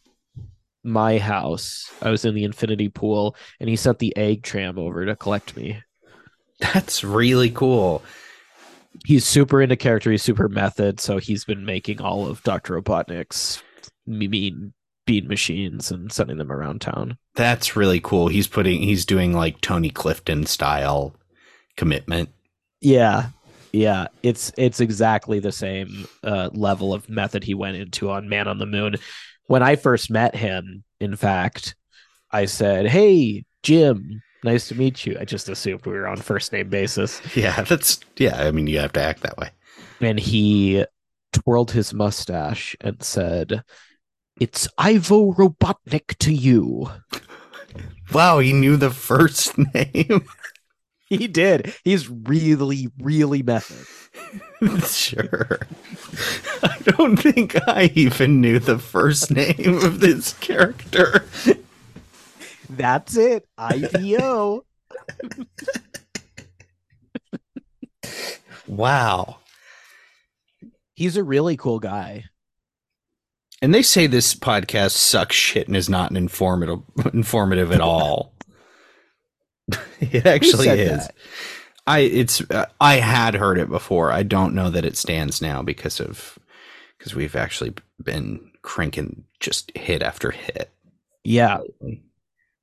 my 0.83 1.19
house. 1.19 1.91
I 2.03 2.11
was 2.11 2.25
in 2.25 2.35
the 2.35 2.45
infinity 2.45 2.89
pool, 2.89 3.37
and 3.61 3.69
he 3.69 3.77
sent 3.77 3.99
the 3.99 4.17
egg 4.17 4.43
tram 4.43 4.79
over 4.79 5.05
to 5.07 5.17
collect 5.17 5.57
me. 5.57 5.83
That's 6.61 7.03
really 7.03 7.51
cool. 7.51 8.03
He's 9.05 9.25
super 9.25 9.61
into 9.61 9.77
character. 9.77 10.11
He's 10.11 10.23
super 10.23 10.49
method. 10.49 11.01
So 11.01 11.19
he's 11.19 11.45
been 11.45 11.65
making 11.65 12.01
all 12.01 12.27
of 12.27 12.43
Doctor 12.43 12.81
Robotnik's 12.81 13.63
mean 14.07 14.73
bean 15.07 15.29
machines 15.29 15.91
and 15.91 16.13
sending 16.13 16.39
them 16.39 16.53
around 16.53 16.81
town. 16.81 17.19
That's 17.35 17.77
really 17.77 18.01
cool. 18.01 18.29
He's 18.29 18.47
putting 18.47 18.81
he's 18.83 19.05
doing 19.05 19.33
like 19.33 19.61
Tony 19.61 19.91
Clifton 19.91 20.47
style 20.47 21.15
commitment. 21.77 22.31
Yeah. 22.81 23.31
Yeah, 23.75 24.07
it's 24.23 24.53
it's 24.57 24.79
exactly 24.79 25.41
the 25.41 25.51
same 25.51 26.07
uh, 26.23 26.49
level 26.53 26.95
of 26.95 27.09
method 27.09 27.43
he 27.43 27.55
went 27.55 27.77
into 27.77 28.09
on 28.09 28.29
Man 28.29 28.47
on 28.47 28.59
the 28.59 28.67
Moon. 28.67 28.95
When 29.47 29.65
I 29.65 29.75
first 29.75 30.11
met 30.13 30.37
him, 30.37 30.85
in 31.01 31.17
fact, 31.17 31.75
I 32.31 32.45
said, 32.45 32.87
"Hey, 32.87 33.45
Jim, 33.65 34.23
nice 34.45 34.69
to 34.69 34.77
meet 34.77 35.05
you." 35.05 35.17
I 35.21 35.25
just 35.25 35.49
assumed 35.49 35.85
we 35.87 35.93
were 35.93 36.07
on 36.07 36.19
first 36.19 36.53
name 36.53 36.69
basis, 36.69 37.21
Yeah, 37.37 37.63
that's 37.63 37.99
yeah. 38.17 38.37
I 38.41 38.53
mean, 38.53 38.69
you 38.69 38.79
have 38.79 38.93
to 38.93 39.03
act 39.03 39.23
that 39.23 39.37
way. 39.39 39.51
and 40.01 40.21
he 40.21 40.85
twirled 41.33 41.73
his 41.73 41.93
mustache 41.93 42.77
and 42.81 43.03
said, 43.03 43.65
"It's 44.39 44.69
Ivo 44.79 45.33
Robotnik 45.33 46.17
to 46.19 46.33
you." 46.33 46.91
Wow, 48.13 48.39
he 48.39 48.53
knew 48.53 48.77
the 48.77 48.91
first 48.91 49.57
name. 49.75 50.27
He 51.25 51.29
did. 51.29 51.75
He's 51.85 52.09
really, 52.09 52.89
really 52.99 53.43
method. 53.43 53.87
sure. 54.87 55.61
I 56.63 56.79
don't 56.85 57.17
think 57.17 57.57
I 57.69 57.91
even 57.95 58.41
knew 58.41 58.59
the 58.59 58.79
first 58.79 59.31
name 59.31 59.79
of 59.83 60.01
this 60.01 60.33
character. 60.35 61.25
That's 62.69 63.17
it. 63.17 63.47
Ivo. 63.59 64.65
Wow. 68.67 69.39
He's 70.95 71.17
a 71.17 71.25
really 71.25 71.57
cool 71.57 71.81
guy. 71.81 72.25
And 73.63 73.75
they 73.75 73.83
say 73.83 74.07
this 74.07 74.35
podcast 74.35 74.91
sucks 74.91 75.37
shit 75.37 75.69
and 75.69 75.77
is 75.77 75.89
not 75.89 76.13
informative 76.13 76.83
informative 77.13 77.73
at 77.73 77.81
all. 77.81 78.34
it 80.01 80.27
actually 80.27 80.69
is. 80.69 81.07
that? 81.07 81.15
I 81.87 82.01
it's 82.01 82.41
uh, 82.51 82.67
I 82.81 82.95
had 82.97 83.35
heard 83.35 83.59
it 83.59 83.69
before. 83.69 84.11
I 84.11 84.23
don't 84.23 84.55
know 84.55 84.71
that 84.71 84.85
it 84.85 84.97
stands 84.97 85.43
now 85.43 85.63
because 85.63 86.01
of 86.01 86.39
because 86.99 87.15
we've 87.15 87.37
actually 87.37 87.75
been 88.03 88.51
cranking 88.63 89.25
just 89.41 89.71
hit 89.77 90.03
after 90.03 90.31
hit 90.31 90.71
Yeah, 91.25 91.59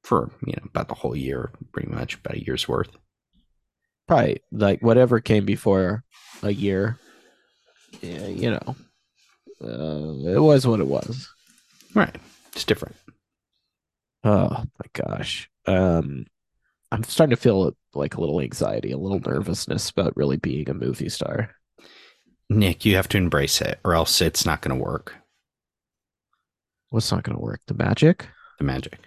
for 0.04 0.32
you 0.46 0.54
know 0.58 0.64
about 0.66 0.88
the 0.88 0.96
whole 0.96 1.16
year, 1.16 1.52
pretty 1.72 1.90
much 1.90 2.16
about 2.16 2.36
a 2.38 2.44
year's 2.44 2.68
worth. 2.68 2.90
probably 4.08 4.42
like 4.52 4.82
whatever 4.82 5.20
came 5.20 5.46
before 5.46 6.04
a 6.44 6.52
year. 6.52 6.98
Yeah, 8.02 8.26
you 8.28 8.52
know, 8.52 8.76
uh, 9.64 10.30
it 10.36 10.42
was 10.42 10.66
what 10.66 10.80
it 10.80 10.88
was. 10.88 11.30
Right, 11.94 12.16
it's 12.54 12.64
different. 12.64 12.96
Oh 14.24 14.50
my 14.50 14.86
gosh. 14.94 15.50
Um, 15.68 16.26
I'm 16.92 17.04
starting 17.04 17.36
to 17.36 17.42
feel 17.42 17.76
like 17.94 18.16
a 18.16 18.20
little 18.20 18.42
anxiety, 18.42 18.92
a 18.92 18.98
little 18.98 19.20
nervousness 19.20 19.90
about 19.90 20.16
really 20.18 20.38
being 20.38 20.70
a 20.70 20.74
movie 20.74 21.10
star. 21.10 21.52
Nick, 22.50 22.84
you 22.86 22.98
have 22.98 23.08
to 23.10 23.18
embrace 23.18 23.62
it, 23.62 23.80
or 23.86 23.96
else 23.96 24.20
it's 24.20 24.46
not 24.46 24.62
going 24.62 24.78
to 24.78 24.84
work. 24.84 25.16
What's 26.90 27.12
not 27.12 27.24
going 27.24 27.38
to 27.38 27.42
work? 27.42 27.62
The 27.68 27.74
magic. 27.74 28.28
The 28.58 28.66
magic. 28.66 29.00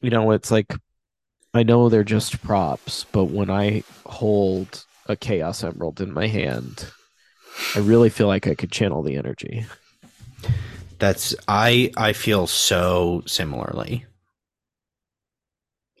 You 0.00 0.10
know, 0.10 0.32
it's 0.32 0.50
like 0.50 0.74
I 1.54 1.62
know 1.62 1.88
they're 1.88 2.04
just 2.04 2.42
props, 2.42 3.04
but 3.12 3.26
when 3.26 3.48
I 3.48 3.84
hold 4.06 4.84
a 5.06 5.16
chaos 5.16 5.62
emerald 5.62 6.00
in 6.00 6.12
my 6.12 6.26
hand, 6.26 6.90
I 7.76 7.78
really 7.78 8.10
feel 8.10 8.26
like 8.26 8.46
I 8.46 8.54
could 8.54 8.72
channel 8.72 9.02
the 9.02 9.16
energy. 9.16 9.66
That's 10.98 11.34
I 11.46 11.92
I 11.96 12.12
feel 12.12 12.48
so 12.48 13.22
similarly. 13.26 14.04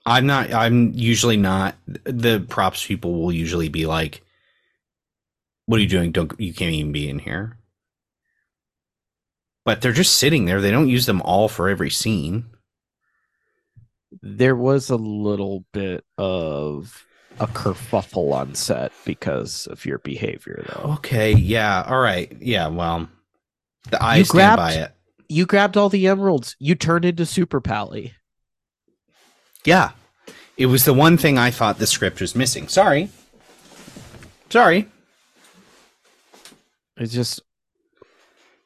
I'm 0.06 0.26
not 0.26 0.52
I'm 0.52 0.92
usually 0.94 1.36
not 1.36 1.74
the 1.86 2.44
props 2.48 2.86
people 2.86 3.20
will 3.20 3.32
usually 3.32 3.68
be 3.68 3.86
like 3.86 4.22
what 5.66 5.78
are 5.78 5.82
you 5.82 5.88
doing? 5.88 6.12
Don't 6.12 6.32
you 6.40 6.54
can't 6.54 6.72
even 6.72 6.92
be 6.92 7.08
in 7.10 7.18
here. 7.18 7.58
But 9.66 9.82
they're 9.82 9.92
just 9.92 10.16
sitting 10.16 10.46
there. 10.46 10.62
They 10.62 10.70
don't 10.70 10.88
use 10.88 11.04
them 11.04 11.20
all 11.22 11.46
for 11.48 11.68
every 11.68 11.90
scene. 11.90 12.46
There 14.22 14.56
was 14.56 14.88
a 14.88 14.96
little 14.96 15.66
bit 15.74 16.04
of 16.16 17.04
a 17.38 17.46
kerfuffle 17.46 18.32
on 18.32 18.54
set 18.54 18.92
because 19.04 19.66
of 19.66 19.84
your 19.84 19.98
behavior, 19.98 20.64
though. 20.68 20.92
Okay, 20.94 21.32
yeah, 21.34 21.84
all 21.86 22.00
right. 22.00 22.34
Yeah, 22.40 22.68
well 22.68 23.08
the 23.90 24.02
I 24.02 24.16
You 24.16 24.24
stand 24.24 24.36
grabbed- 24.36 24.58
by 24.58 24.72
it. 24.72 24.92
You 25.28 25.44
grabbed 25.44 25.76
all 25.76 25.90
the 25.90 26.06
emeralds. 26.08 26.56
You 26.58 26.74
turned 26.74 27.04
into 27.04 27.26
Super 27.26 27.60
Pally. 27.60 28.14
Yeah. 29.64 29.90
It 30.56 30.66
was 30.66 30.84
the 30.84 30.94
one 30.94 31.16
thing 31.16 31.38
I 31.38 31.50
thought 31.50 31.78
the 31.78 31.86
script 31.86 32.20
was 32.20 32.34
missing. 32.34 32.68
Sorry. 32.68 33.10
Sorry. 34.50 34.88
It's 36.96 37.12
just, 37.12 37.40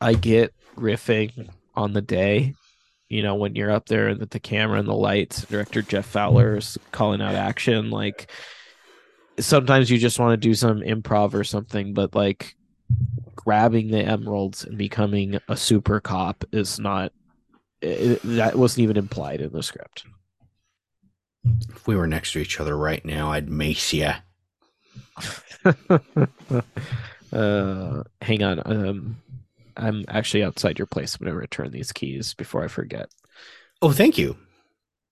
I 0.01 0.15
get 0.15 0.55
riffing 0.77 1.51
on 1.75 1.93
the 1.93 2.01
day, 2.01 2.55
you 3.09 3.23
know, 3.23 3.35
when 3.35 3.55
you're 3.55 3.71
up 3.71 3.87
there 3.87 4.15
with 4.15 4.31
the 4.31 4.41
camera 4.41 4.79
and 4.79 4.89
the 4.89 4.95
lights, 4.95 5.45
director 5.45 5.83
Jeff 5.83 6.07
Fowler 6.07 6.57
is 6.57 6.79
calling 6.93 7.21
out 7.21 7.35
action. 7.35 7.91
Like, 7.91 8.31
sometimes 9.39 9.91
you 9.91 9.99
just 9.99 10.19
want 10.19 10.33
to 10.33 10.49
do 10.49 10.55
some 10.55 10.81
improv 10.81 11.35
or 11.35 11.45
something, 11.45 11.93
but 11.93 12.15
like, 12.15 12.55
grabbing 13.35 13.91
the 13.91 14.03
emeralds 14.03 14.65
and 14.65 14.79
becoming 14.79 15.39
a 15.49 15.57
super 15.57 16.01
cop 16.01 16.45
is 16.53 16.79
not 16.79 17.13
i 17.83 18.19
that 18.23 18.55
wasn't 18.57 18.83
even 18.83 18.97
implied 18.97 19.41
in 19.41 19.53
the 19.53 19.63
script. 19.63 20.05
If 21.45 21.87
we 21.87 21.97
were 21.97 22.07
next 22.07 22.33
to 22.33 22.39
each 22.39 22.61
other 22.61 22.77
right 22.77 23.05
now, 23.05 23.33
I'd 23.33 23.49
mace 23.51 23.93
ya. 23.93 24.15
uh, 27.33 28.03
hang 28.21 28.43
on. 28.43 28.63
Um, 28.65 29.17
I'm 29.77 30.05
actually 30.09 30.45
outside 30.45 30.79
your 30.79 30.87
place. 30.87 31.19
When 31.19 31.29
I'm 31.29 31.33
gonna 31.35 31.41
return 31.41 31.71
these 31.71 31.93
keys 31.93 32.35
before 32.35 32.65
I 32.65 32.69
forget. 32.69 33.09
Oh, 33.81 33.93
thank 33.93 34.19
you. 34.19 34.37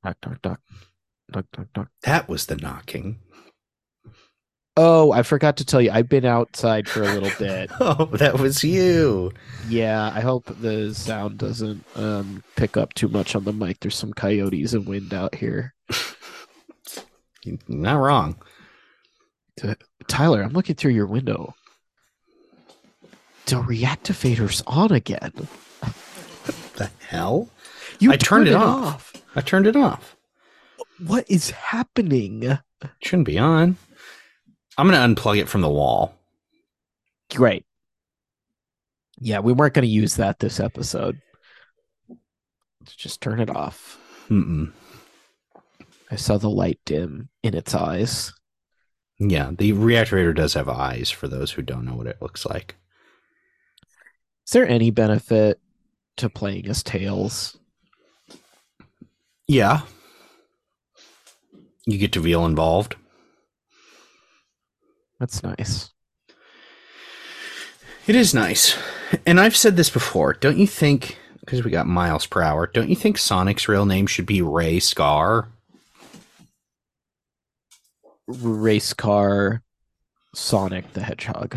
Knock, 0.05 0.16
knock, 0.24 0.39
knock, 0.45 0.61
knock, 1.35 1.47
knock, 1.57 1.66
knock. 1.76 1.89
That 2.03 2.28
was 2.28 2.47
the 2.47 2.57
knocking. 2.57 3.18
Oh, 4.76 5.12
I 5.12 5.24
forgot 5.24 5.57
to 5.59 5.64
tell 5.64 5.83
you. 5.83 5.91
I've 5.91 6.09
been 6.09 6.24
outside 6.24 6.89
for 6.89 7.03
a 7.03 7.12
little 7.12 7.33
bit. 7.39 7.70
Oh, 7.81 8.07
that 8.12 8.39
was 8.39 8.62
you. 8.62 9.33
Yeah, 9.68 10.12
I 10.14 10.20
hope 10.20 10.45
the 10.61 10.95
sound 10.95 11.39
doesn't 11.39 11.85
um 11.97 12.43
pick 12.57 12.76
up 12.76 12.95
too 12.95 13.09
much 13.09 13.35
on 13.35 13.45
the 13.45 13.53
mic. 13.53 13.81
There's 13.81 13.97
some 13.97 14.12
coyotes 14.12 14.72
and 14.72 14.87
wind 14.87 15.12
out 15.12 15.35
here. 15.35 15.74
You're 17.45 17.59
not 17.68 17.95
wrong. 17.95 18.36
Tyler, 20.09 20.43
I'm 20.43 20.53
looking 20.53 20.76
through 20.76 20.93
your 20.93 21.07
window. 21.07 21.55
The 23.47 23.57
reactivator's 23.57 24.62
on 24.66 24.93
again. 24.93 25.32
The 26.76 26.91
hell? 27.09 27.49
You 27.99 28.12
I 28.12 28.16
turned 28.16 28.49
it 28.49 28.55
off. 28.55 29.12
I 29.34 29.41
turned 29.41 29.66
it 29.66 29.76
off. 29.76 30.16
What 31.07 31.24
is 31.28 31.51
happening? 31.51 32.43
It 32.43 32.61
shouldn't 33.03 33.26
be 33.26 33.38
on. 33.38 33.76
I'm 34.78 34.88
going 34.88 35.14
to 35.14 35.22
unplug 35.22 35.38
it 35.38 35.49
from 35.49 35.62
the 35.62 35.68
wall. 35.68 36.14
Great. 37.34 37.64
Yeah, 39.18 39.41
we 39.41 39.53
weren't 39.53 39.74
going 39.74 39.84
to 39.84 39.88
use 39.88 40.16
that 40.16 40.38
this 40.38 40.61
episode. 40.61 41.20
Let's 42.80 42.95
just 42.95 43.20
turn 43.20 43.41
it 43.41 43.51
off. 43.51 43.99
Mm-mm. 44.30 44.72
I 46.11 46.16
saw 46.16 46.38
the 46.38 46.49
light 46.49 46.78
dim 46.84 47.30
in 47.43 47.55
its 47.55 47.74
eyes. 47.74 48.32
Yeah, 49.18 49.51
the 49.57 49.72
reactivator 49.72 50.34
does 50.34 50.55
have 50.55 50.68
eyes 50.68 51.11
for 51.11 51.28
those 51.28 51.51
who 51.53 51.62
don't 51.62 51.84
know 51.84 51.95
what 51.95 52.07
it 52.07 52.22
looks 52.22 52.47
like. 52.47 52.76
Is 54.47 54.53
there 54.53 54.66
any 54.66 54.91
benefit 54.91 55.61
to 56.16 56.30
playing 56.30 56.66
as 56.66 56.82
Tails? 56.82 57.59
Yeah. 59.47 59.82
You 61.86 61.99
get 61.99 62.12
to 62.12 62.22
feel 62.22 62.47
involved. 62.47 62.97
That's 65.18 65.43
nice. 65.43 65.91
It 68.07 68.16
is 68.16 68.32
nice. 68.32 68.76
And 69.26 69.38
I've 69.38 69.57
said 69.57 69.76
this 69.76 69.91
before. 69.91 70.32
Don't 70.32 70.57
you 70.57 70.66
think, 70.66 71.18
because 71.41 71.62
we 71.62 71.70
got 71.70 71.86
miles 71.86 72.26
per 72.26 72.43
hour, 72.43 72.66
don't 72.66 72.88
you 72.88 72.97
think 72.97 73.18
Sonic's 73.18 73.68
real 73.68 73.84
name 73.84 74.07
should 74.07 74.26
be 74.26 74.41
Ray 74.41 74.80
Scar? 74.80 75.53
Race 78.31 78.93
car 78.93 79.62
Sonic 80.35 80.93
the 80.93 81.03
Hedgehog. 81.03 81.57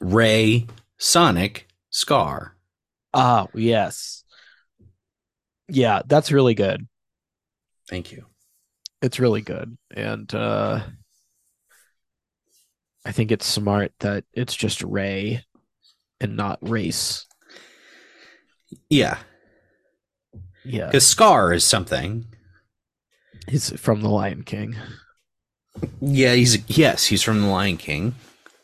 Ray 0.00 0.66
Sonic 0.98 1.68
Scar. 1.90 2.56
Ah, 3.12 3.46
yes. 3.54 4.24
Yeah, 5.68 6.02
that's 6.06 6.32
really 6.32 6.54
good. 6.54 6.86
Thank 7.88 8.12
you. 8.12 8.26
It's 9.02 9.20
really 9.20 9.42
good. 9.42 9.76
And 9.94 10.32
uh 10.34 10.80
I 13.06 13.12
think 13.12 13.30
it's 13.30 13.46
smart 13.46 13.92
that 14.00 14.24
it's 14.32 14.54
just 14.54 14.82
Ray 14.82 15.44
and 16.20 16.36
not 16.36 16.58
race. 16.68 17.26
Yeah, 18.88 19.18
Yeah. 20.64 20.86
because 20.86 21.06
Scar 21.06 21.52
is 21.52 21.64
something. 21.64 22.24
He's 23.46 23.78
from 23.78 24.00
the 24.00 24.08
Lion 24.08 24.42
King. 24.42 24.74
Yeah, 26.00 26.34
he's 26.34 26.68
yes, 26.68 27.06
he's 27.06 27.22
from 27.22 27.42
the 27.42 27.48
Lion 27.48 27.76
King. 27.76 28.14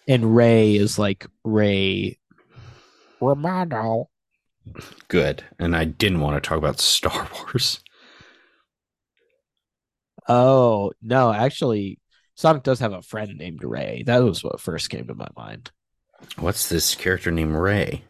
And 0.09 0.35
Ray 0.35 0.77
is 0.77 0.99
like 0.99 1.27
Ray 1.45 2.19
Romano. 3.21 4.09
Good. 5.09 5.45
And 5.59 5.75
I 5.77 5.85
didn't 5.85 6.21
want 6.21 6.43
to 6.43 6.47
talk 6.47 6.59
about 6.59 6.81
Star 6.81 7.29
Wars. 7.35 7.81
Oh, 10.29 10.93
no, 11.03 11.33
actually 11.33 11.99
Sonic 12.37 12.63
does 12.63 12.81
have 12.81 12.93
a 12.93 13.03
friend 13.03 13.37
named 13.37 13.63
Ray. 13.65 14.03
That 14.07 14.23
was 14.23 14.43
what 14.43 14.61
first 14.61 14.91
came 14.91 15.07
to 15.09 15.15
my 15.15 15.29
mind. 15.37 15.71
What's 16.39 16.69
this 16.69 16.95
character 16.95 17.31
named 17.31 17.55
Ray? 17.55 18.05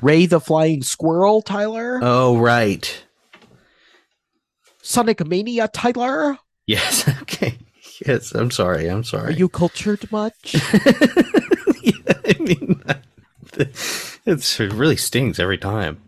Ray 0.00 0.26
the 0.26 0.40
Flying 0.40 0.82
Squirrel, 0.82 1.42
Tyler? 1.42 1.98
Oh, 2.02 2.38
right. 2.38 3.04
Sonic 4.82 5.26
Mania, 5.26 5.68
Tyler? 5.68 6.38
Yes. 6.66 7.08
Okay. 7.22 7.58
Yes. 8.06 8.32
I'm 8.32 8.50
sorry. 8.50 8.88
I'm 8.88 9.04
sorry. 9.04 9.28
Are 9.28 9.36
you 9.36 9.48
cultured 9.48 10.10
much? 10.12 10.54
yeah, 11.82 11.92
I 12.24 12.36
mean, 12.38 12.82
it's, 13.54 14.60
it 14.60 14.72
really 14.72 14.96
stings 14.96 15.38
every 15.38 15.58
time. 15.58 16.02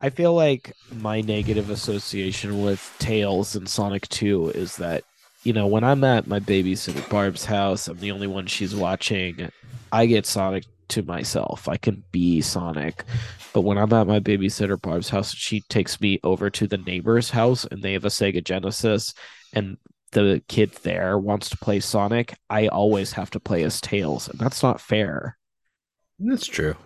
I 0.00 0.10
feel 0.10 0.34
like 0.34 0.72
my 0.92 1.20
negative 1.20 1.70
association 1.70 2.62
with 2.62 2.94
Tails 2.98 3.56
and 3.56 3.68
Sonic 3.68 4.08
2 4.08 4.50
is 4.50 4.76
that, 4.76 5.04
you 5.42 5.52
know, 5.52 5.66
when 5.66 5.84
I'm 5.84 6.04
at 6.04 6.26
my 6.26 6.38
babysitter 6.38 7.08
Barb's 7.08 7.44
house, 7.44 7.88
I'm 7.88 7.98
the 7.98 8.12
only 8.12 8.26
one 8.26 8.46
she's 8.46 8.74
watching. 8.74 9.48
I 9.92 10.06
get 10.06 10.26
Sonic 10.26 10.64
to 10.88 11.02
myself. 11.02 11.68
I 11.68 11.76
can 11.76 12.04
be 12.12 12.40
Sonic. 12.40 13.04
But 13.52 13.62
when 13.62 13.78
I'm 13.78 13.92
at 13.92 14.06
my 14.06 14.20
babysitter 14.20 14.80
Barb's 14.80 15.08
house, 15.08 15.34
she 15.34 15.62
takes 15.62 16.00
me 16.00 16.20
over 16.22 16.50
to 16.50 16.66
the 16.66 16.76
neighbor's 16.78 17.30
house 17.30 17.64
and 17.64 17.82
they 17.82 17.94
have 17.94 18.04
a 18.04 18.08
Sega 18.08 18.44
Genesis 18.44 19.14
and 19.52 19.76
the 20.12 20.42
kid 20.48 20.72
there 20.82 21.18
wants 21.18 21.50
to 21.50 21.56
play 21.58 21.80
Sonic. 21.80 22.36
I 22.48 22.68
always 22.68 23.12
have 23.12 23.30
to 23.30 23.40
play 23.40 23.62
as 23.62 23.80
Tails, 23.80 24.28
and 24.28 24.38
that's 24.38 24.62
not 24.62 24.80
fair. 24.80 25.36
That's 26.18 26.46
true. 26.46 26.76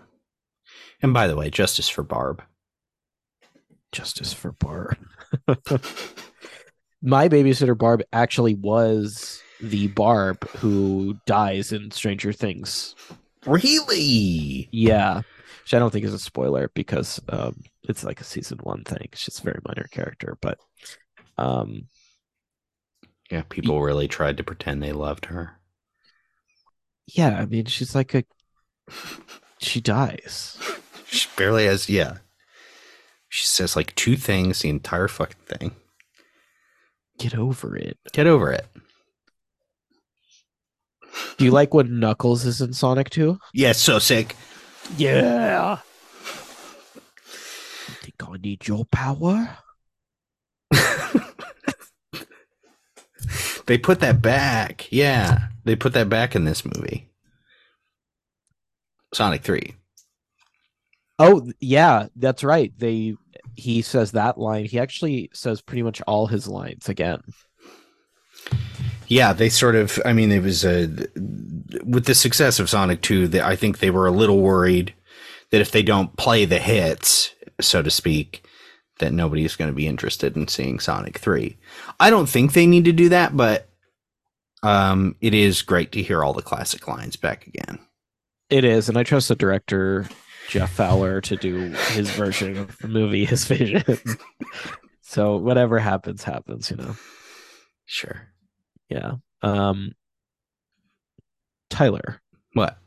And 1.03 1.15
by 1.15 1.27
the 1.27 1.37
way, 1.37 1.51
justice 1.51 1.89
for 1.89 2.03
Barb. 2.03 2.43
Justice 3.93 4.33
for 4.33 4.53
Barb. 4.53 4.97
My 7.03 7.29
babysitter 7.29 7.77
Barb 7.77 8.03
actually 8.13 8.55
was 8.55 9.43
the 9.61 9.89
Barb 9.89 10.47
who 10.51 11.17
dies 11.27 11.73
in 11.73 11.91
Stranger 11.91 12.33
Things. 12.33 12.95
Really? 13.47 14.69
Yeah. 14.71 15.23
Which 15.63 15.75
I 15.75 15.79
don't 15.79 15.91
think 15.91 16.05
is 16.05 16.15
a 16.15 16.19
spoiler 16.19 16.71
because 16.75 17.21
um, 17.31 17.63
it's 17.85 18.05
like 18.05 18.21
a 18.21 18.25
season 18.25 18.59
one 18.63 18.85
thing. 18.85 19.09
She's 19.15 19.39
a 19.39 19.43
very 19.43 19.61
minor 19.67 19.89
character. 19.91 20.37
But 20.41 20.59
um, 21.39 21.87
Yeah, 23.31 23.43
people 23.49 23.81
really 23.81 24.09
tried 24.09 24.37
to 24.39 24.45
pretend 24.45 24.83
they 24.83 24.93
loved 24.93 25.27
her. 25.27 25.59
yeah, 27.07 27.39
I 27.41 27.47
mean, 27.47 27.67
she's 27.67 27.95
like 27.95 28.15
a. 28.15 28.25
She 29.61 29.81
dies. 29.81 30.59
She 31.13 31.27
barely 31.37 31.65
has, 31.67 31.89
yeah. 31.89 32.19
She 33.29 33.45
says 33.45 33.75
like 33.75 33.93
two 33.97 34.15
things 34.15 34.61
the 34.61 34.69
entire 34.69 35.09
fucking 35.09 35.43
thing. 35.45 35.73
Get 37.19 37.35
over 37.35 37.77
it. 37.77 37.99
Get 38.13 38.29
over 38.29 38.53
it. 38.53 38.65
Do 41.37 41.45
you 41.45 41.51
like 41.51 41.75
when 41.75 41.99
Knuckles 41.99 42.47
is 42.47 42.61
in 42.61 42.73
Sonic 42.73 43.11
2? 43.11 43.37
Yeah, 43.53 43.73
so 43.73 43.99
sick. 43.99 44.37
Yeah. 44.97 45.79
I 45.79 47.01
Think 48.05 48.15
I 48.23 48.37
need 48.37 48.69
your 48.69 48.85
power? 48.85 49.59
They 53.71 53.79
put 53.79 54.01
that 54.01 54.21
back. 54.21 54.89
Yeah, 54.91 55.47
they 55.63 55.77
put 55.77 55.93
that 55.93 56.09
back 56.09 56.35
in 56.35 56.43
this 56.43 56.65
movie. 56.65 57.09
Sonic 59.15 59.43
3. 59.43 59.77
Oh, 61.21 61.49
yeah, 61.61 62.09
that's 62.17 62.43
right. 62.43 62.73
They 62.77 63.15
he 63.55 63.81
says 63.83 64.11
that 64.11 64.39
line. 64.39 64.65
He 64.65 64.81
actually 64.81 65.31
says 65.33 65.61
pretty 65.61 65.85
much 65.85 66.03
all 66.09 66.27
his 66.27 66.49
lines 66.49 66.89
again. 66.89 67.23
Yeah, 69.07 69.33
they 69.33 69.49
sort 69.49 69.77
of. 69.77 70.01
I 70.05 70.15
mean, 70.15 70.33
it 70.33 70.43
was 70.43 70.65
a 70.65 70.89
with 71.85 72.07
the 72.07 72.17
success 72.17 72.59
of 72.59 72.69
Sonic 72.69 73.03
Two. 73.03 73.29
They, 73.29 73.41
I 73.41 73.55
think 73.55 73.79
they 73.79 73.93
were 73.93 74.09
a 74.09 74.11
little 74.11 74.41
worried 74.41 74.95
that 75.51 75.61
if 75.61 75.71
they 75.71 75.85
don't 75.85 76.17
play 76.17 76.45
the 76.45 76.59
hits, 76.59 77.37
so 77.61 77.83
to 77.83 77.91
speak, 77.93 78.45
that 79.01 79.13
nobody's 79.13 79.57
going 79.57 79.71
to 79.71 79.77
be 79.77 79.87
interested 79.87 80.37
in 80.37 80.49
seeing 80.49 80.79
Sonic 80.79 81.19
Three. 81.19 81.59
I 81.99 82.09
don't 82.11 82.29
think 82.29 82.53
they 82.53 82.67
need 82.67 82.85
to 82.87 82.93
do 82.93 83.09
that, 83.11 83.37
but 83.37 83.69
um, 84.63 85.17
it 85.21 85.35
is 85.35 85.63
great 85.63 85.93
to 85.93 86.03
hear 86.03 86.23
all 86.23 86.33
the 86.33 86.43
classic 86.43 86.87
lines 86.89 87.17
back 87.17 87.47
again. 87.47 87.79
It 88.49 88.65
is, 88.65 88.89
and 88.89 88.97
I 88.99 89.03
trust 89.03 89.29
the 89.29 89.37
director 89.37 90.09
Jeff 90.49 90.73
Fowler 90.73 91.21
to 91.23 91.37
do 91.37 91.71
his 91.93 92.11
version 92.11 92.57
of 92.57 92.77
the 92.79 92.89
movie, 92.89 93.25
his 93.25 93.45
vision. 93.45 93.85
so 95.03 95.37
whatever 95.37 95.79
happens, 95.79 96.25
happens. 96.25 96.71
You 96.71 96.77
know. 96.77 96.97
Sure. 97.87 98.29
Yeah. 98.89 99.15
Um. 99.43 99.93
Tyler, 101.71 102.21
What? 102.55 102.79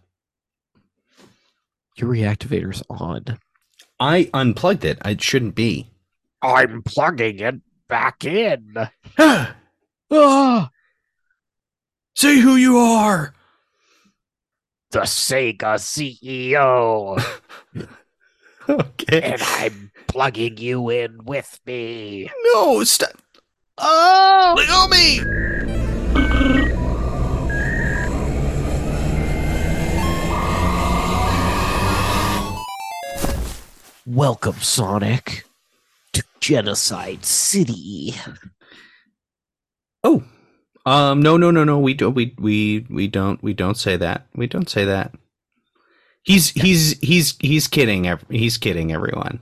Your 1.96 2.10
reactivator's 2.10 2.84
on. 2.90 3.40
I 4.00 4.30
unplugged 4.34 4.84
it. 4.84 4.98
It 5.06 5.22
shouldn't 5.22 5.56
be. 5.56 5.90
I'm 6.44 6.84
plugging 6.84 7.40
it 7.40 7.56
back 7.88 8.26
in. 8.26 8.76
Ah! 10.16 10.70
Say 12.16 12.38
who 12.38 12.56
you 12.56 12.78
are. 12.78 13.34
The 14.92 15.00
Sega 15.02 15.80
CEO. 15.80 17.20
Okay. 18.70 19.22
and 19.22 19.42
I'm 19.42 19.92
plugging 20.08 20.58
you 20.58 20.90
in 20.90 21.26
with 21.26 21.60
me. 21.66 22.30
No, 22.54 22.84
stop. 22.86 23.12
Oh, 23.78 24.88
me. 24.90 25.20
Welcome, 34.06 34.56
Sonic, 34.62 35.44
Genocide 36.44 37.24
City. 37.24 38.14
Oh, 40.04 40.22
um, 40.86 41.22
no, 41.22 41.38
no, 41.38 41.52
no, 41.52 41.64
no. 41.64 41.80
We 41.80 41.94
don't. 41.94 42.14
We 42.14 42.36
we 42.38 42.86
we 42.90 43.08
don't. 43.08 43.42
We 43.42 43.54
don't 43.54 43.78
say 43.78 43.96
that. 43.96 44.28
We 44.36 44.48
don't 44.48 44.70
say 44.70 44.84
that. 44.84 45.16
He's 46.24 46.50
he's 46.50 47.00
he's 47.00 47.38
he's 47.40 47.70
kidding. 47.70 48.14
He's 48.30 48.58
kidding 48.58 48.92
everyone. 48.92 49.40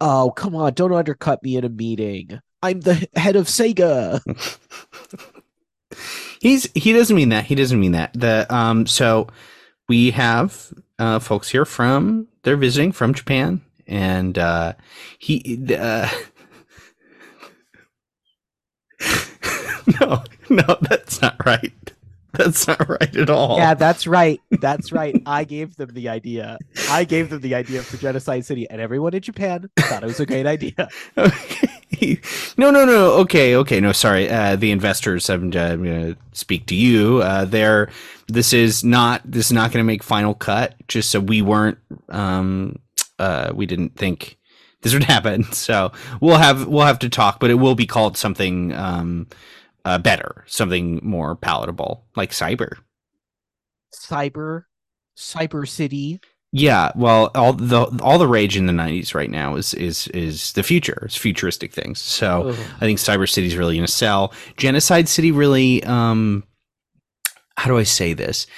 Oh, 0.00 0.32
come 0.34 0.56
on, 0.56 0.74
don't 0.74 0.92
undercut 0.92 1.40
me 1.44 1.54
in 1.54 1.64
a 1.64 1.68
meeting. 1.68 2.40
I'm 2.64 2.80
the 2.80 3.06
head 3.14 3.36
of 3.36 3.46
Sega. 3.46 4.20
He's 6.40 6.68
he 6.74 6.92
doesn't 6.92 7.14
mean 7.14 7.28
that. 7.28 7.44
He 7.44 7.54
doesn't 7.54 7.78
mean 7.78 7.92
that. 7.92 8.12
The 8.14 8.46
um. 8.52 8.86
So 8.86 9.28
we 9.88 10.10
have 10.10 10.72
uh 10.98 11.20
folks 11.20 11.50
here 11.50 11.64
from 11.64 12.26
they're 12.42 12.56
visiting 12.56 12.90
from 12.90 13.14
Japan, 13.14 13.60
and 13.90 14.38
uh 14.38 14.72
he 15.18 15.66
uh. 15.76 16.08
no, 20.00 20.24
no, 20.48 20.76
that's 20.82 21.20
not 21.20 21.36
right. 21.44 21.72
That's 22.32 22.66
not 22.68 22.88
right 22.88 23.16
at 23.16 23.28
all. 23.28 23.56
Yeah, 23.58 23.74
that's 23.74 24.06
right. 24.06 24.40
That's 24.60 24.92
right. 24.92 25.20
I 25.26 25.44
gave 25.44 25.76
them 25.76 25.90
the 25.92 26.08
idea. 26.08 26.58
I 26.88 27.04
gave 27.04 27.28
them 27.30 27.40
the 27.40 27.54
idea 27.54 27.82
for 27.82 27.96
Genocide 27.96 28.44
City, 28.44 28.68
and 28.70 28.80
everyone 28.80 29.14
in 29.14 29.22
Japan 29.22 29.68
thought 29.76 30.04
it 30.04 30.06
was 30.06 30.20
a 30.20 30.26
great 30.26 30.46
idea. 30.46 30.88
Okay. 31.92 32.20
No, 32.56 32.70
no, 32.70 32.86
no. 32.86 33.12
Okay, 33.14 33.56
okay. 33.56 33.78
No, 33.80 33.92
sorry. 33.92 34.30
Uh, 34.30 34.56
the 34.56 34.70
investors. 34.70 35.28
I'm, 35.28 35.52
uh, 35.54 35.58
I'm 35.58 35.84
going 35.84 36.14
to 36.14 36.16
speak 36.32 36.66
to 36.66 36.74
you. 36.74 37.18
Uh, 37.18 37.44
they're. 37.44 37.90
This 38.28 38.52
is 38.54 38.84
not. 38.84 39.20
This 39.24 39.46
is 39.46 39.52
not 39.52 39.70
going 39.72 39.84
to 39.84 39.86
make 39.86 40.02
final 40.02 40.32
cut. 40.32 40.76
Just 40.88 41.10
so 41.10 41.20
we 41.20 41.42
weren't. 41.42 41.78
Um. 42.08 42.78
Uh. 43.20 43.52
We 43.54 43.66
didn't 43.66 43.96
think 43.96 44.38
this 44.82 44.92
would 44.94 45.04
happen. 45.14 45.44
So 45.52 45.92
we'll 46.20 46.38
have 46.38 46.66
we'll 46.66 46.86
have 46.86 46.98
to 47.00 47.08
talk, 47.08 47.40
but 47.40 47.50
it 47.50 47.54
will 47.54 47.74
be 47.74 47.86
called 47.86 48.16
something. 48.16 48.72
Um. 48.74 49.28
Uh, 49.82 49.96
better, 49.96 50.44
something 50.46 51.00
more 51.02 51.34
palatable, 51.34 52.04
like 52.14 52.32
cyber. 52.32 52.76
Cyber, 53.94 54.64
Cyber 55.16 55.66
City. 55.68 56.20
Yeah, 56.52 56.90
well, 56.96 57.30
all 57.34 57.52
the 57.52 57.84
all 58.02 58.18
the 58.18 58.26
rage 58.26 58.56
in 58.56 58.66
the 58.66 58.72
'90s 58.72 59.14
right 59.14 59.30
now 59.30 59.54
is 59.54 59.72
is 59.74 60.08
is 60.08 60.52
the 60.54 60.64
future. 60.64 61.02
It's 61.04 61.16
futuristic 61.16 61.72
things. 61.72 62.00
So 62.00 62.48
Ugh. 62.48 62.56
I 62.76 62.80
think 62.80 62.98
Cyber 62.98 63.30
City's 63.30 63.56
really 63.56 63.76
going 63.76 63.86
to 63.86 63.92
sell. 63.92 64.34
Genocide 64.56 65.08
City 65.08 65.30
really. 65.30 65.84
Um, 65.84 66.42
how 67.56 67.68
do 67.70 67.78
I 67.78 67.84
say 67.84 68.14
this? 68.14 68.48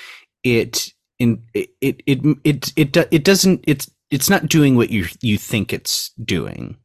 It 0.42 0.90
in 1.18 1.42
it 1.52 1.68
it 1.82 2.02
it 2.06 2.20
it 2.44 2.72
it, 2.76 2.96
it 3.10 3.24
doesn't. 3.24 3.62
It's 3.66 3.90
it's 4.12 4.28
not 4.28 4.46
doing 4.46 4.76
what 4.76 4.90
you 4.90 5.06
you 5.22 5.38
think 5.38 5.72
it's 5.72 6.10
doing. 6.22 6.76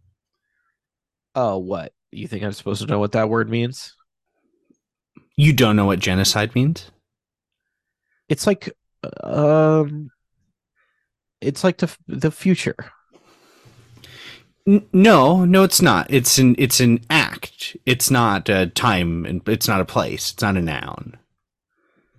Oh, 1.36 1.58
what? 1.58 1.92
You 2.10 2.28
think 2.28 2.44
I'm 2.44 2.54
supposed 2.54 2.82
to 2.82 2.88
know 2.88 3.00
what 3.00 3.12
that 3.12 3.30
word 3.30 3.50
means? 3.50 3.94
You 5.36 5.54
don't 5.54 5.76
know 5.76 5.86
what 5.86 6.00
genocide 6.00 6.56
means. 6.56 6.90
It's 8.30 8.48
like, 8.48 8.72
um, 9.22 10.10
it's 11.42 11.64
like 11.64 11.78
the 11.78 11.96
the 12.08 12.32
future. 12.32 12.78
N- 14.66 14.88
no, 14.94 15.44
no, 15.44 15.64
it's 15.64 15.82
not. 15.82 16.08
It's 16.10 16.38
an 16.38 16.56
it's 16.58 16.80
an 16.80 17.02
act. 17.10 17.76
It's 17.86 18.10
not 18.10 18.48
a 18.48 18.68
time, 18.68 19.26
and 19.26 19.48
it's 19.50 19.68
not 19.68 19.82
a 19.82 19.86
place. 19.86 20.32
It's 20.32 20.42
not 20.42 20.56
a 20.56 20.62
noun. 20.62 21.18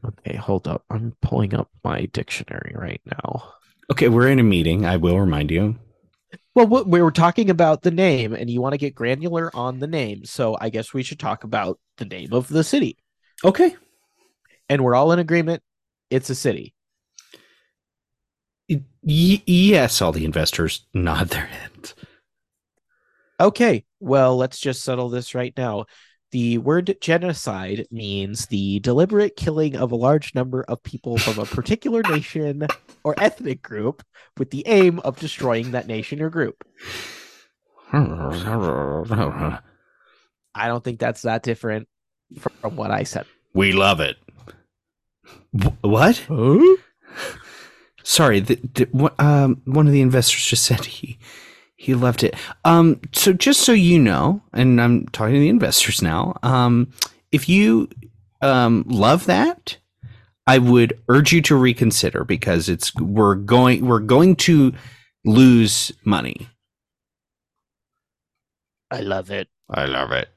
Okay, 0.05 0.37
hold 0.37 0.69
up. 0.69 0.85
I'm 0.91 1.17
pulling 1.23 1.55
up 1.55 1.71
my 1.83 2.05
dictionary 2.07 2.75
right 2.77 3.01
now. 3.07 3.55
Okay, 3.91 4.09
we're 4.09 4.29
in 4.29 4.39
a 4.39 4.43
meeting. 4.43 4.85
I 4.85 4.97
will 4.97 5.19
remind 5.19 5.51
you. 5.51 5.77
Well, 6.55 6.67
what- 6.67 6.89
we 6.89 7.01
were 7.01 7.11
talking 7.11 7.49
about 7.51 7.83
the 7.83 7.91
name, 7.91 8.35
and 8.35 8.51
you 8.51 8.61
want 8.61 8.75
to 8.75 8.79
get 8.79 8.95
granular 8.95 9.55
on 9.55 9.79
the 9.79 9.87
name, 9.87 10.25
so 10.25 10.57
I 10.61 10.69
guess 10.69 10.93
we 10.93 11.03
should 11.03 11.19
talk 11.19 11.45
about 11.45 11.79
the 11.97 12.05
name 12.05 12.33
of 12.33 12.49
the 12.49 12.65
city. 12.65 12.99
Okay. 13.45 13.77
And 14.69 14.85
we're 14.85 14.95
all 14.95 15.13
in 15.13 15.19
agreement. 15.19 15.63
It's 16.11 16.29
a 16.31 16.35
city. 16.35 16.75
Y- 18.69 19.43
yes, 19.47 20.03
all 20.03 20.13
the 20.13 20.27
investors 20.27 20.87
nod 20.93 21.29
their 21.31 21.47
heads. 21.47 21.95
Okay, 23.41 23.85
well, 24.01 24.37
let's 24.37 24.59
just 24.59 24.83
settle 24.83 25.09
this 25.09 25.35
right 25.35 25.55
now. 25.57 25.87
The 26.31 26.59
word 26.59 26.95
genocide 27.01 27.87
means 27.91 28.47
the 28.47 28.81
deliberate 28.81 29.37
killing 29.37 29.77
of 29.77 29.93
a 29.93 29.97
large 29.97 30.35
number 30.35 30.63
of 30.65 30.83
people 30.83 31.17
from 31.17 31.39
a 31.39 31.47
particular 31.47 32.03
nation 32.03 32.67
or 33.03 33.15
ethnic 33.19 33.63
group 33.63 34.03
with 34.37 34.51
the 34.51 34.63
aim 34.67 34.99
of 35.01 35.19
destroying 35.19 35.71
that 35.71 35.87
nation 35.87 36.21
or 36.21 36.29
group. 36.29 36.63
I 40.55 40.67
don't 40.69 40.85
think 40.85 40.99
that's 40.99 41.23
that 41.23 41.43
different 41.43 41.89
from 42.61 42.77
what 42.77 42.91
I 42.91 43.05
said. 43.05 43.25
We 43.55 43.73
love 43.73 44.01
it. 44.01 44.17
Wh- 45.53 45.83
What? 45.83 46.19
Huh? 46.29 46.77
Sorry, 48.03 48.41
the, 48.41 48.57
the, 48.75 49.13
um, 49.19 49.63
one 49.65 49.87
of 49.87 49.93
the 49.93 50.01
investors 50.03 50.45
just 50.45 50.65
said 50.65 50.85
he 50.85 51.19
he 51.81 51.95
loved 51.95 52.25
it. 52.25 52.35
Um, 52.65 53.01
so 53.13 53.33
just 53.33 53.61
so 53.61 53.71
you 53.73 54.01
know, 54.01 54.43
and 54.53 54.81
I'm 54.81 55.07
talking 55.09 55.35
to 55.35 55.41
the 55.41 55.49
investors 55.49 56.03
now. 56.03 56.37
Um, 56.43 56.93
if 57.31 57.49
you 57.49 57.89
um 58.43 58.85
love 58.89 59.27
that, 59.27 59.79
I 60.47 60.59
would 60.59 60.99
urge 61.09 61.33
you 61.33 61.41
to 61.43 61.57
reconsider 61.57 62.25
because 62.25 62.69
it's 62.69 62.93
we're 62.97 63.37
going 63.37 63.87
we're 63.87 64.01
going 64.01 64.35
to 64.37 64.73
lose 65.25 65.93
money. 66.05 66.49
I 68.91 69.01
love 69.01 69.31
it. 69.31 69.49
I 69.71 69.85
love 69.87 70.11
it. 70.11 70.29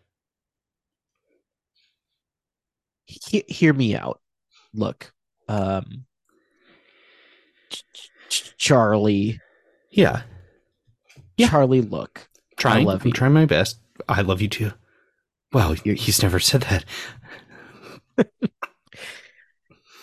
he- 3.06 3.46
hear 3.48 3.74
me 3.74 3.96
out. 3.96 4.22
Look, 4.74 5.12
um, 5.48 6.06
Ch- 7.72 7.84
Ch- 8.30 8.54
Charlie, 8.58 9.40
Yeah, 9.90 10.22
Yeah. 11.42 11.50
Charlie, 11.50 11.82
look, 11.82 12.28
trying. 12.58 12.86
love 12.86 13.02
I'm 13.02 13.08
you. 13.08 13.14
trying 13.14 13.34
my 13.34 13.46
best. 13.46 13.80
I 14.08 14.22
love 14.22 14.42
you 14.42 14.48
too. 14.48 14.72
Wow, 15.54 15.76
You're- 15.84 15.98
he's 15.98 16.22
never 16.24 16.40
said 16.40 16.62
that. 16.64 16.86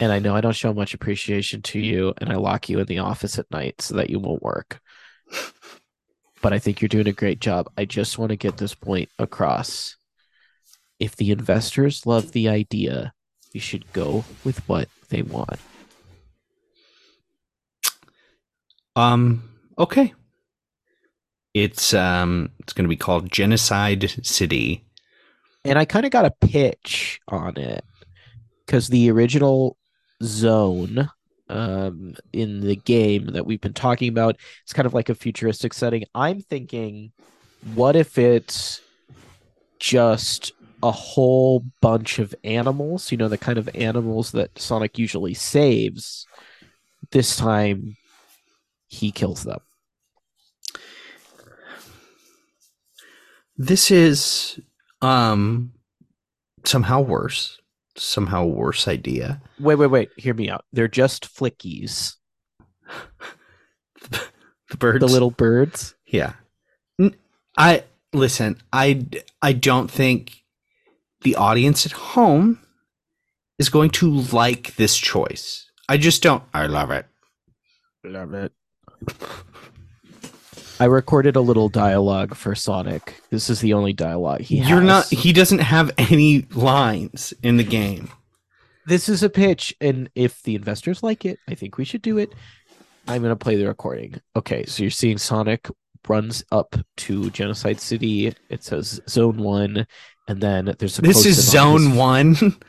and 0.00 0.12
I 0.12 0.18
know 0.18 0.34
I 0.36 0.40
don't 0.40 0.54
show 0.54 0.72
much 0.74 0.94
appreciation 0.94 1.62
to 1.62 1.78
you, 1.80 2.12
and 2.18 2.30
I 2.30 2.36
lock 2.36 2.68
you 2.68 2.78
in 2.80 2.86
the 2.86 2.98
office 2.98 3.38
at 3.38 3.50
night 3.50 3.80
so 3.80 3.96
that 3.96 4.10
you 4.10 4.18
won't 4.18 4.42
work. 4.42 4.80
But 6.40 6.52
I 6.52 6.58
think 6.58 6.80
you're 6.80 6.88
doing 6.88 7.08
a 7.08 7.12
great 7.12 7.40
job. 7.40 7.68
I 7.76 7.84
just 7.84 8.16
want 8.18 8.30
to 8.30 8.36
get 8.36 8.58
this 8.58 8.74
point 8.74 9.08
across. 9.18 9.96
If 11.00 11.16
the 11.16 11.30
investors 11.32 12.06
love 12.06 12.32
the 12.32 12.48
idea, 12.48 13.12
you 13.52 13.60
should 13.60 13.92
go 13.92 14.24
with 14.44 14.66
what 14.68 14.88
they 15.08 15.22
want. 15.22 15.58
Um. 18.96 19.48
Okay. 19.78 20.12
It's 21.54 21.94
um. 21.94 22.50
It's 22.60 22.72
going 22.72 22.84
to 22.84 22.88
be 22.88 22.96
called 22.96 23.32
Genocide 23.32 24.24
City. 24.24 24.84
and 25.64 25.78
I 25.78 25.84
kind 25.84 26.04
of 26.06 26.12
got 26.12 26.24
a 26.24 26.30
pitch 26.46 27.20
on 27.28 27.56
it 27.56 27.84
because 28.66 28.88
the 28.88 29.10
original 29.10 29.76
zone 30.22 31.10
um, 31.48 32.14
in 32.32 32.60
the 32.60 32.76
game 32.76 33.26
that 33.28 33.46
we've 33.46 33.60
been 33.60 33.72
talking 33.72 34.08
about 34.08 34.36
it's 34.62 34.72
kind 34.72 34.86
of 34.86 34.94
like 34.94 35.08
a 35.08 35.14
futuristic 35.14 35.72
setting. 35.72 36.04
I'm 36.14 36.40
thinking, 36.40 37.12
what 37.74 37.96
if 37.96 38.18
it's 38.18 38.80
just 39.78 40.52
a 40.82 40.90
whole 40.90 41.64
bunch 41.80 42.18
of 42.18 42.34
animals? 42.44 43.10
You 43.10 43.18
know, 43.18 43.28
the 43.28 43.38
kind 43.38 43.58
of 43.58 43.68
animals 43.74 44.32
that 44.32 44.58
Sonic 44.58 44.98
usually 44.98 45.34
saves. 45.34 46.26
This 47.10 47.36
time, 47.36 47.96
he 48.88 49.10
kills 49.10 49.44
them. 49.44 49.60
This 53.58 53.90
is 53.90 54.60
um 55.02 55.72
somehow 56.64 57.00
worse. 57.00 57.58
Somehow 57.96 58.44
worse 58.44 58.86
idea. 58.86 59.42
Wait, 59.58 59.74
wait, 59.74 59.88
wait. 59.88 60.10
Hear 60.16 60.32
me 60.32 60.48
out. 60.48 60.64
They're 60.72 60.86
just 60.86 61.34
flickies. 61.34 62.14
the 64.10 64.76
birds. 64.78 65.00
The 65.00 65.06
little 65.06 65.32
birds. 65.32 65.94
Yeah. 66.06 66.34
I 67.56 67.82
listen, 68.12 68.56
I 68.72 69.04
I 69.42 69.52
don't 69.52 69.90
think 69.90 70.44
the 71.22 71.34
audience 71.34 71.84
at 71.84 71.92
home 71.92 72.60
is 73.58 73.68
going 73.68 73.90
to 73.90 74.08
like 74.08 74.76
this 74.76 74.96
choice. 74.96 75.68
I 75.88 75.96
just 75.96 76.22
don't. 76.22 76.44
I 76.54 76.66
love 76.66 76.92
it. 76.92 77.06
Love 78.04 78.32
it. 78.34 78.52
I 80.80 80.84
recorded 80.84 81.36
a 81.36 81.40
little 81.40 81.68
dialogue 81.68 82.34
for 82.36 82.54
Sonic. 82.54 83.20
This 83.30 83.50
is 83.50 83.60
the 83.60 83.72
only 83.72 83.92
dialogue 83.92 84.42
he 84.42 84.58
has. 84.58 84.68
You're 84.68 84.80
not 84.80 85.06
he 85.08 85.32
doesn't 85.32 85.58
have 85.60 85.90
any 85.98 86.42
lines 86.54 87.34
in 87.42 87.56
the 87.56 87.64
game. 87.64 88.10
This 88.86 89.08
is 89.08 89.22
a 89.22 89.28
pitch, 89.28 89.74
and 89.80 90.08
if 90.14 90.42
the 90.42 90.54
investors 90.54 91.02
like 91.02 91.24
it, 91.24 91.38
I 91.48 91.54
think 91.54 91.76
we 91.76 91.84
should 91.84 92.00
do 92.02 92.16
it. 92.18 92.32
I'm 93.06 93.22
gonna 93.22 93.36
play 93.36 93.56
the 93.56 93.66
recording. 93.66 94.20
Okay, 94.36 94.64
so 94.66 94.82
you're 94.82 94.90
seeing 94.90 95.18
Sonic 95.18 95.68
runs 96.08 96.42
up 96.52 96.74
to 96.98 97.28
Genocide 97.30 97.80
City. 97.80 98.32
It 98.48 98.62
says 98.64 99.00
Zone 99.08 99.38
One, 99.38 99.86
and 100.28 100.40
then 100.40 100.74
there's 100.78 100.98
a 100.98 101.02
This 101.02 101.26
is 101.26 101.50
zone 101.50 101.88
his- 101.88 101.96
1. 101.96 102.36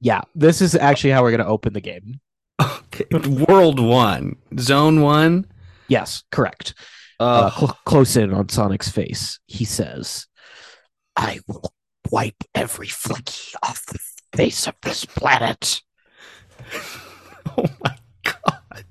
Yeah, 0.00 0.20
this 0.34 0.60
is 0.60 0.74
actually 0.74 1.10
how 1.10 1.22
we're 1.22 1.30
gonna 1.30 1.46
open 1.48 1.72
the 1.72 1.80
game. 1.80 2.20
okay. 2.60 3.06
World 3.48 3.80
1. 3.80 4.36
Zone 4.58 5.00
1. 5.00 5.46
Yes, 5.88 6.24
correct. 6.30 6.74
Uh, 7.24 7.46
Uh, 7.46 7.50
cl- 7.50 7.78
close 7.84 8.16
in 8.16 8.32
on 8.32 8.48
Sonic's 8.48 8.88
face. 8.88 9.38
He 9.46 9.64
says, 9.64 10.26
I 11.16 11.40
will 11.46 11.72
wipe 12.10 12.42
every 12.54 12.88
flicky 12.88 13.54
off 13.62 13.84
the 13.86 13.98
face 14.36 14.66
of 14.68 14.74
this 14.82 15.04
planet. 15.04 15.82
oh 17.56 17.64
my 17.82 17.96
god. 18.24 18.84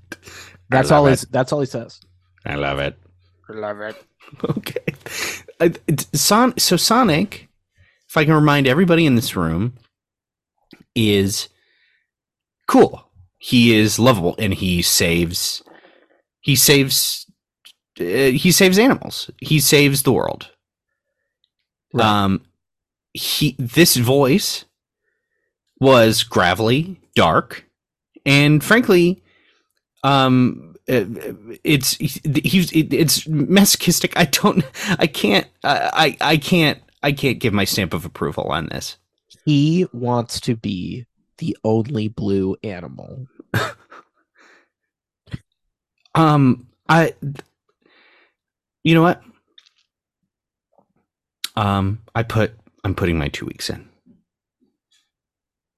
"That's 0.70 0.92
all. 0.92 1.06
it. 1.08 1.12
His, 1.12 1.22
that's 1.30 1.52
all 1.52 1.60
he 1.60 1.66
says." 1.66 2.00
I 2.46 2.56
love 2.56 2.80
it. 2.80 2.98
I 3.50 3.54
love 3.54 3.80
it. 3.82 3.96
Okay. 4.50 4.84
I- 5.60 5.74
Son- 6.14 6.58
so 6.58 6.76
Sonic, 6.78 7.50
if 8.10 8.18
I 8.18 8.26
can 8.26 8.34
remind 8.34 8.68
everybody 8.68 9.06
in 9.06 9.16
this 9.16 9.36
room, 9.36 9.74
is 10.96 11.50
cool. 12.68 13.10
He 13.38 13.76
is 13.76 14.00
lovable 14.00 14.36
and 14.40 14.54
he 14.54 14.82
saves 14.82 15.62
he 16.40 16.56
saves 16.56 17.23
uh, 18.00 18.04
he 18.04 18.52
saves 18.52 18.80
animals. 18.80 19.30
He 19.40 19.60
saves 19.60 20.04
the 20.04 20.14
world. 20.14 20.50
Right. 21.94 22.06
Um 22.06 22.42
he 23.14 23.56
this 23.60 23.96
voice 23.96 24.66
was 25.80 26.24
gravelly, 26.24 27.00
dark, 27.16 27.66
and 28.26 28.64
frankly 28.64 29.22
um 30.04 30.76
uh, 30.90 31.06
it's 31.64 31.94
he's 31.96 32.70
it's 32.74 33.26
masochistic 33.28 34.12
i 34.18 34.26
don't 34.26 34.66
i 35.00 35.08
can't 35.08 35.48
i 35.64 36.18
i 36.20 36.36
can't 36.36 36.80
i 37.02 37.12
can't 37.12 37.40
give 37.40 37.54
my 37.54 37.64
stamp 37.64 37.94
of 37.94 38.04
approval 38.04 38.46
on 38.52 38.68
this 38.68 38.98
He 39.46 39.88
wants 39.94 40.42
to 40.42 40.56
be 40.58 41.06
the 41.38 41.58
only 41.64 42.10
blue 42.10 42.58
animal. 42.64 43.28
um 46.16 46.68
i 46.90 47.14
you 48.84 48.94
know 48.94 49.02
what 49.02 49.22
um 51.56 52.00
i 52.16 52.24
put 52.24 52.54
i'm 52.84 52.96
putting 52.96 53.18
my 53.18 53.28
two 53.28 53.46
weeks 53.46 53.70
in 53.70 53.88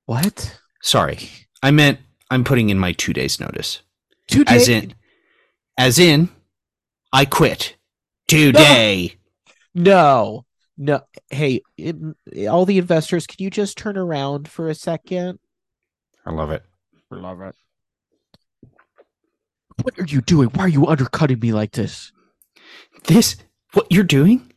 What? 0.06 0.60
sorry 0.82 1.30
i 1.64 1.72
meant 1.72 2.00
i'm 2.32 2.44
putting 2.44 2.70
in 2.70 2.80
my 2.80 2.92
two 2.94 3.14
days 3.14 3.40
notice 3.40 3.82
Two 4.28 4.44
days. 4.44 4.64
as 4.64 4.70
in 4.70 4.94
as 5.78 6.00
in 6.00 6.30
i 7.14 7.26
quit 7.26 7.76
today 8.28 9.16
No, 9.76 10.46
no. 10.78 11.02
Hey, 11.30 11.62
it, 11.78 11.96
all 12.50 12.66
the 12.66 12.78
investors, 12.78 13.28
can 13.28 13.38
you 13.44 13.50
just 13.50 13.78
turn 13.78 13.98
around 13.98 14.48
for 14.48 14.70
a 14.70 14.76
second? 14.76 15.40
i 16.26 16.32
love 16.32 16.52
it 16.52 16.64
I 17.12 17.16
Love 17.18 17.42
it. 17.42 17.56
What 19.84 20.00
are 20.00 20.06
you 20.06 20.22
doing? 20.22 20.50
Why 20.50 20.64
are 20.64 20.68
you 20.70 20.88
undercutting 20.88 21.40
me 21.40 21.52
like 21.54 21.72
this? 21.74 22.12
This 23.04 23.36
what 23.74 23.88
you're 23.92 24.04
doing 24.04 24.52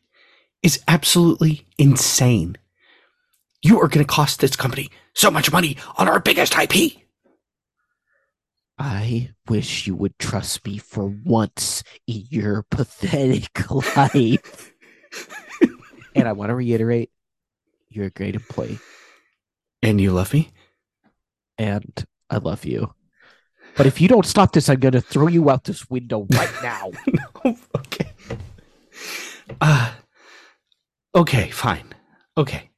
is 0.62 0.80
absolutely 0.88 1.66
insane 1.76 2.56
you 3.62 3.80
are 3.80 3.88
going 3.88 4.04
to 4.04 4.12
cost 4.12 4.40
this 4.40 4.56
company 4.56 4.88
so 5.14 5.30
much 5.30 5.52
money 5.52 5.76
on 5.96 6.08
our 6.08 6.20
biggest 6.20 6.56
ip 6.56 7.02
I 8.78 9.30
wish 9.48 9.88
you 9.88 9.96
would 9.96 10.18
trust 10.18 10.64
me 10.64 10.78
for 10.78 11.12
once 11.24 11.82
in 12.06 12.24
your 12.30 12.62
pathetic 12.70 13.68
life. 13.96 14.72
and 16.14 16.28
I 16.28 16.32
want 16.32 16.50
to 16.50 16.54
reiterate 16.54 17.10
you're 17.88 18.06
a 18.06 18.10
great 18.10 18.36
employee 18.36 18.78
and 19.82 20.00
you 20.00 20.12
love 20.12 20.32
me 20.32 20.50
and 21.56 22.06
I 22.30 22.36
love 22.36 22.64
you. 22.64 22.94
But 23.76 23.86
if 23.86 24.00
you 24.00 24.08
don't 24.08 24.26
stop 24.26 24.52
this, 24.52 24.68
I'm 24.68 24.80
going 24.80 24.92
to 24.92 25.00
throw 25.00 25.26
you 25.26 25.50
out 25.50 25.64
this 25.64 25.88
window 25.90 26.26
right 26.30 26.50
now. 26.62 26.90
no 27.06 27.56
uh 29.60 29.92
okay 31.14 31.50
fine 31.50 31.86
okay 32.36 32.70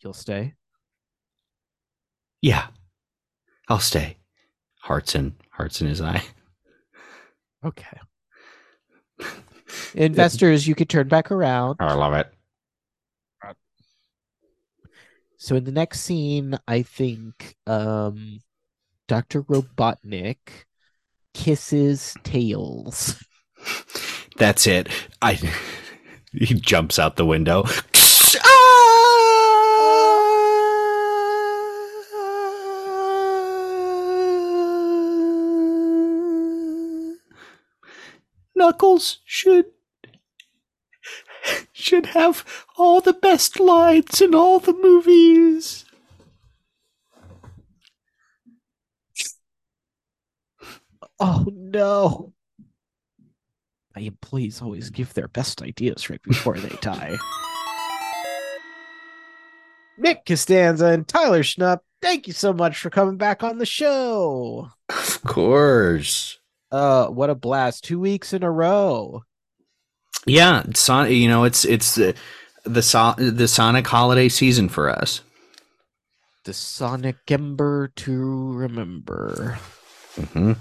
You'll 0.00 0.12
stay? 0.14 0.54
yeah 2.40 2.68
i'll 3.68 3.80
stay 3.80 4.16
hearts 4.80 5.14
in 5.14 5.34
hearts 5.50 5.80
in 5.80 5.88
his 5.88 6.00
eye 6.00 6.22
Okay. 7.64 7.98
Investors, 9.94 10.68
you 10.68 10.76
can 10.76 10.86
turn 10.86 11.08
back 11.08 11.32
around. 11.32 11.76
i 11.80 11.92
love 11.94 12.14
it 12.14 12.32
So 15.40 15.54
in 15.56 15.64
the 15.64 15.72
next 15.72 16.00
scene, 16.00 16.58
I 16.66 16.82
think 16.82 17.56
um 17.66 18.40
Dr. 19.08 19.42
Robotnik 19.42 20.38
kisses 21.34 22.14
Tails. 22.24 23.22
that's 24.38 24.66
it 24.66 24.88
i 25.22 25.34
he 26.32 26.54
jumps 26.54 26.98
out 26.98 27.16
the 27.16 27.26
window 27.26 27.64
ah! 27.66 28.78
Knuckles 38.54 39.20
should 39.24 39.66
should 41.72 42.06
have 42.06 42.44
all 42.76 43.00
the 43.00 43.12
best 43.12 43.60
lines 43.60 44.20
in 44.20 44.34
all 44.34 44.58
the 44.58 44.72
movies. 44.72 45.84
Oh 51.20 51.46
no. 51.52 52.34
My 53.98 54.04
employees 54.04 54.62
always 54.62 54.90
give 54.90 55.12
their 55.14 55.26
best 55.26 55.60
ideas 55.60 56.08
right 56.08 56.22
before 56.22 56.56
they 56.56 56.68
die. 56.80 57.16
Nick 59.98 60.24
Costanza 60.24 60.86
and 60.86 61.08
Tyler 61.08 61.42
Schnupp, 61.42 61.80
thank 62.00 62.28
you 62.28 62.32
so 62.32 62.52
much 62.52 62.78
for 62.78 62.90
coming 62.90 63.16
back 63.16 63.42
on 63.42 63.58
the 63.58 63.66
show. 63.66 64.68
Of 64.88 65.22
course. 65.24 66.38
Uh, 66.70 67.08
what 67.08 67.28
a 67.28 67.34
blast! 67.34 67.82
Two 67.82 67.98
weeks 67.98 68.32
in 68.32 68.44
a 68.44 68.50
row. 68.52 69.24
Yeah, 70.26 70.62
Son- 70.74 71.10
you 71.10 71.26
know, 71.26 71.42
it's 71.42 71.64
it's 71.64 71.96
the 71.96 72.14
the, 72.62 72.82
so- 72.82 73.16
the 73.18 73.48
Sonic 73.48 73.88
holiday 73.88 74.28
season 74.28 74.68
for 74.68 74.88
us. 74.88 75.22
The 76.44 76.52
Sonic 76.52 77.16
Ember 77.28 77.88
to 77.96 78.52
remember. 78.52 79.58
Mm-hmm. 80.14 80.52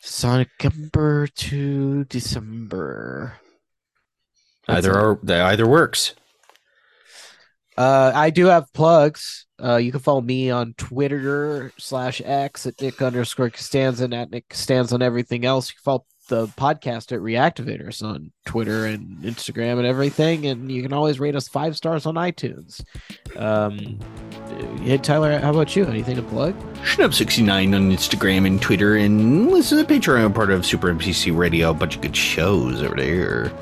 Sonic 0.00 0.48
Ember 0.62 1.26
to 1.26 2.04
December. 2.04 3.38
That's 4.66 4.86
Either 4.86 4.98
it. 4.98 5.02
or, 5.02 5.18
that 5.24 5.42
either 5.46 5.66
works. 5.68 6.14
Uh, 7.76 8.12
I 8.14 8.30
do 8.30 8.46
have 8.46 8.72
plugs. 8.72 9.46
Uh, 9.62 9.76
you 9.76 9.90
can 9.90 10.00
follow 10.00 10.20
me 10.20 10.50
on 10.50 10.74
Twitter 10.76 11.72
slash 11.78 12.20
X 12.24 12.66
at 12.66 12.80
Nick 12.80 13.00
underscore 13.00 13.50
Costanza 13.50 14.04
and 14.04 14.14
at 14.14 14.30
Nick 14.30 14.48
Costanza 14.48 14.94
on 14.94 15.02
everything 15.02 15.44
else. 15.44 15.70
You 15.70 15.74
can 15.74 15.82
follow 15.82 16.06
the 16.30 16.46
podcast 16.46 17.12
at 17.12 17.20
Reactivators 17.20 18.02
on 18.02 18.32
Twitter 18.46 18.86
and 18.86 19.18
Instagram 19.18 19.76
and 19.76 19.86
everything. 19.86 20.46
And 20.46 20.72
you 20.72 20.80
can 20.80 20.94
always 20.94 21.20
rate 21.20 21.36
us 21.36 21.48
five 21.48 21.76
stars 21.76 22.06
on 22.06 22.14
iTunes. 22.14 22.82
Um, 23.36 23.98
hey, 24.80 24.96
Tyler, 24.96 25.38
how 25.38 25.50
about 25.50 25.76
you? 25.76 25.84
Anything 25.84 26.16
to 26.16 26.22
plug? 26.22 26.54
Schnup69 26.84 27.74
on 27.76 27.90
Instagram 27.90 28.46
and 28.46 28.62
Twitter, 28.62 28.96
and 28.96 29.50
listen 29.50 29.78
to 29.78 29.84
the 29.84 29.94
Patreon 29.94 30.34
part 30.34 30.50
of 30.50 30.64
Super 30.64 30.94
MCC 30.94 31.36
Radio. 31.36 31.70
A 31.70 31.74
bunch 31.74 31.96
of 31.96 32.00
good 32.00 32.16
shows 32.16 32.82
over 32.82 32.96
there. 32.96 33.52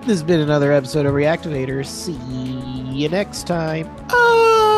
This 0.00 0.08
has 0.08 0.22
been 0.22 0.40
another 0.40 0.72
episode 0.72 1.06
of 1.06 1.14
Reactivators. 1.14 1.86
See 1.86 2.12
you 2.92 3.08
next 3.08 3.46
time. 3.46 3.88
Oh! 4.10 4.75